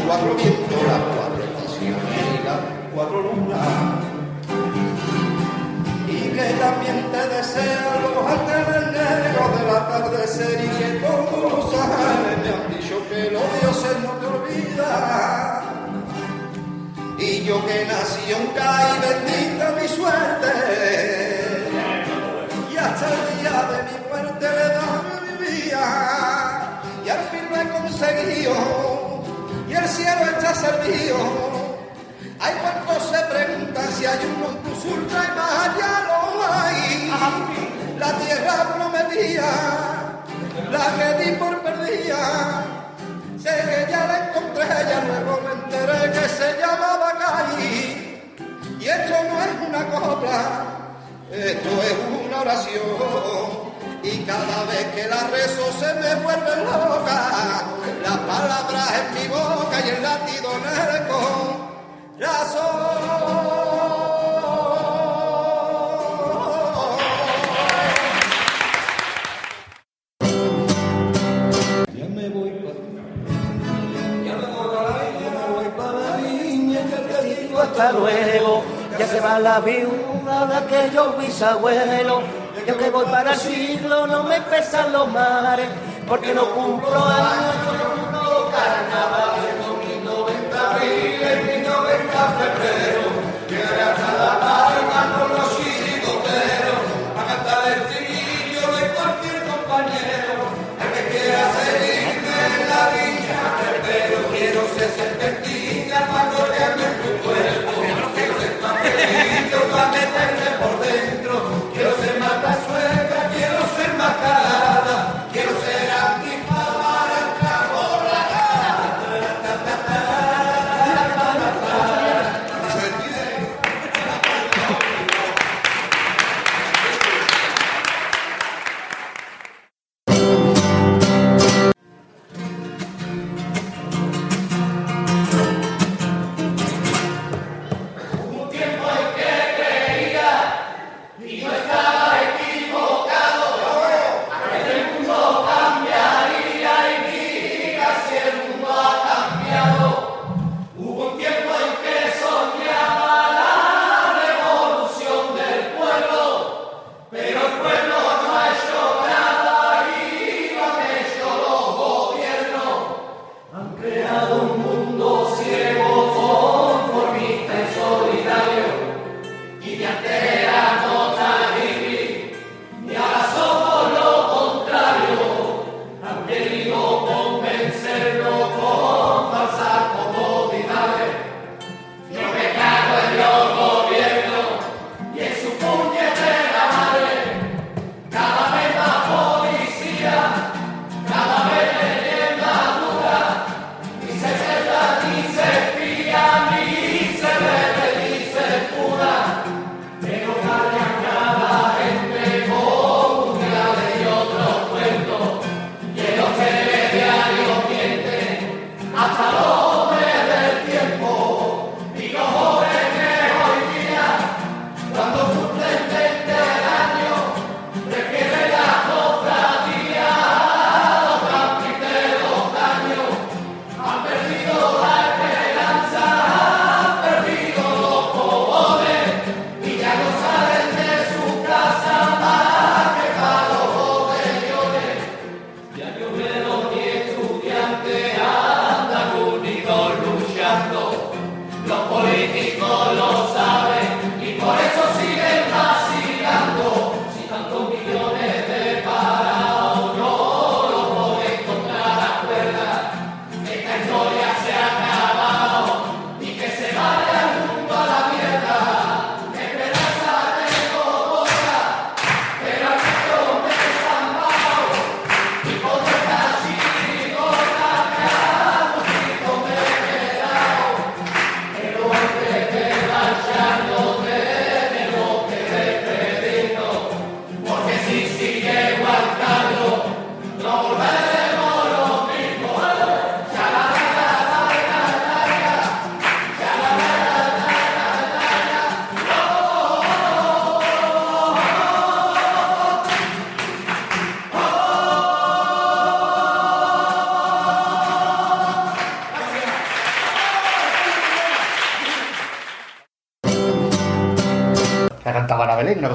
Cuatro 0.07 0.35
vientos, 0.35 0.83
las 0.83 1.01
cuatro 1.17 1.45
estaciones 1.45 2.17
y 2.35 2.45
las 2.45 2.61
cuatro 2.95 3.23
lunas. 3.23 3.69
Y 6.09 6.29
que 6.29 6.47
también 6.61 6.99
te 7.11 7.23
desean 7.37 8.03
los 8.03 8.17
ángeles 8.27 8.85
negros 8.93 9.49
del 9.59 9.71
atardecer 9.77 10.57
y 10.65 10.69
que 10.79 10.89
todos 11.07 11.53
los 11.53 11.67
ángeles 11.81 12.39
me 12.43 12.49
han 12.55 12.65
dicho 12.77 12.97
que 13.09 13.31
los 13.31 13.47
dioses 13.61 13.97
no 14.03 14.11
te 14.21 14.27
olvidan. 14.27 15.65
Y 17.19 17.45
yo 17.45 17.65
que 17.67 17.85
nací 17.87 18.33
en 18.33 18.47
CAI, 18.49 18.93
bendita 19.01 19.67
mi 19.81 19.89
suerte. 19.89 20.53
Y 22.73 22.77
hasta 22.77 23.07
el 23.07 23.39
día 23.39 23.57
de 23.71 23.79
mi 23.89 23.97
muerte 24.09 24.47
le 24.51 24.67
daba 24.75 24.99
mi 25.23 25.47
vida. 25.47 26.83
Y 27.05 27.09
al 27.09 27.21
fin 27.31 27.45
lo 27.51 27.57
he 27.57 27.69
conseguido. 27.81 28.94
El 29.85 29.91
cielo 29.91 30.25
está 30.25 30.55
servido. 30.55 31.19
Hay 32.41 32.55
cuantos 32.55 33.03
se 33.11 33.19
preguntan 33.27 33.93
si 33.93 34.07
hay 34.07 34.19
un 34.25 34.41
Montus 34.41 34.83
Ultra 34.87 35.25
y 35.25 35.37
más 35.37 35.53
allá 35.69 35.93
lo 36.09 36.43
hay. 36.55 37.13
La 37.99 38.13
tierra 38.17 38.75
prometía, 38.77 39.45
la 40.71 40.87
que 40.97 41.23
di 41.23 41.37
por 41.37 41.61
perdida. 41.61 42.65
Sé 43.37 43.51
que 43.51 43.93
ya 43.93 44.07
la 44.07 44.29
encontré, 44.29 44.67
ya 44.67 45.05
luego 45.07 45.41
me 45.45 45.53
enteré 45.53 46.13
que 46.13 46.29
se 46.31 46.59
llamaba 46.59 47.13
Cali. 47.19 48.23
Y 48.81 48.89
esto 48.89 49.15
no 49.29 49.43
es 49.43 49.69
una 49.69 49.87
copla, 49.91 50.41
esto 51.31 51.69
es 51.83 51.97
una 52.25 52.41
oración. 52.41 53.65
Y 54.03 54.19
cada 54.25 54.65
vez 54.65 54.87
que 54.95 55.09
la 55.09 55.29
rezo 55.29 55.73
se 55.79 55.93
me 56.01 56.15
vuelve 56.23 56.57
loca. 56.65 57.65
Las 58.03 58.19
palabras 58.19 58.93
en 58.99 59.15
mi 59.15 59.29
boca 59.29 59.54
y 59.54 59.54
el 59.97 60.03
latido 60.03 60.51
en 60.53 60.65
el 60.97 61.09
corazón. 61.09 62.75
Ya 71.95 72.07
me 72.15 72.29
voy 72.31 72.51
pa- 72.51 72.81
ya 74.27 74.35
me 74.37 74.47
voy 74.55 74.69
para 74.75 74.93
ya 75.21 75.31
me 75.37 75.45
voy 75.55 75.69
para 75.77 75.99
la 76.01 76.17
viña, 76.17 76.81
ya 76.91 77.01
te 77.09 77.23
digo 77.25 77.61
hasta 77.61 77.93
luego. 77.93 78.63
Ya 78.99 79.07
se 79.07 79.21
va 79.21 79.39
la 79.39 79.61
viuda 79.61 80.47
de 80.47 80.57
aquellos 80.57 81.19
bisabuelos. 81.19 82.23
Yo 82.67 82.77
que 82.79 82.91
voy 82.91 83.05
para 83.07 83.33
el 83.33 83.39
siglo, 83.39 84.07
no 84.07 84.23
me 84.25 84.41
pesan 84.43 84.93
los 84.93 85.09
mares, 85.11 85.69
porque 86.09 86.33
no 86.35 86.51
cumplo 86.51 87.05
años. 87.05 87.55
No 88.13 88.51
carnaval, 88.51 89.31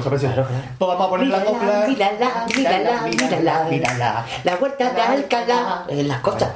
una 0.00 0.02
cosa 0.02 0.10
preciosa. 0.10 0.48
Pues 0.78 0.88
vamos 0.88 1.06
a 1.06 1.10
poner 1.10 1.26
la 1.28 1.44
copla. 1.44 1.86
Mírala, 1.86 2.46
mírala, 2.56 3.02
mírala, 3.02 3.64
mírala. 3.64 4.26
La 4.44 4.56
huerta 4.56 4.90
de 4.90 5.00
Alcalá, 5.00 5.84
en 5.88 6.08
las 6.08 6.20
costas. 6.20 6.50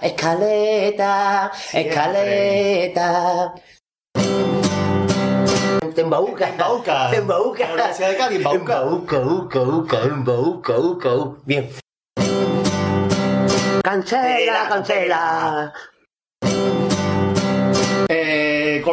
Escaleta, 0.00 1.50
escaleta. 1.72 3.54
Te 5.94 6.02
embauca. 6.02 6.48
Embauca. 6.48 7.10
Te 7.10 7.16
embauca. 7.16 7.66
La 7.66 7.74
Universidad 7.74 8.10
de 8.10 8.16
Cádiz, 8.16 8.38
embauca. 8.38 8.76
Embauca, 8.78 9.18
uca, 9.18 9.60
uca, 9.60 10.02
embauca, 10.02 10.78
uca, 10.78 11.08
uca. 11.10 11.40
Bien. 11.44 11.68
Cancela, 13.82 14.68
cancela. 14.68 15.72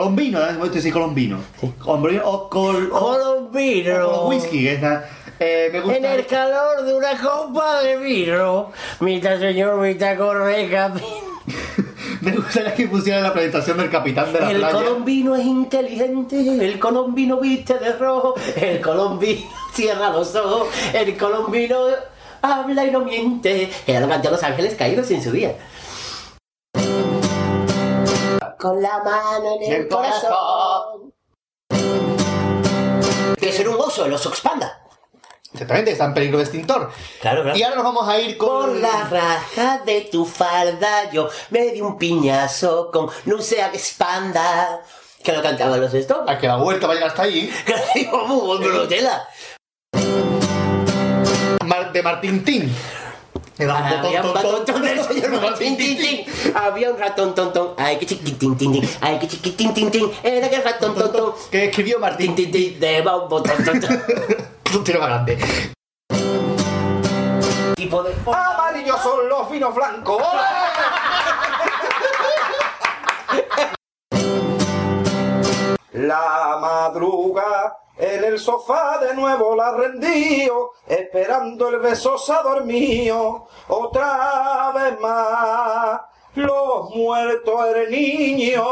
Colombino, 0.06 0.40
¿eh? 0.42 0.56
Voy 0.60 0.70
a 0.70 0.72
decir 0.72 0.94
colombino. 0.94 1.40
Colombino 1.80 2.22
o 2.26 2.50
col... 2.50 2.90
Colombino. 2.90 4.08
o 4.08 4.30
whisky, 4.30 4.64
que 4.64 4.74
está... 4.74 5.10
Eh, 5.40 5.70
me 5.72 5.80
gusta... 5.82 5.98
En 5.98 6.06
el 6.06 6.26
calor 6.28 6.86
de 6.86 6.94
una 6.94 7.18
copa 7.18 7.82
de 7.82 7.98
vino, 7.98 8.72
mitad 9.00 9.40
señor, 9.40 9.80
mitad 9.82 10.16
correca. 10.18 10.94
Me 12.22 12.32
gustaría 12.32 12.74
que 12.74 12.88
pusieran 12.88 13.22
la 13.24 13.34
presentación 13.34 13.78
del 13.78 13.90
capitán 13.90 14.32
de 14.32 14.40
la 14.40 14.52
El 14.52 14.58
playa. 14.58 14.74
colombino 14.74 15.36
es 15.36 15.46
inteligente, 15.46 16.66
el 16.66 16.80
colombino 16.80 17.40
viste 17.40 17.78
de 17.78 17.92
rojo, 17.94 18.36
el 18.56 18.80
colombino 18.82 19.42
cierra 19.74 20.10
los 20.10 20.34
ojos, 20.36 20.70
el 20.94 21.18
colombino 21.18 21.78
habla 22.42 22.86
y 22.86 22.92
no 22.92 23.02
miente. 23.02 23.70
Era 23.86 24.00
lo 24.00 24.08
cantó 24.08 24.32
Los 24.32 24.42
Ángeles 24.44 24.76
Caídos 24.76 25.12
en 25.12 25.22
su 25.22 25.32
día. 25.32 25.56
Con 28.66 28.82
la 28.82 28.98
mano 28.98 29.58
en 29.62 29.72
el 29.74 29.88
corazón. 29.88 31.14
Que 33.38 33.52
ser 33.52 33.70
un 33.70 33.80
oso, 33.80 34.06
el 34.08 34.14
oso 34.14 34.30
expanda. 34.30 34.82
Exactamente, 35.54 35.92
está 35.92 36.06
en 36.06 36.16
peligro 36.16 36.40
de 36.40 36.46
extintor. 36.46 36.90
Claro, 37.22 37.44
claro. 37.44 37.56
Y 37.56 37.62
ahora 37.62 37.76
nos 37.76 37.86
vamos 37.86 38.10
a 38.10 38.20
ir 38.20 38.36
con... 38.40 38.70
Por 38.70 38.76
la 38.78 39.04
raja 39.04 39.84
de 39.86 40.02
tu 40.12 40.26
falda 40.26 41.12
yo 41.12 41.30
me 41.52 41.68
di 41.68 41.80
un 41.82 41.96
piñazo 42.00 42.90
con 42.92 43.08
no 43.26 43.40
sea 43.40 43.70
que 43.70 43.78
expanda. 43.78 44.82
Que 45.24 45.32
lo 45.32 45.44
cantaban 45.44 45.80
los 45.80 45.94
Stones. 45.94 46.28
A 46.28 46.40
que 46.40 46.48
la 46.48 46.56
vuelta 46.56 46.88
va 46.88 46.94
a 46.94 46.96
llegar 46.96 47.10
hasta 47.12 47.22
allí. 47.22 47.52
Vamos, 48.12 48.60
Brutela. 48.62 49.28
Mar- 51.66 51.92
de 51.94 52.02
Martín 52.02 52.44
Tin. 52.44 52.76
Había 53.58 54.22
un 54.22 54.34
botón, 54.34 54.60
ratón 54.60 54.82
del 54.82 55.02
señor 55.02 55.42
Martín. 55.42 55.78
Había 56.54 56.92
un 56.92 57.00
ratón 57.00 57.34
ton 57.34 57.54
ton. 57.54 57.74
Ay, 57.78 57.98
que 57.98 58.06
chiquitín 58.06 58.58
tin 58.58 58.72
tin. 58.74 58.90
Ay, 59.00 59.18
que 59.18 59.28
chiquitín 59.30 59.74
tin 59.74 59.90
tin. 59.90 60.12
Era 60.24 60.50
que 60.50 60.58
el 60.58 60.64
ratón 60.64 60.94
ton 60.94 61.12
ton. 61.12 61.34
Que 61.50 61.66
escribió 61.66 61.98
Martín 62.00 62.36
tin 62.36 62.52
tin. 62.52 62.78
De 62.80 63.00
un 63.02 63.30
botón 63.30 63.64
ton 63.64 63.80
ton. 63.80 64.04
Un 64.76 64.84
tiro 64.84 65.00
más 65.00 65.08
grande. 65.08 65.38
Tipo 67.76 68.04
de. 68.04 68.14
Amarillos 68.26 69.00
son 69.02 69.30
los 69.30 69.50
vinos 69.50 69.74
blancos. 69.74 70.22
La 75.94 76.58
madruga 76.60 77.78
en 77.98 78.24
el 78.24 78.40
sofá 78.40 79.00
de 79.00 79.14
nuevo 79.16 79.56
la 79.56 79.72
rendío, 79.72 80.72
esperando 80.88 81.70
el 81.70 81.80
beso 81.80 82.18
se 82.18 82.34
ha 82.34 82.42
dormido 82.42 83.48
otra 83.68 84.72
vez 84.76 85.00
más. 85.00 86.02
Los 86.36 86.90
muertos 86.94 87.68
el 87.76 87.92
niño. 87.92 88.64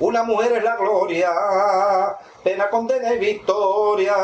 Una 0.00 0.22
mujer 0.22 0.52
es 0.52 0.64
la 0.64 0.76
gloria, 0.76 1.30
pena, 2.42 2.68
condena 2.68 3.14
y 3.14 3.18
victoria. 3.18 4.16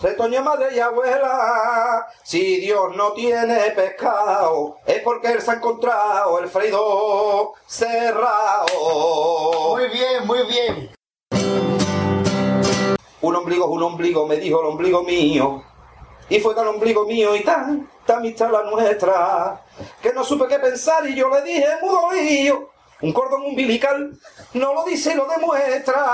Retoño 0.00 0.42
madre 0.42 0.74
y 0.74 0.80
abuela, 0.80 2.06
si 2.22 2.60
Dios 2.60 2.94
no 2.96 3.12
tiene 3.12 3.70
pescado, 3.70 4.78
es 4.86 5.00
porque 5.02 5.32
él 5.32 5.40
se 5.40 5.50
ha 5.52 5.54
encontrado 5.54 6.38
el 6.40 6.48
freído 6.48 7.52
cerrado. 7.66 8.66
Muy 9.70 9.88
bien, 9.88 10.26
muy 10.26 10.42
bien. 10.46 10.90
Un 13.20 13.36
ombligo 13.36 13.64
es 13.64 13.70
un 13.70 13.82
ombligo, 13.82 14.26
me 14.26 14.36
dijo 14.36 14.60
el 14.60 14.66
ombligo 14.66 15.02
mío. 15.02 15.62
Y 16.28 16.40
fue 16.40 16.54
tan 16.54 16.68
ombligo 16.68 17.04
mío 17.04 17.36
y 17.36 17.42
tan, 17.42 17.88
tan 18.06 18.18
amistad 18.18 18.50
la 18.50 18.62
nuestra, 18.64 19.62
que 20.02 20.12
no 20.12 20.24
supe 20.24 20.46
qué 20.48 20.58
pensar 20.58 21.06
y 21.08 21.14
yo 21.14 21.28
le 21.28 21.42
dije 21.42 21.66
mudolillo. 21.82 22.73
Un 23.04 23.12
cordón 23.12 23.42
umbilical 23.42 24.16
no 24.54 24.72
lo 24.72 24.82
dice 24.84 25.14
lo 25.14 25.26
demuestra. 25.26 26.06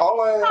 Ole. 0.00 0.42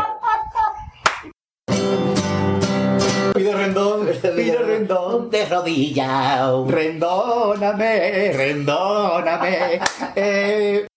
Pido 3.33 3.57
rendón, 3.57 4.07
pido 4.37 4.59
rendón. 4.59 5.29
De 5.29 5.45
rodillas. 5.45 6.49
Rendóname, 6.65 8.31
rendóname. 8.31 9.81
Eh, 10.15 10.87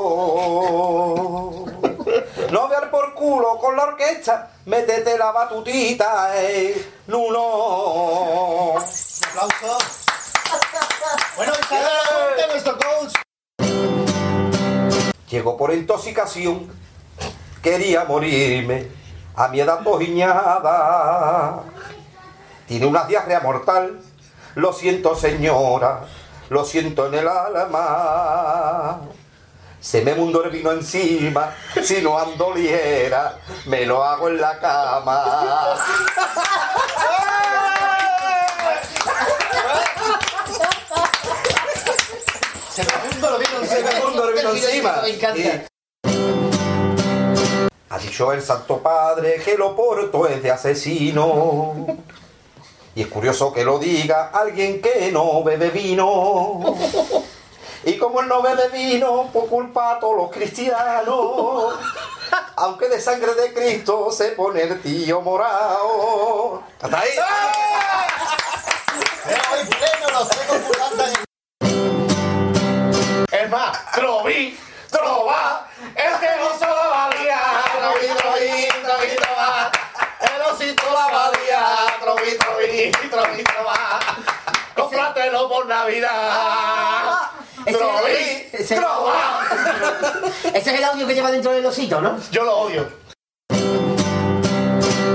No 2.51 2.69
vear 2.69 2.91
por 2.91 3.15
culo 3.15 3.59
con 3.59 3.77
la 3.77 3.85
orquesta, 3.85 4.51
métete 4.67 5.17
la 5.19 5.31
batutita, 5.33 6.33
eh. 6.37 6.93
Nuno. 7.07 8.75
aplauso. 8.77 9.79
Bueno, 11.37 11.53
de 12.37 12.47
nuestro 12.49 12.77
coach. 12.79 13.15
Llegó 15.31 15.57
por 15.57 15.73
intoxicación, 15.73 16.69
quería 17.63 18.05
morirme 18.05 18.89
a 19.37 19.49
mi 19.49 19.61
edad 19.61 19.81
tojiñada. 19.85 21.63
Tiene 22.67 22.87
una 22.87 23.05
diarrea 23.05 23.41
mortal, 23.41 24.01
lo 24.57 24.73
siento 24.73 25.15
señora, 25.15 26.01
lo 26.49 26.65
siento 26.65 27.07
en 27.07 27.15
el 27.15 27.29
alma. 27.29 29.01
Se 29.81 30.03
me 30.03 30.15
mundó 30.15 30.45
el 30.45 30.51
vino 30.51 30.73
encima, 30.73 31.55
si 31.83 32.03
no 32.03 32.19
andoliera, 32.19 33.39
me 33.65 33.87
lo 33.87 34.05
hago 34.05 34.29
en 34.29 34.39
la 34.39 34.59
cama. 34.59 35.75
Se 42.71 42.85
me 42.85 43.11
mundo 43.11 43.31
lo 43.31 43.39
vino 43.39 43.67
Se 43.67 43.83
me 43.83 44.01
mundo 44.05 44.29
el 44.29 44.35
vino 44.35 44.51
encima. 44.51 45.01
Me 45.03 45.11
encanta. 45.15 45.67
Ha 47.89 47.99
dicho 47.99 48.33
el 48.35 48.43
Santo 48.43 48.83
Padre 48.83 49.41
que 49.43 49.57
lo 49.57 49.75
porto 49.75 50.29
es 50.29 50.43
de 50.43 50.51
asesino. 50.51 51.87
Y 52.95 53.01
es 53.03 53.09
curioso 53.09 53.51
que 53.51 53.65
lo 53.65 53.79
diga 53.79 54.31
alguien 54.35 54.83
que 54.83 55.11
no 55.11 55.43
bebe 55.43 55.71
vino. 55.71 56.77
Y 57.85 57.97
como 57.97 58.21
él 58.21 58.29
no 58.29 58.43
bebe 58.43 58.69
vino, 58.69 59.31
por 59.33 59.49
culpa 59.49 59.93
a 59.93 59.99
todos 59.99 60.17
los 60.17 60.31
cristianos. 60.31 61.75
Aunque 62.57 62.89
de 62.89 63.01
sangre 63.01 63.35
de 63.35 63.55
Cristo 63.55 64.13
se 64.13 64.33
pone 64.33 64.63
el 64.63 64.81
tío 64.83 65.23
morado. 65.23 66.63
¿Hasta 66.81 67.01
ahí? 67.01 67.11
Es 73.33 73.49
más, 73.49 73.93
troví, 73.93 74.59
trova, 74.91 75.67
el 75.95 76.19
que 76.21 76.43
oso 76.43 76.67
la 76.67 76.89
valía, 76.89 77.41
troví, 77.79 78.07
troví, 78.19 78.69
troví, 78.83 79.17
trova, 79.17 79.73
el 80.21 80.43
osito 80.43 80.83
la 80.93 81.07
valía, 81.09 81.77
troví, 82.01 82.37
troví, 82.37 82.91
troví, 83.11 83.45
trova, 83.45 84.01
cómpratelo 84.75 85.49
por 85.49 85.67
Navidad. 85.67 87.30
Ese-. 88.53 88.81
Ese 90.55 90.71
es 90.71 90.79
el 90.79 90.85
audio 90.85 91.07
que 91.07 91.15
lleva 91.15 91.31
dentro 91.31 91.53
del 91.53 91.65
osito, 91.67 92.01
¿no? 92.01 92.19
Yo 92.31 92.45
lo 92.45 92.57
odio. 92.57 93.01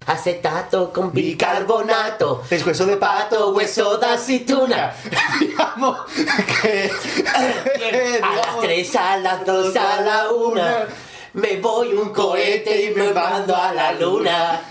Acetato 0.06 0.94
con 0.94 1.12
bicarbonato. 1.12 2.44
Pescuezo 2.48 2.86
de 2.86 2.98
Pato, 2.98 3.52
hueso 3.54 3.98
de 3.98 4.06
aceituna. 4.06 4.94
Digamos 5.40 6.00
que... 6.62 6.92
A 8.22 8.36
las 8.36 8.60
tres, 8.62 8.96
a 8.96 9.18
las 9.18 9.46
dos, 9.46 9.76
a 9.76 10.02
la 10.02 10.30
una. 10.32 10.88
Me 11.34 11.58
voy 11.58 11.94
un 11.94 12.10
cohete 12.10 12.86
y 12.86 12.96
me 12.96 13.12
mando 13.12 13.56
a 13.56 13.74
la 13.74 13.92
luna. 13.94 14.62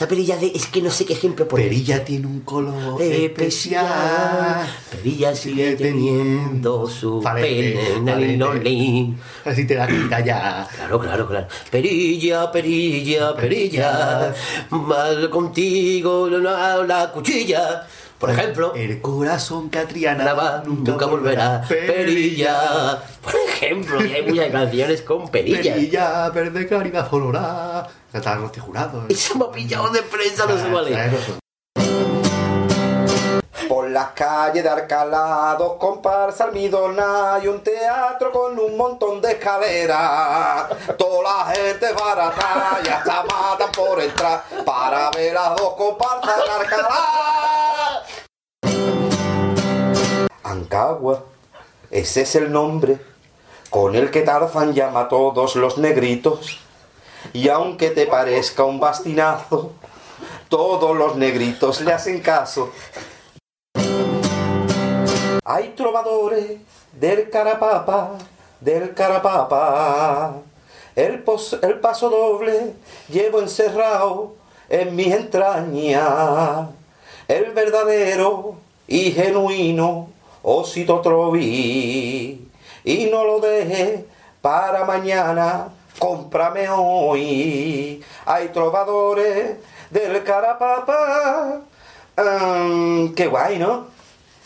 Esa 0.00 0.08
perilla 0.08 0.38
de, 0.38 0.46
es 0.46 0.64
que 0.68 0.80
no 0.80 0.90
sé 0.90 1.04
qué 1.04 1.12
ejemplo 1.12 1.46
poner. 1.46 1.68
Perilla 1.68 2.02
tiene 2.02 2.26
un 2.26 2.40
color 2.40 3.02
especial. 3.02 3.84
especial. 3.84 4.66
Perilla 4.90 5.34
sigue 5.36 5.76
teniendo 5.76 6.88
su 6.88 7.20
parece. 7.20 8.00
nalilolín. 8.00 9.20
Así 9.44 9.66
te 9.66 9.74
la 9.74 9.86
quita 9.86 10.20
ya. 10.20 10.66
Claro, 10.74 10.98
claro, 11.00 11.28
claro. 11.28 11.48
Perilla, 11.70 12.50
perilla, 12.50 13.36
perilla, 13.36 14.34
mal 14.70 15.28
contigo 15.28 16.30
la 16.30 17.10
cuchilla. 17.12 17.86
Por 18.20 18.28
ejemplo, 18.28 18.74
El 18.74 19.00
corazón 19.00 19.70
Catriana 19.70 20.34
va, 20.34 20.62
nunca, 20.66 21.06
volverá. 21.06 21.62
Perilla. 21.66 23.02
Por 23.22 23.34
ejemplo, 23.34 24.04
y 24.04 24.12
hay 24.12 24.26
muchas 24.28 24.50
canciones 24.50 25.00
con 25.00 25.28
perilla. 25.30 25.74
Perilla, 25.74 26.28
verde 26.28 26.66
clarina 26.66 27.08
colorada. 27.08 27.88
Cantaban 28.12 28.42
los 28.42 28.58
jurados. 28.58 29.06
Y 29.08 29.14
se 29.14 29.34
me 29.38 29.46
ha 29.46 29.50
pillado 29.50 29.88
de 29.88 30.02
prensa, 30.02 30.44
no 30.44 30.58
se 30.58 30.70
vale. 30.70 31.10
Las 33.90 34.12
calles 34.12 34.62
de 34.62 34.68
Alcalá, 34.68 35.56
dos 35.58 35.72
comparsas 35.74 36.42
almidona 36.42 37.40
y 37.42 37.48
un 37.48 37.60
teatro 37.60 38.30
con 38.30 38.56
un 38.56 38.76
montón 38.76 39.20
de 39.20 39.32
escaleras. 39.32 40.68
Toda 40.96 41.22
la 41.22 41.52
gente 41.52 41.92
barata 41.92 42.78
y 42.84 42.88
hasta 42.88 43.24
matan 43.24 43.72
por 43.72 44.00
entrar 44.00 44.44
para 44.64 45.10
ver 45.10 45.34
las 45.34 45.56
dos 45.56 45.74
comparsas 45.74 46.40
en 46.44 46.50
Alcalá. 46.60 48.02
Ancagua, 50.44 51.24
ese 51.90 52.20
es 52.20 52.36
el 52.36 52.52
nombre 52.52 53.00
con 53.70 53.96
el 53.96 54.12
que 54.12 54.22
Tarzan 54.22 54.72
llama 54.72 55.00
a 55.00 55.08
todos 55.08 55.56
los 55.56 55.78
negritos. 55.78 56.60
Y 57.32 57.48
aunque 57.48 57.90
te 57.90 58.06
parezca 58.06 58.62
un 58.62 58.78
bastinazo, 58.78 59.72
todos 60.48 60.96
los 60.96 61.16
negritos 61.16 61.80
le 61.80 61.92
hacen 61.92 62.20
caso. 62.20 62.70
Hay 65.44 65.70
trovadores 65.70 66.58
del 66.92 67.30
carapapa, 67.30 68.12
del 68.60 68.94
carapapa. 68.94 70.34
El, 70.96 71.22
pos- 71.22 71.58
el 71.62 71.80
paso 71.80 72.10
doble 72.10 72.74
llevo 73.08 73.40
encerrado 73.40 74.34
en 74.68 74.94
mis 74.94 75.12
entrañas. 75.14 76.68
El 77.28 77.52
verdadero 77.52 78.56
y 78.86 79.12
genuino 79.12 80.08
osito 80.42 81.00
troví. 81.00 82.48
Y 82.84 83.06
no 83.06 83.24
lo 83.24 83.40
deje 83.40 84.04
para 84.42 84.84
mañana, 84.84 85.68
cómprame 85.98 86.68
hoy. 86.68 88.02
Hay 88.26 88.48
trovadores 88.48 89.56
del 89.90 90.22
carapapa. 90.24 91.60
Mm, 92.16 93.14
qué 93.14 93.26
guay, 93.26 93.58
¿no? 93.58 93.86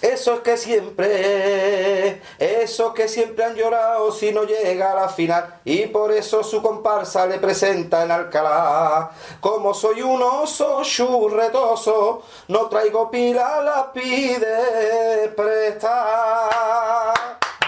Esos 0.05 0.41
que 0.41 0.59
siempre, 0.59 2.21
esos 2.39 2.93
que 2.93 3.09
siempre 3.09 3.43
han 3.43 3.55
llorado 3.55 4.13
si 4.13 4.33
no 4.33 4.45
llega 4.45 4.93
a 4.93 4.95
la 4.95 5.09
final 5.09 5.61
y 5.65 5.87
por 5.87 6.13
eso 6.13 6.45
su 6.45 6.61
comparsa 6.61 7.25
le 7.25 7.39
presenta 7.39 8.05
en 8.05 8.11
Alcalá. 8.11 9.11
Como 9.41 9.73
soy 9.73 10.03
un 10.03 10.21
oso 10.23 10.83
churretoso, 10.83 12.23
no 12.49 12.67
traigo 12.67 13.11
pila, 13.11 13.63
la 13.63 13.91
pide 13.95 15.29
prestar. 15.35 17.15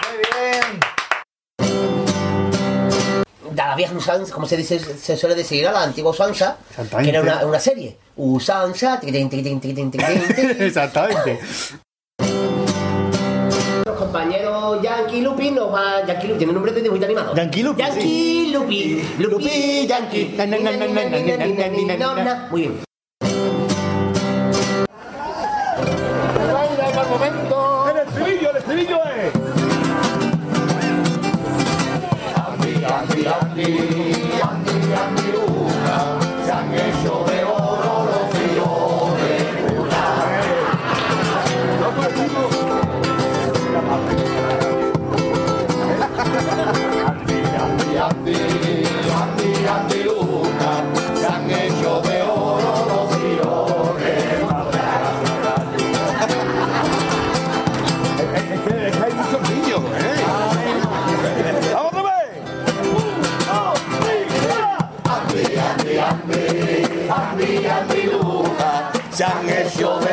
Muy 0.05 0.17
bien. 0.31 0.79
De 3.49 3.55
la 3.55 3.75
vieja 3.75 3.95
usanza, 3.95 4.31
como 4.31 4.45
se 4.45 4.57
dice, 4.57 4.77
se 4.77 5.17
suele 5.17 5.33
decir, 5.33 5.67
a 5.67 5.71
la 5.71 5.81
antigua 5.81 6.11
usanza, 6.11 6.57
que 7.01 7.09
era 7.09 7.21
una, 7.21 7.43
una 7.47 7.59
serie. 7.59 7.97
Usanza, 8.15 8.99
tiquitín, 8.99 9.27
tiquitín, 9.27 9.59
tiquitín, 9.59 9.89
tiquitín, 9.89 10.27
tiquitín. 10.27 10.61
Exactamente 10.61 11.39
compañero 14.07 14.81
Yankee 14.81 15.21
Lupi 15.21 15.51
nos 15.51 15.73
va. 15.73 16.05
Yankee 16.05 16.27
Lupi 16.27 16.37
tiene 16.39 16.53
nombre 16.53 16.71
de 16.71 16.81
dibujito 16.81 17.05
animado. 17.05 17.35
Yankee 17.35 17.63
Lupi. 17.63 17.81
Yankee 17.81 18.51
Lupi. 18.53 19.03
Lupi, 19.19 19.87
Yankee. 19.87 20.35
Muy 22.49 22.61
bien. 22.61 22.86
장의 69.17 69.67
쇼 69.71 70.06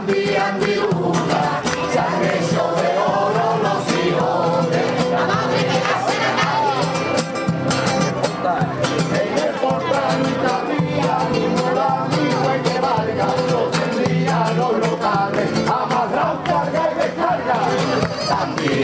Andy, 0.00 0.34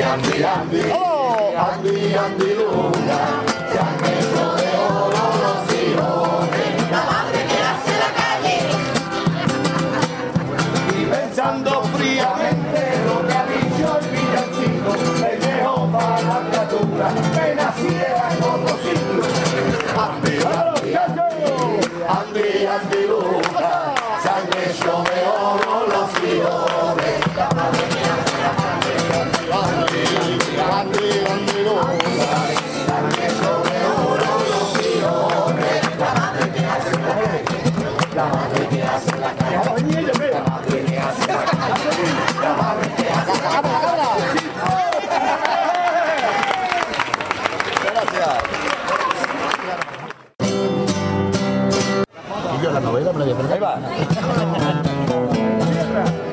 Andy, 0.02 0.44
Andy, 0.44 0.82
oh. 0.93 1.55
Andy, 1.56 2.14
Andy, 2.14 2.55
Luna. 2.55 3.56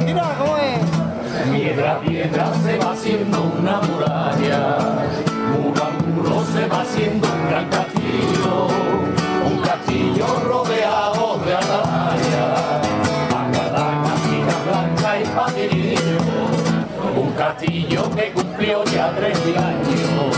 Mira 0.05 0.35
cómo. 0.37 0.53
Piedra, 2.01 2.53
se 2.63 2.77
va 2.77 2.91
haciendo 2.91 3.43
una 3.59 3.81
muralla, 3.81 4.77
muro 5.51 5.83
a 5.83 5.89
muro 5.89 6.45
se 6.53 6.65
va 6.67 6.81
haciendo 6.81 7.27
un 7.27 7.49
gran 7.49 7.69
castillo, 7.69 8.67
un 9.45 9.57
castillo 9.59 10.27
rodeado 10.45 11.39
de 11.45 11.53
atalaya, 11.53 12.45
agada, 13.31 13.85
casita 14.03 14.55
blanca 14.65 15.19
y 15.19 15.25
patirillo, 15.35 16.19
un 17.21 17.31
castillo 17.33 18.09
que 18.15 18.31
cumplió 18.31 18.83
ya 18.85 19.11
tres 19.15 19.45
mil 19.45 19.57
años, 19.57 20.35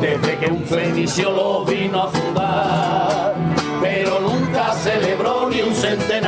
desde 0.00 0.38
que 0.38 0.46
un 0.46 0.64
fenicio 0.64 1.30
lo 1.32 1.64
vino 1.64 2.02
a 2.02 2.08
fundar, 2.08 3.34
pero 3.80 4.20
nunca 4.20 4.72
celebró 4.74 5.48
ni 5.48 5.62
un 5.62 5.74
centenario 5.74 6.27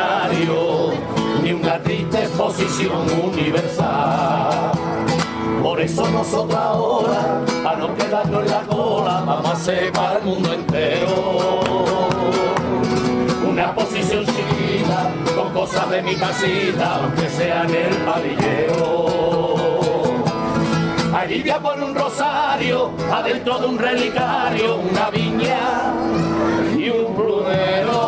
universal. 3.23 4.73
Por 5.62 5.81
eso 5.81 6.09
nosotros 6.11 6.59
ahora, 6.59 7.41
para 7.62 7.78
no 7.78 7.95
quedarnos 7.95 8.45
en 8.45 8.51
la 8.51 8.61
cola, 8.62 9.23
vamos 9.27 9.53
a 9.53 9.57
separar 9.57 10.19
el 10.19 10.24
mundo 10.24 10.53
entero. 10.53 11.61
Una 13.49 13.74
posición 13.74 14.27
chida, 14.27 15.11
con 15.35 15.53
cosas 15.53 15.91
de 15.91 16.03
mi 16.03 16.15
casita, 16.16 16.97
aunque 16.97 17.28
sea 17.28 17.65
en 17.65 17.74
el 17.74 17.97
palillero. 17.97 19.07
Alivia 21.15 21.59
por 21.59 21.82
un 21.82 21.95
rosario, 21.95 22.91
adentro 23.12 23.59
de 23.59 23.66
un 23.66 23.78
relicario, 23.78 24.77
una 24.77 25.11
viña 25.11 25.93
y 26.78 26.89
un 26.89 27.15
plumero. 27.15 28.01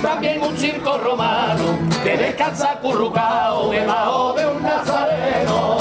También 0.00 0.42
un 0.42 0.56
circo 0.56 0.96
romano 0.98 1.85
descansa 2.16 2.72
acurrucado 2.72 3.70
debajo 3.70 4.32
de 4.34 4.46
un 4.46 4.62
nazareno. 4.62 5.76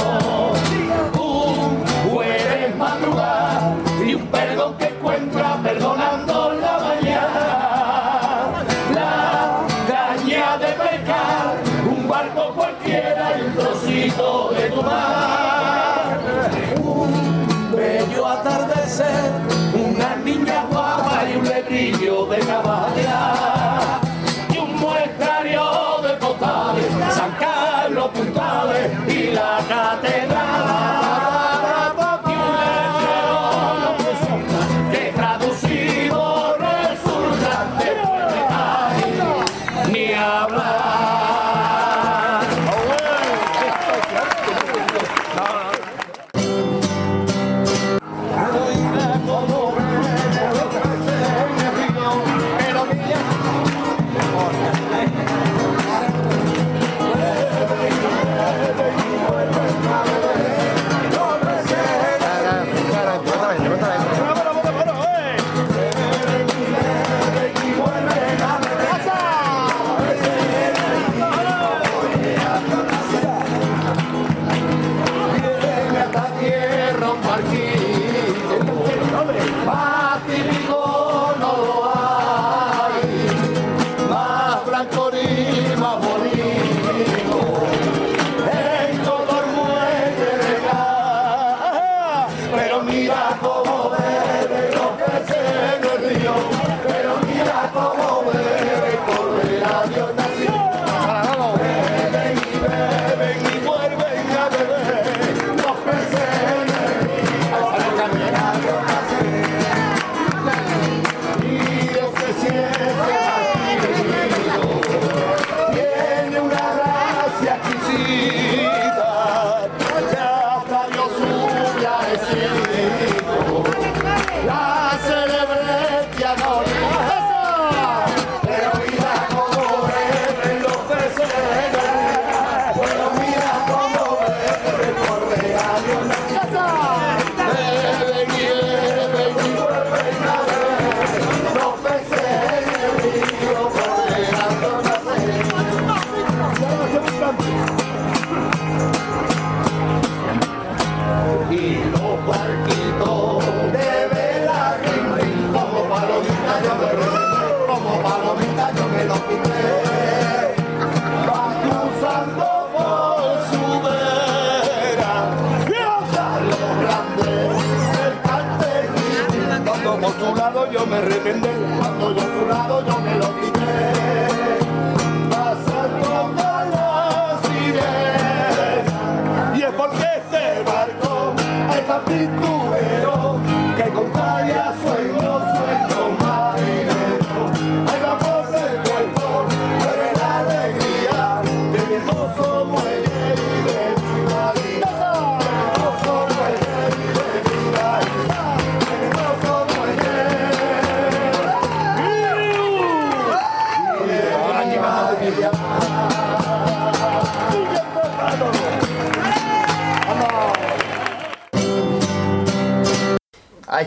Un 1.18 1.86
jueves 2.12 2.76
madrugada 2.76 3.76
y 4.06 4.16
un 4.16 4.28
perdón 4.28 4.76
que 4.78 4.86
encuentra 4.86 5.58
perdonando 5.64 6.54
la 6.54 6.80
mañana. 6.80 8.52
La 8.94 9.62
caña 9.88 10.58
de 10.58 10.68
pescar, 10.68 11.56
un 11.90 12.08
barco 12.08 12.54
cualquiera 12.56 13.38
y 13.38 13.42
un 13.42 13.54
trocito 13.54 14.50
de 14.52 14.70
tu 14.70 14.82
mar. 14.82 16.20
Un 16.82 17.76
bello 17.76 18.28
atardecer, 18.28 19.32
una 19.74 20.16
niña 20.18 20.66
guapa 20.70 21.24
y 21.30 21.38
un 21.38 21.46
lebrillo 21.46 22.26
de 22.26 22.40
caballo. 22.40 22.75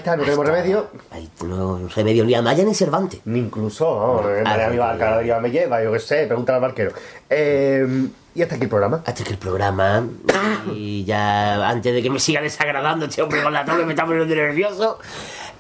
no 0.04 0.24
tenemos 0.24 0.46
remedio. 0.46 0.88
Ahí, 1.10 1.28
no, 1.44 1.88
remedio 1.94 2.24
ni 2.24 2.34
a 2.34 2.42
Maya 2.42 2.64
ni 2.64 2.74
Cervantes. 2.74 3.20
Ni 3.24 3.38
incluso, 3.38 3.84
no, 3.84 4.22
no, 4.22 4.48
ah, 4.48 4.56
ah, 4.56 4.70
me 4.70 5.32
ah. 5.32 5.48
lleva, 5.48 5.82
yo 5.82 5.92
qué 5.92 5.98
sé, 5.98 6.26
pregunta 6.26 6.54
al 6.54 6.60
barquero. 6.60 6.92
Em, 7.28 8.10
¿Y 8.34 8.42
hasta 8.42 8.54
aquí 8.54 8.64
el 8.64 8.70
programa? 8.70 9.02
Hasta 9.04 9.22
aquí 9.22 9.32
el 9.32 9.38
programa. 9.38 10.06
y 10.72 11.04
ya, 11.04 11.68
antes 11.68 11.92
de 11.92 12.02
que 12.02 12.10
me 12.10 12.20
siga 12.20 12.40
desagradando 12.40 13.06
este 13.06 13.22
hombre 13.22 13.42
con 13.42 13.52
la 13.52 13.64
tabla, 13.64 13.84
me 13.84 13.92
está 13.92 14.04
poniendo 14.04 14.32
nervioso. 14.34 14.98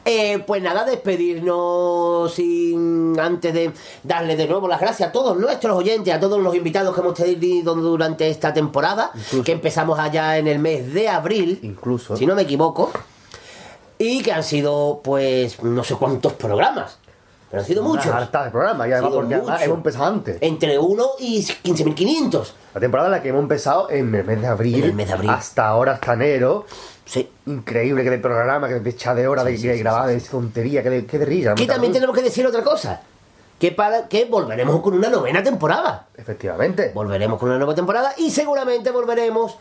Eh, 0.04 0.38
pues 0.46 0.62
nada, 0.62 0.84
despedirnos 0.84 2.32
sin 2.32 3.18
antes 3.20 3.52
de 3.52 3.72
darle 4.02 4.36
de 4.36 4.46
nuevo 4.46 4.66
las 4.66 4.80
gracias 4.80 5.10
a 5.10 5.12
todos 5.12 5.36
nuestros 5.36 5.76
oyentes, 5.76 6.14
a 6.14 6.18
todos 6.18 6.40
los 6.40 6.54
invitados 6.54 6.94
que 6.94 7.00
hemos 7.02 7.14
tenido 7.14 7.74
durante 7.74 8.30
esta 8.30 8.54
temporada, 8.54 9.12
que 9.44 9.52
empezamos 9.52 9.98
allá 9.98 10.38
en 10.38 10.46
el 10.46 10.60
mes 10.60 10.94
de 10.94 11.08
abril, 11.08 11.58
incluso 11.62 12.16
si 12.16 12.24
no 12.24 12.34
me 12.34 12.42
equivoco 12.42 12.90
y 13.98 14.22
que 14.22 14.32
han 14.32 14.44
sido, 14.44 15.00
pues, 15.02 15.62
no 15.62 15.82
sé 15.84 15.94
cuántos 15.96 16.32
programas. 16.34 16.98
Pero 17.50 17.62
han 17.62 17.66
sido 17.66 17.82
muchos. 17.82 18.06
Harta 18.06 18.44
de 18.44 18.50
programas, 18.50 18.88
y 18.88 18.92
además 18.92 19.12
porque 19.14 19.34
además 19.34 19.62
hemos 19.62 19.76
empezado 19.78 20.04
antes. 20.04 20.38
Entre 20.40 20.78
1 20.78 21.06
y 21.18 21.42
15.500. 21.42 22.52
La 22.74 22.80
temporada 22.80 23.08
en 23.08 23.12
la 23.12 23.22
que 23.22 23.30
hemos 23.30 23.42
empezado 23.42 23.90
en 23.90 24.14
el 24.14 24.24
mes 24.24 24.40
de 24.40 24.46
abril. 24.46 24.74
En 24.76 24.84
el 24.84 24.94
mes 24.94 25.08
de 25.08 25.14
abril. 25.14 25.30
Hasta 25.30 25.66
ahora, 25.66 25.92
hasta 25.94 26.12
enero. 26.12 26.66
Sí. 27.06 27.30
Increíble 27.46 28.04
que 28.04 28.10
de 28.10 28.18
programa, 28.18 28.68
que 28.68 28.80
de 28.80 28.90
echa 28.90 29.14
de 29.14 29.26
hora, 29.26 29.42
de, 29.44 29.56
grabar, 29.78 30.08
de 30.08 30.20
tontería, 30.20 30.82
que 30.82 30.90
de, 30.90 31.06
que 31.06 31.18
de 31.18 31.24
risa. 31.24 31.54
Que 31.54 31.66
también 31.66 31.92
tenemos 31.92 32.14
que 32.14 32.22
decir 32.22 32.46
otra 32.46 32.62
cosa. 32.62 33.00
Que, 33.58 33.72
para, 33.72 34.06
que 34.08 34.26
volveremos 34.26 34.80
con 34.82 34.92
una 34.92 35.08
novena 35.08 35.42
temporada. 35.42 36.06
Efectivamente. 36.16 36.92
Volveremos 36.94 37.38
con 37.38 37.48
una 37.48 37.58
nueva 37.58 37.74
temporada 37.74 38.12
y 38.18 38.30
seguramente 38.30 38.90
volveremos 38.90 39.56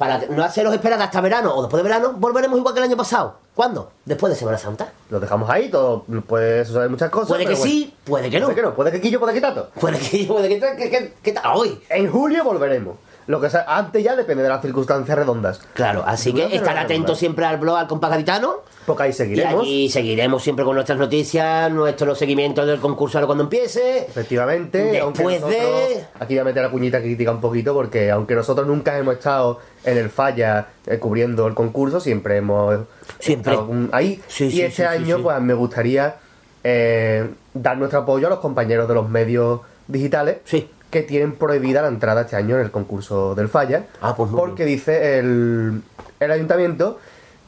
para 0.00 0.18
no 0.30 0.42
haceros 0.42 0.72
esperar 0.72 0.98
hasta 1.02 1.20
verano 1.20 1.54
o 1.54 1.60
después 1.60 1.82
de 1.82 1.86
verano, 1.86 2.14
volveremos 2.16 2.58
igual 2.58 2.72
que 2.72 2.80
el 2.80 2.84
año 2.84 2.96
pasado. 2.96 3.34
¿Cuándo? 3.54 3.92
Después 4.06 4.32
de 4.32 4.38
Semana 4.38 4.56
Santa. 4.56 4.90
Lo 5.10 5.20
dejamos 5.20 5.50
ahí, 5.50 5.68
todo 5.68 6.06
puede 6.26 6.64
suceder 6.64 6.88
muchas 6.88 7.10
cosas. 7.10 7.28
Puede 7.28 7.44
que 7.44 7.54
sí, 7.54 7.94
puede 8.06 8.30
que 8.30 8.40
no. 8.40 8.46
Puede 8.46 8.56
que 8.56 8.62
no, 8.62 8.74
puede 8.74 8.92
que 8.92 9.00
Quillo, 9.02 9.20
puede 9.20 9.34
que 9.34 9.42
Tato. 9.42 9.68
Puede 9.78 9.98
que 9.98 10.08
Quillo, 10.08 10.32
puede 10.32 10.48
que 10.48 10.56
Tato. 10.56 10.76
Que, 10.78 10.88
que, 10.88 11.12
que, 11.22 11.34
hoy. 11.52 11.78
En 11.90 12.10
julio 12.10 12.42
volveremos. 12.44 12.96
Lo 13.30 13.40
que 13.40 13.48
sea, 13.48 13.64
antes 13.68 14.02
ya 14.02 14.16
depende 14.16 14.42
de 14.42 14.48
las 14.48 14.60
circunstancias 14.60 15.16
redondas. 15.16 15.60
Claro, 15.74 16.02
así 16.04 16.32
que 16.32 16.52
estar 16.56 16.76
atentos 16.76 17.16
siempre 17.16 17.44
al 17.44 17.58
blog, 17.58 17.76
al 17.76 17.86
compás. 17.86 18.10
Pues 18.10 18.40
porque 18.86 19.04
ahí 19.04 19.12
seguiremos. 19.12 19.64
Y 19.64 19.88
seguiremos 19.88 20.42
siempre 20.42 20.64
con 20.64 20.74
nuestras 20.74 20.98
noticias, 20.98 21.70
nuestros 21.70 22.18
seguimientos 22.18 22.66
del 22.66 22.80
concurso 22.80 23.18
ahora 23.18 23.26
cuando 23.26 23.44
empiece. 23.44 23.98
Efectivamente. 23.98 24.82
Después 24.82 25.46
de. 25.46 26.06
Aquí 26.18 26.34
voy 26.34 26.38
a 26.40 26.44
meter 26.44 26.64
la 26.64 26.70
cuñita 26.70 27.00
crítica 27.00 27.30
un 27.30 27.40
poquito, 27.40 27.72
porque 27.72 28.10
aunque 28.10 28.34
nosotros 28.34 28.66
nunca 28.66 28.98
hemos 28.98 29.14
estado 29.14 29.60
en 29.84 29.96
el 29.96 30.10
falla 30.10 30.66
eh, 30.88 30.98
cubriendo 30.98 31.46
el 31.46 31.54
concurso, 31.54 32.00
siempre 32.00 32.38
hemos 32.38 32.80
siempre. 33.20 33.52
estado 33.52 33.72
ahí. 33.92 34.20
Y 34.40 34.60
este 34.62 34.86
año, 34.86 35.22
pues 35.22 35.40
me 35.40 35.54
gustaría 35.54 36.16
eh, 36.64 37.30
dar 37.54 37.78
nuestro 37.78 38.00
apoyo 38.00 38.26
a 38.26 38.30
los 38.30 38.40
compañeros 38.40 38.88
de 38.88 38.94
los 38.94 39.08
medios 39.08 39.60
digitales. 39.86 40.38
Sí 40.42 40.68
que 40.90 41.02
tienen 41.02 41.36
prohibida 41.36 41.82
la 41.82 41.88
entrada 41.88 42.22
este 42.22 42.36
año 42.36 42.56
en 42.56 42.62
el 42.62 42.70
concurso 42.70 43.34
del 43.34 43.48
Falla. 43.48 43.86
Ah, 44.00 44.14
pues 44.16 44.30
Porque 44.30 44.64
dice 44.64 45.18
el, 45.18 45.82
el 46.18 46.30
ayuntamiento 46.30 46.98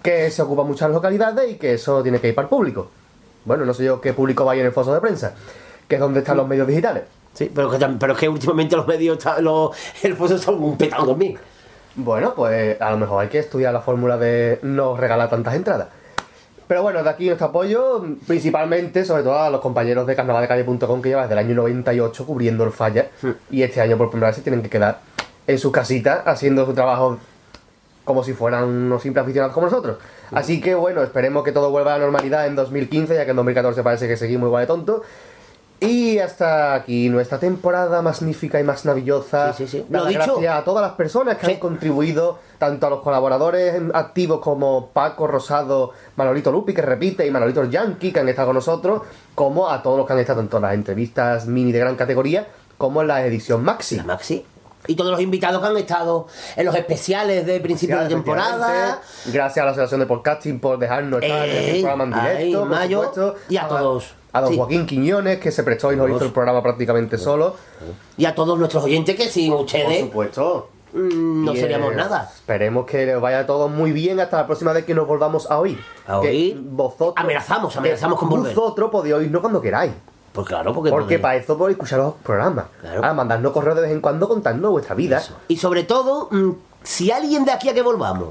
que 0.03 0.31
se 0.31 0.43
ocupa 0.43 0.63
muchas 0.65 0.91
localidades 0.91 1.51
y 1.51 1.55
que 1.57 1.75
eso 1.75 2.03
tiene 2.03 2.21
que 2.21 2.29
ir 2.29 2.35
para 2.35 2.47
el 2.47 2.51
público. 2.51 2.91
Bueno, 3.45 3.65
no 3.65 3.75
sé 3.75 3.85
yo 3.85 4.01
qué 4.01 4.13
público 4.13 4.45
va 4.45 4.55
en 4.55 4.67
el 4.67 4.73
foso 4.73 4.95
de 4.95 5.01
prensa, 5.01 5.35
que 5.89 5.97
es 5.97 6.01
donde 6.01 6.21
están 6.21 6.37
los 6.37 6.47
medios 6.47 6.67
digitales. 6.67 7.05
Sí, 7.35 7.51
pero 7.53 7.71
que, 7.71 7.79
pero 7.99 8.13
es 8.13 8.19
que 8.19 8.29
últimamente 8.29 8.77
los 8.77 8.87
medios, 8.87 9.19
los, 9.41 9.71
el 10.03 10.15
foso 10.15 10.39
son 10.39 10.63
un 10.63 10.77
petado 10.77 11.07
también. 11.07 11.39
Bueno, 11.95 12.35
pues 12.35 12.81
a 12.81 12.91
lo 12.91 12.97
mejor 12.97 13.23
hay 13.23 13.29
que 13.29 13.39
estudiar 13.39 13.73
la 13.73 13.81
fórmula 13.81 14.17
de 14.17 14.59
no 14.63 14.97
regalar 14.97 15.29
tantas 15.29 15.55
entradas. 15.55 15.89
Pero 16.67 16.83
bueno, 16.83 17.03
de 17.03 17.11
aquí 17.11 17.27
nuestro 17.27 17.49
apoyo, 17.49 18.05
principalmente, 18.27 19.05
sobre 19.05 19.23
todo 19.23 19.39
a 19.39 19.51
los 19.51 19.61
compañeros 19.61 20.07
de 20.07 20.17
carnavaldecalle.com 20.17 21.03
que 21.03 21.11
llevan 21.11 21.29
desde 21.29 21.41
el 21.41 21.47
año 21.47 21.55
98 21.57 22.27
cubriendo 22.27 22.65
el 22.65 22.73
falla. 22.73 23.09
Y 23.51 23.63
este 23.63 23.81
año 23.81 23.99
por 23.99 24.11
primera 24.11 24.29
vez 24.29 24.37
se 24.37 24.43
tienen 24.43 24.63
que 24.63 24.71
quedar 24.71 25.01
en 25.47 25.59
sus 25.59 25.73
casitas 25.73 26.23
haciendo 26.25 26.65
su 26.67 26.73
trabajo 26.73 27.19
como 28.05 28.25
si 28.25 28.33
fueran 28.33 28.65
unos 28.65 29.03
simples 29.03 29.23
aficionados 29.23 29.55
como 29.55 29.67
nosotros. 29.67 29.99
Así 30.33 30.61
que 30.61 30.75
bueno, 30.75 31.03
esperemos 31.03 31.45
que 31.45 31.53
todo 31.53 31.71
vuelva 31.71 31.95
a 31.95 31.99
la 31.99 32.05
normalidad 32.05 32.47
en 32.47 32.57
2015, 32.57 33.15
ya 33.15 33.25
que 33.25 33.31
en 33.31 33.37
2014 33.37 33.83
parece 33.83 34.09
que 34.09 34.17
seguimos 34.17 34.49
igual 34.49 34.63
de 34.63 34.67
tonto 34.67 35.03
y 35.83 36.19
hasta 36.19 36.75
aquí 36.75 37.09
nuestra 37.09 37.39
temporada 37.39 38.03
magnífica 38.03 38.61
y 38.61 38.63
más 38.63 38.85
navillosa. 38.85 39.53
Sí, 39.53 39.67
sí, 39.67 39.79
sí. 39.79 39.87
Lo 39.91 40.05
gracias 40.05 40.37
dicho. 40.37 40.53
a 40.53 40.63
todas 40.63 40.83
las 40.83 40.93
personas 40.93 41.39
que 41.39 41.47
han 41.47 41.57
contribuido, 41.57 42.39
tanto 42.59 42.87
a 42.87 42.91
los 42.91 43.01
colaboradores 43.01 43.83
activos 43.93 44.41
como 44.41 44.89
Paco 44.89 45.27
Rosado, 45.27 45.91
Manolito 46.17 46.53
Lupi, 46.53 46.73
que 46.73 46.83
repite, 46.83 47.27
y 47.27 47.31
Manolito 47.33 47.65
Yankee, 47.65 48.13
que 48.13 48.21
han 48.21 48.29
estado 48.29 48.49
con 48.49 48.57
nosotros, 48.57 49.03
como 49.35 49.69
a 49.69 49.83
todos 49.83 49.99
los 49.99 50.07
que 50.07 50.13
han 50.13 50.21
estado 50.21 50.41
en 50.41 50.49
todas 50.49 50.63
las 50.63 50.75
entrevistas 50.75 51.47
mini 51.47 51.73
de 51.73 51.81
gran 51.81 51.97
categoría, 51.97 52.47
como 52.79 53.01
en 53.03 53.09
la 53.09 53.27
edición 53.27 53.65
Maxi. 53.65 53.97
La 53.97 54.05
Maxi 54.05 54.45
y 54.87 54.97
todos 54.97 55.13
los 55.13 55.21
invitados 55.21 55.61
que 55.63 55.69
han 55.69 55.77
estado 55.77 56.27
en 56.57 56.67
los 56.67 56.75
especiales 56.75 57.47
de 57.47 57.61
principio 57.61 58.01
de 58.01 58.09
temporada. 58.09 59.01
Gracias 59.27 59.63
a 59.63 59.65
la 59.65 59.71
Asociación 59.71 60.01
de 60.01 60.07
Podcasting 60.07 60.61
por 60.61 60.79
dejarnos 60.79 61.23
estar 61.23 61.49
en 61.49 61.75
el 61.77 61.83
programa 61.83 62.05
en 62.05 62.13
directo, 62.13 63.37
y 63.49 63.57
a 63.57 63.69
todos 63.69 64.15
a 64.33 64.41
don. 64.41 64.57
Joaquín 64.57 64.87
Quiñones, 64.87 65.39
que 65.39 65.51
se 65.51 65.63
prestó 65.63 65.93
y 65.93 65.97
nos 65.97 66.11
hizo 66.11 66.25
el 66.25 66.33
programa 66.33 66.63
prácticamente 66.63 67.19
solo. 67.19 67.57
Y 68.17 68.25
a 68.25 68.35
todos 68.35 68.59
nuestros 68.59 68.85
oyentes 68.85 69.17
que 69.17 69.29
sin 69.29 69.53
ustedes. 69.53 70.01
Por 70.01 70.09
supuesto. 70.09 70.69
Mm, 70.93 71.45
no 71.45 71.55
seríamos 71.55 71.93
eh, 71.93 71.97
nada. 71.97 72.31
Esperemos 72.35 72.85
que 72.87 73.15
vaya 73.17 73.47
todo 73.47 73.69
muy 73.69 73.93
bien 73.93 74.21
hasta 74.21 74.37
la 74.37 74.47
próxima 74.47 74.73
vez 74.73 74.85
que 74.85 74.95
nos 74.95 75.07
volvamos 75.07 75.51
a 75.51 75.59
oír. 75.59 75.83
A 76.07 76.19
oír. 76.19 76.61
Vosotros, 76.61 77.15
amenazamos, 77.17 77.77
amenazamos 77.77 78.19
con 78.19 78.29
volver. 78.29 78.55
Vosotros 78.55 78.91
podéis 78.91 79.15
oírnos 79.15 79.41
cuando 79.41 79.61
queráis. 79.61 79.93
Pues 80.33 80.47
claro, 80.47 80.73
porque. 80.73 80.91
Porque 80.91 81.19
para 81.19 81.37
eso 81.37 81.57
podéis 81.57 81.77
escuchar 81.77 81.99
los 82.01 82.15
programas. 82.15 82.67
Claro. 82.81 83.01
Ah, 83.05 83.15
mandadnos 83.15 83.53
correos 83.53 83.77
de 83.77 83.83
vez 83.83 83.91
en 83.91 84.01
cuando 84.01 84.29
contando 84.29 84.71
vuestra 84.71 84.95
vida. 84.95 85.23
Y 85.49 85.57
sobre 85.57 85.85
todo, 85.85 86.29
mm, 86.31 86.51
si 86.83 87.11
alguien 87.11 87.45
de 87.45 87.53
aquí 87.53 87.69
a 87.69 87.75
que 87.75 87.83
volvamos 87.83 88.31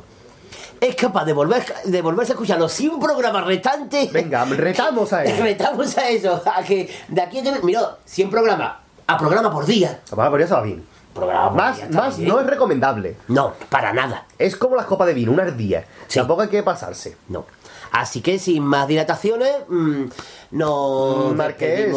es 0.82 0.96
capaz 0.96 1.26
de, 1.26 1.34
volver, 1.34 1.64
de 1.86 2.02
volverse 2.02 2.32
a 2.32 2.36
escuchar 2.36 2.60
los 2.60 2.72
100 2.74 3.00
programas 3.00 3.46
restantes. 3.46 4.12
Venga, 4.12 4.44
retamos 4.46 5.14
a 5.14 5.24
eso. 5.24 5.44
retamos 5.44 5.96
a 5.98 6.10
eso. 6.10 6.42
A 6.44 6.64
que 6.64 6.90
de 7.08 7.22
aquí 7.22 7.38
a 7.38 7.44
que. 7.44 7.62
Miró, 7.62 8.00
100 8.04 8.30
programas. 8.32 8.78
A 9.06 9.18
programa 9.18 9.52
por 9.52 9.66
día. 9.66 10.02
Ah, 10.18 10.30
por 10.30 10.42
eso 10.42 10.56
va 10.56 10.62
bien. 10.64 10.84
Programa 11.14 11.50
por 11.50 11.58
más 11.58 11.78
día, 11.78 11.88
más 11.92 12.18
bien. 12.18 12.30
no 12.30 12.40
es 12.40 12.48
recomendable. 12.48 13.16
No, 13.28 13.54
para 13.70 13.94
nada. 13.94 14.26
Es 14.40 14.56
como 14.56 14.76
las 14.76 14.88
copas 14.88 15.06
de 15.06 15.14
vino, 15.14 15.32
una 15.32 15.44
al 15.44 15.56
día. 15.56 15.86
Sí. 16.08 16.18
Tampoco 16.18 16.42
hay 16.42 16.48
que 16.48 16.64
pasarse. 16.64 17.16
No. 17.28 17.46
Así 17.92 18.22
que 18.22 18.40
sin 18.40 18.64
más 18.64 18.88
dilataciones, 18.88 19.54
mmm, 19.68 20.06
no. 20.52 21.30
Mm, 21.32 21.36
Marqués, 21.36 21.96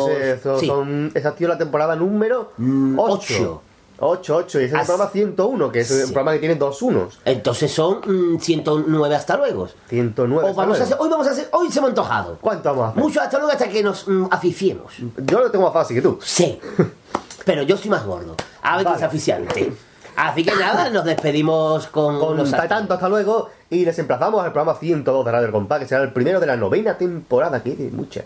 son, 0.60 1.10
esa 1.14 1.28
ha 1.30 1.36
sido 1.36 1.48
la 1.48 1.58
temporada 1.58 1.96
número 1.96 2.52
mm, 2.58 2.98
8. 2.98 3.14
8. 3.14 3.62
8, 3.98 4.36
8, 4.36 4.60
y 4.60 4.64
ese 4.64 4.74
es 4.74 4.80
el 4.80 4.86
programa 4.86 5.10
101, 5.10 5.72
que 5.72 5.80
es 5.80 5.88
sí. 5.88 5.94
un 5.94 6.12
programa 6.12 6.32
que 6.32 6.38
tiene 6.40 6.56
dos 6.56 6.82
unos. 6.82 7.20
Entonces 7.24 7.72
son 7.72 8.00
mm, 8.34 8.38
109 8.40 9.14
hasta 9.14 9.36
luego. 9.36 9.68
109. 9.88 10.50
O 10.50 10.54
vamos 10.54 10.58
hasta 10.58 10.66
luego. 10.66 10.80
A 10.80 10.84
hacer, 10.84 10.96
hoy 10.98 11.08
vamos 11.10 11.26
a 11.26 11.30
hacer, 11.30 11.48
hoy 11.52 11.70
se 11.70 11.80
me 11.80 11.86
ha 11.86 11.88
antojado. 11.90 12.38
¿Cuánto 12.40 12.70
vamos 12.70 12.84
a 12.84 12.88
hacer? 12.90 13.02
Mucho 13.02 13.20
hasta 13.20 13.38
luego 13.38 13.52
hasta 13.52 13.68
que 13.68 13.82
nos 13.82 14.08
mm, 14.08 14.26
aficiemos. 14.30 14.92
Yo 15.18 15.40
lo 15.40 15.50
tengo 15.50 15.64
más 15.64 15.74
fácil 15.74 15.96
que 15.96 16.02
tú. 16.02 16.18
Sí. 16.22 16.58
Pero 17.44 17.62
yo 17.62 17.76
soy 17.76 17.90
más 17.90 18.04
gordo. 18.04 18.34
A 18.62 18.78
ver 18.78 18.86
vale. 18.86 19.04
aficiante. 19.04 19.72
Así 20.16 20.44
que 20.44 20.54
nada, 20.54 20.90
nos 20.90 21.04
despedimos 21.04 21.86
con. 21.88 22.18
Con 22.18 22.50
tanto, 22.50 22.94
hasta 22.94 23.08
luego. 23.08 23.50
Y 23.70 23.84
les 23.84 23.98
emplazamos 23.98 24.44
al 24.44 24.52
programa 24.52 24.78
102 24.78 25.24
de 25.24 25.32
Radio 25.32 25.52
Compás, 25.52 25.80
que 25.80 25.86
será 25.86 26.02
el 26.02 26.12
primero 26.12 26.40
de 26.40 26.46
la 26.46 26.56
novena 26.56 26.96
temporada, 26.96 27.62
que 27.62 27.70
hay 27.70 27.90
mucha. 27.92 28.22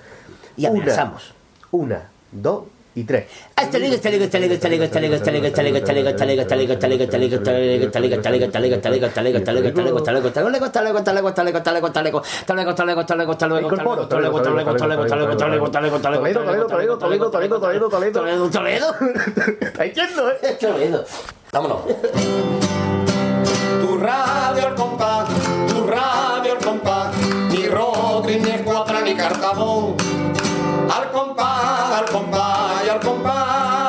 Y 0.57 0.67
amenazamos. 0.67 1.33
Una, 1.71 1.97
una 1.97 2.11
dos 2.31 2.65
y 2.95 3.05
3. 3.05 3.25
Vámonos. 21.53 21.79
Tu 23.81 23.99
radio 23.99 24.67
al 24.67 24.75
compás, 24.75 25.29
tu 25.69 25.87
radio 25.87 26.53
al 26.53 26.59
compás, 26.59 27.17
ni 27.51 27.67
Rodri, 27.67 28.39
ni 28.41 28.51
Escuadra, 28.51 29.01
ni 29.01 29.15
Cartabón. 29.15 30.18
Al 30.91 31.11
compás, 31.13 31.93
al 31.99 32.05
compás 32.07 32.85
y 32.87 32.89
al 32.89 33.01
compás. 33.01 33.88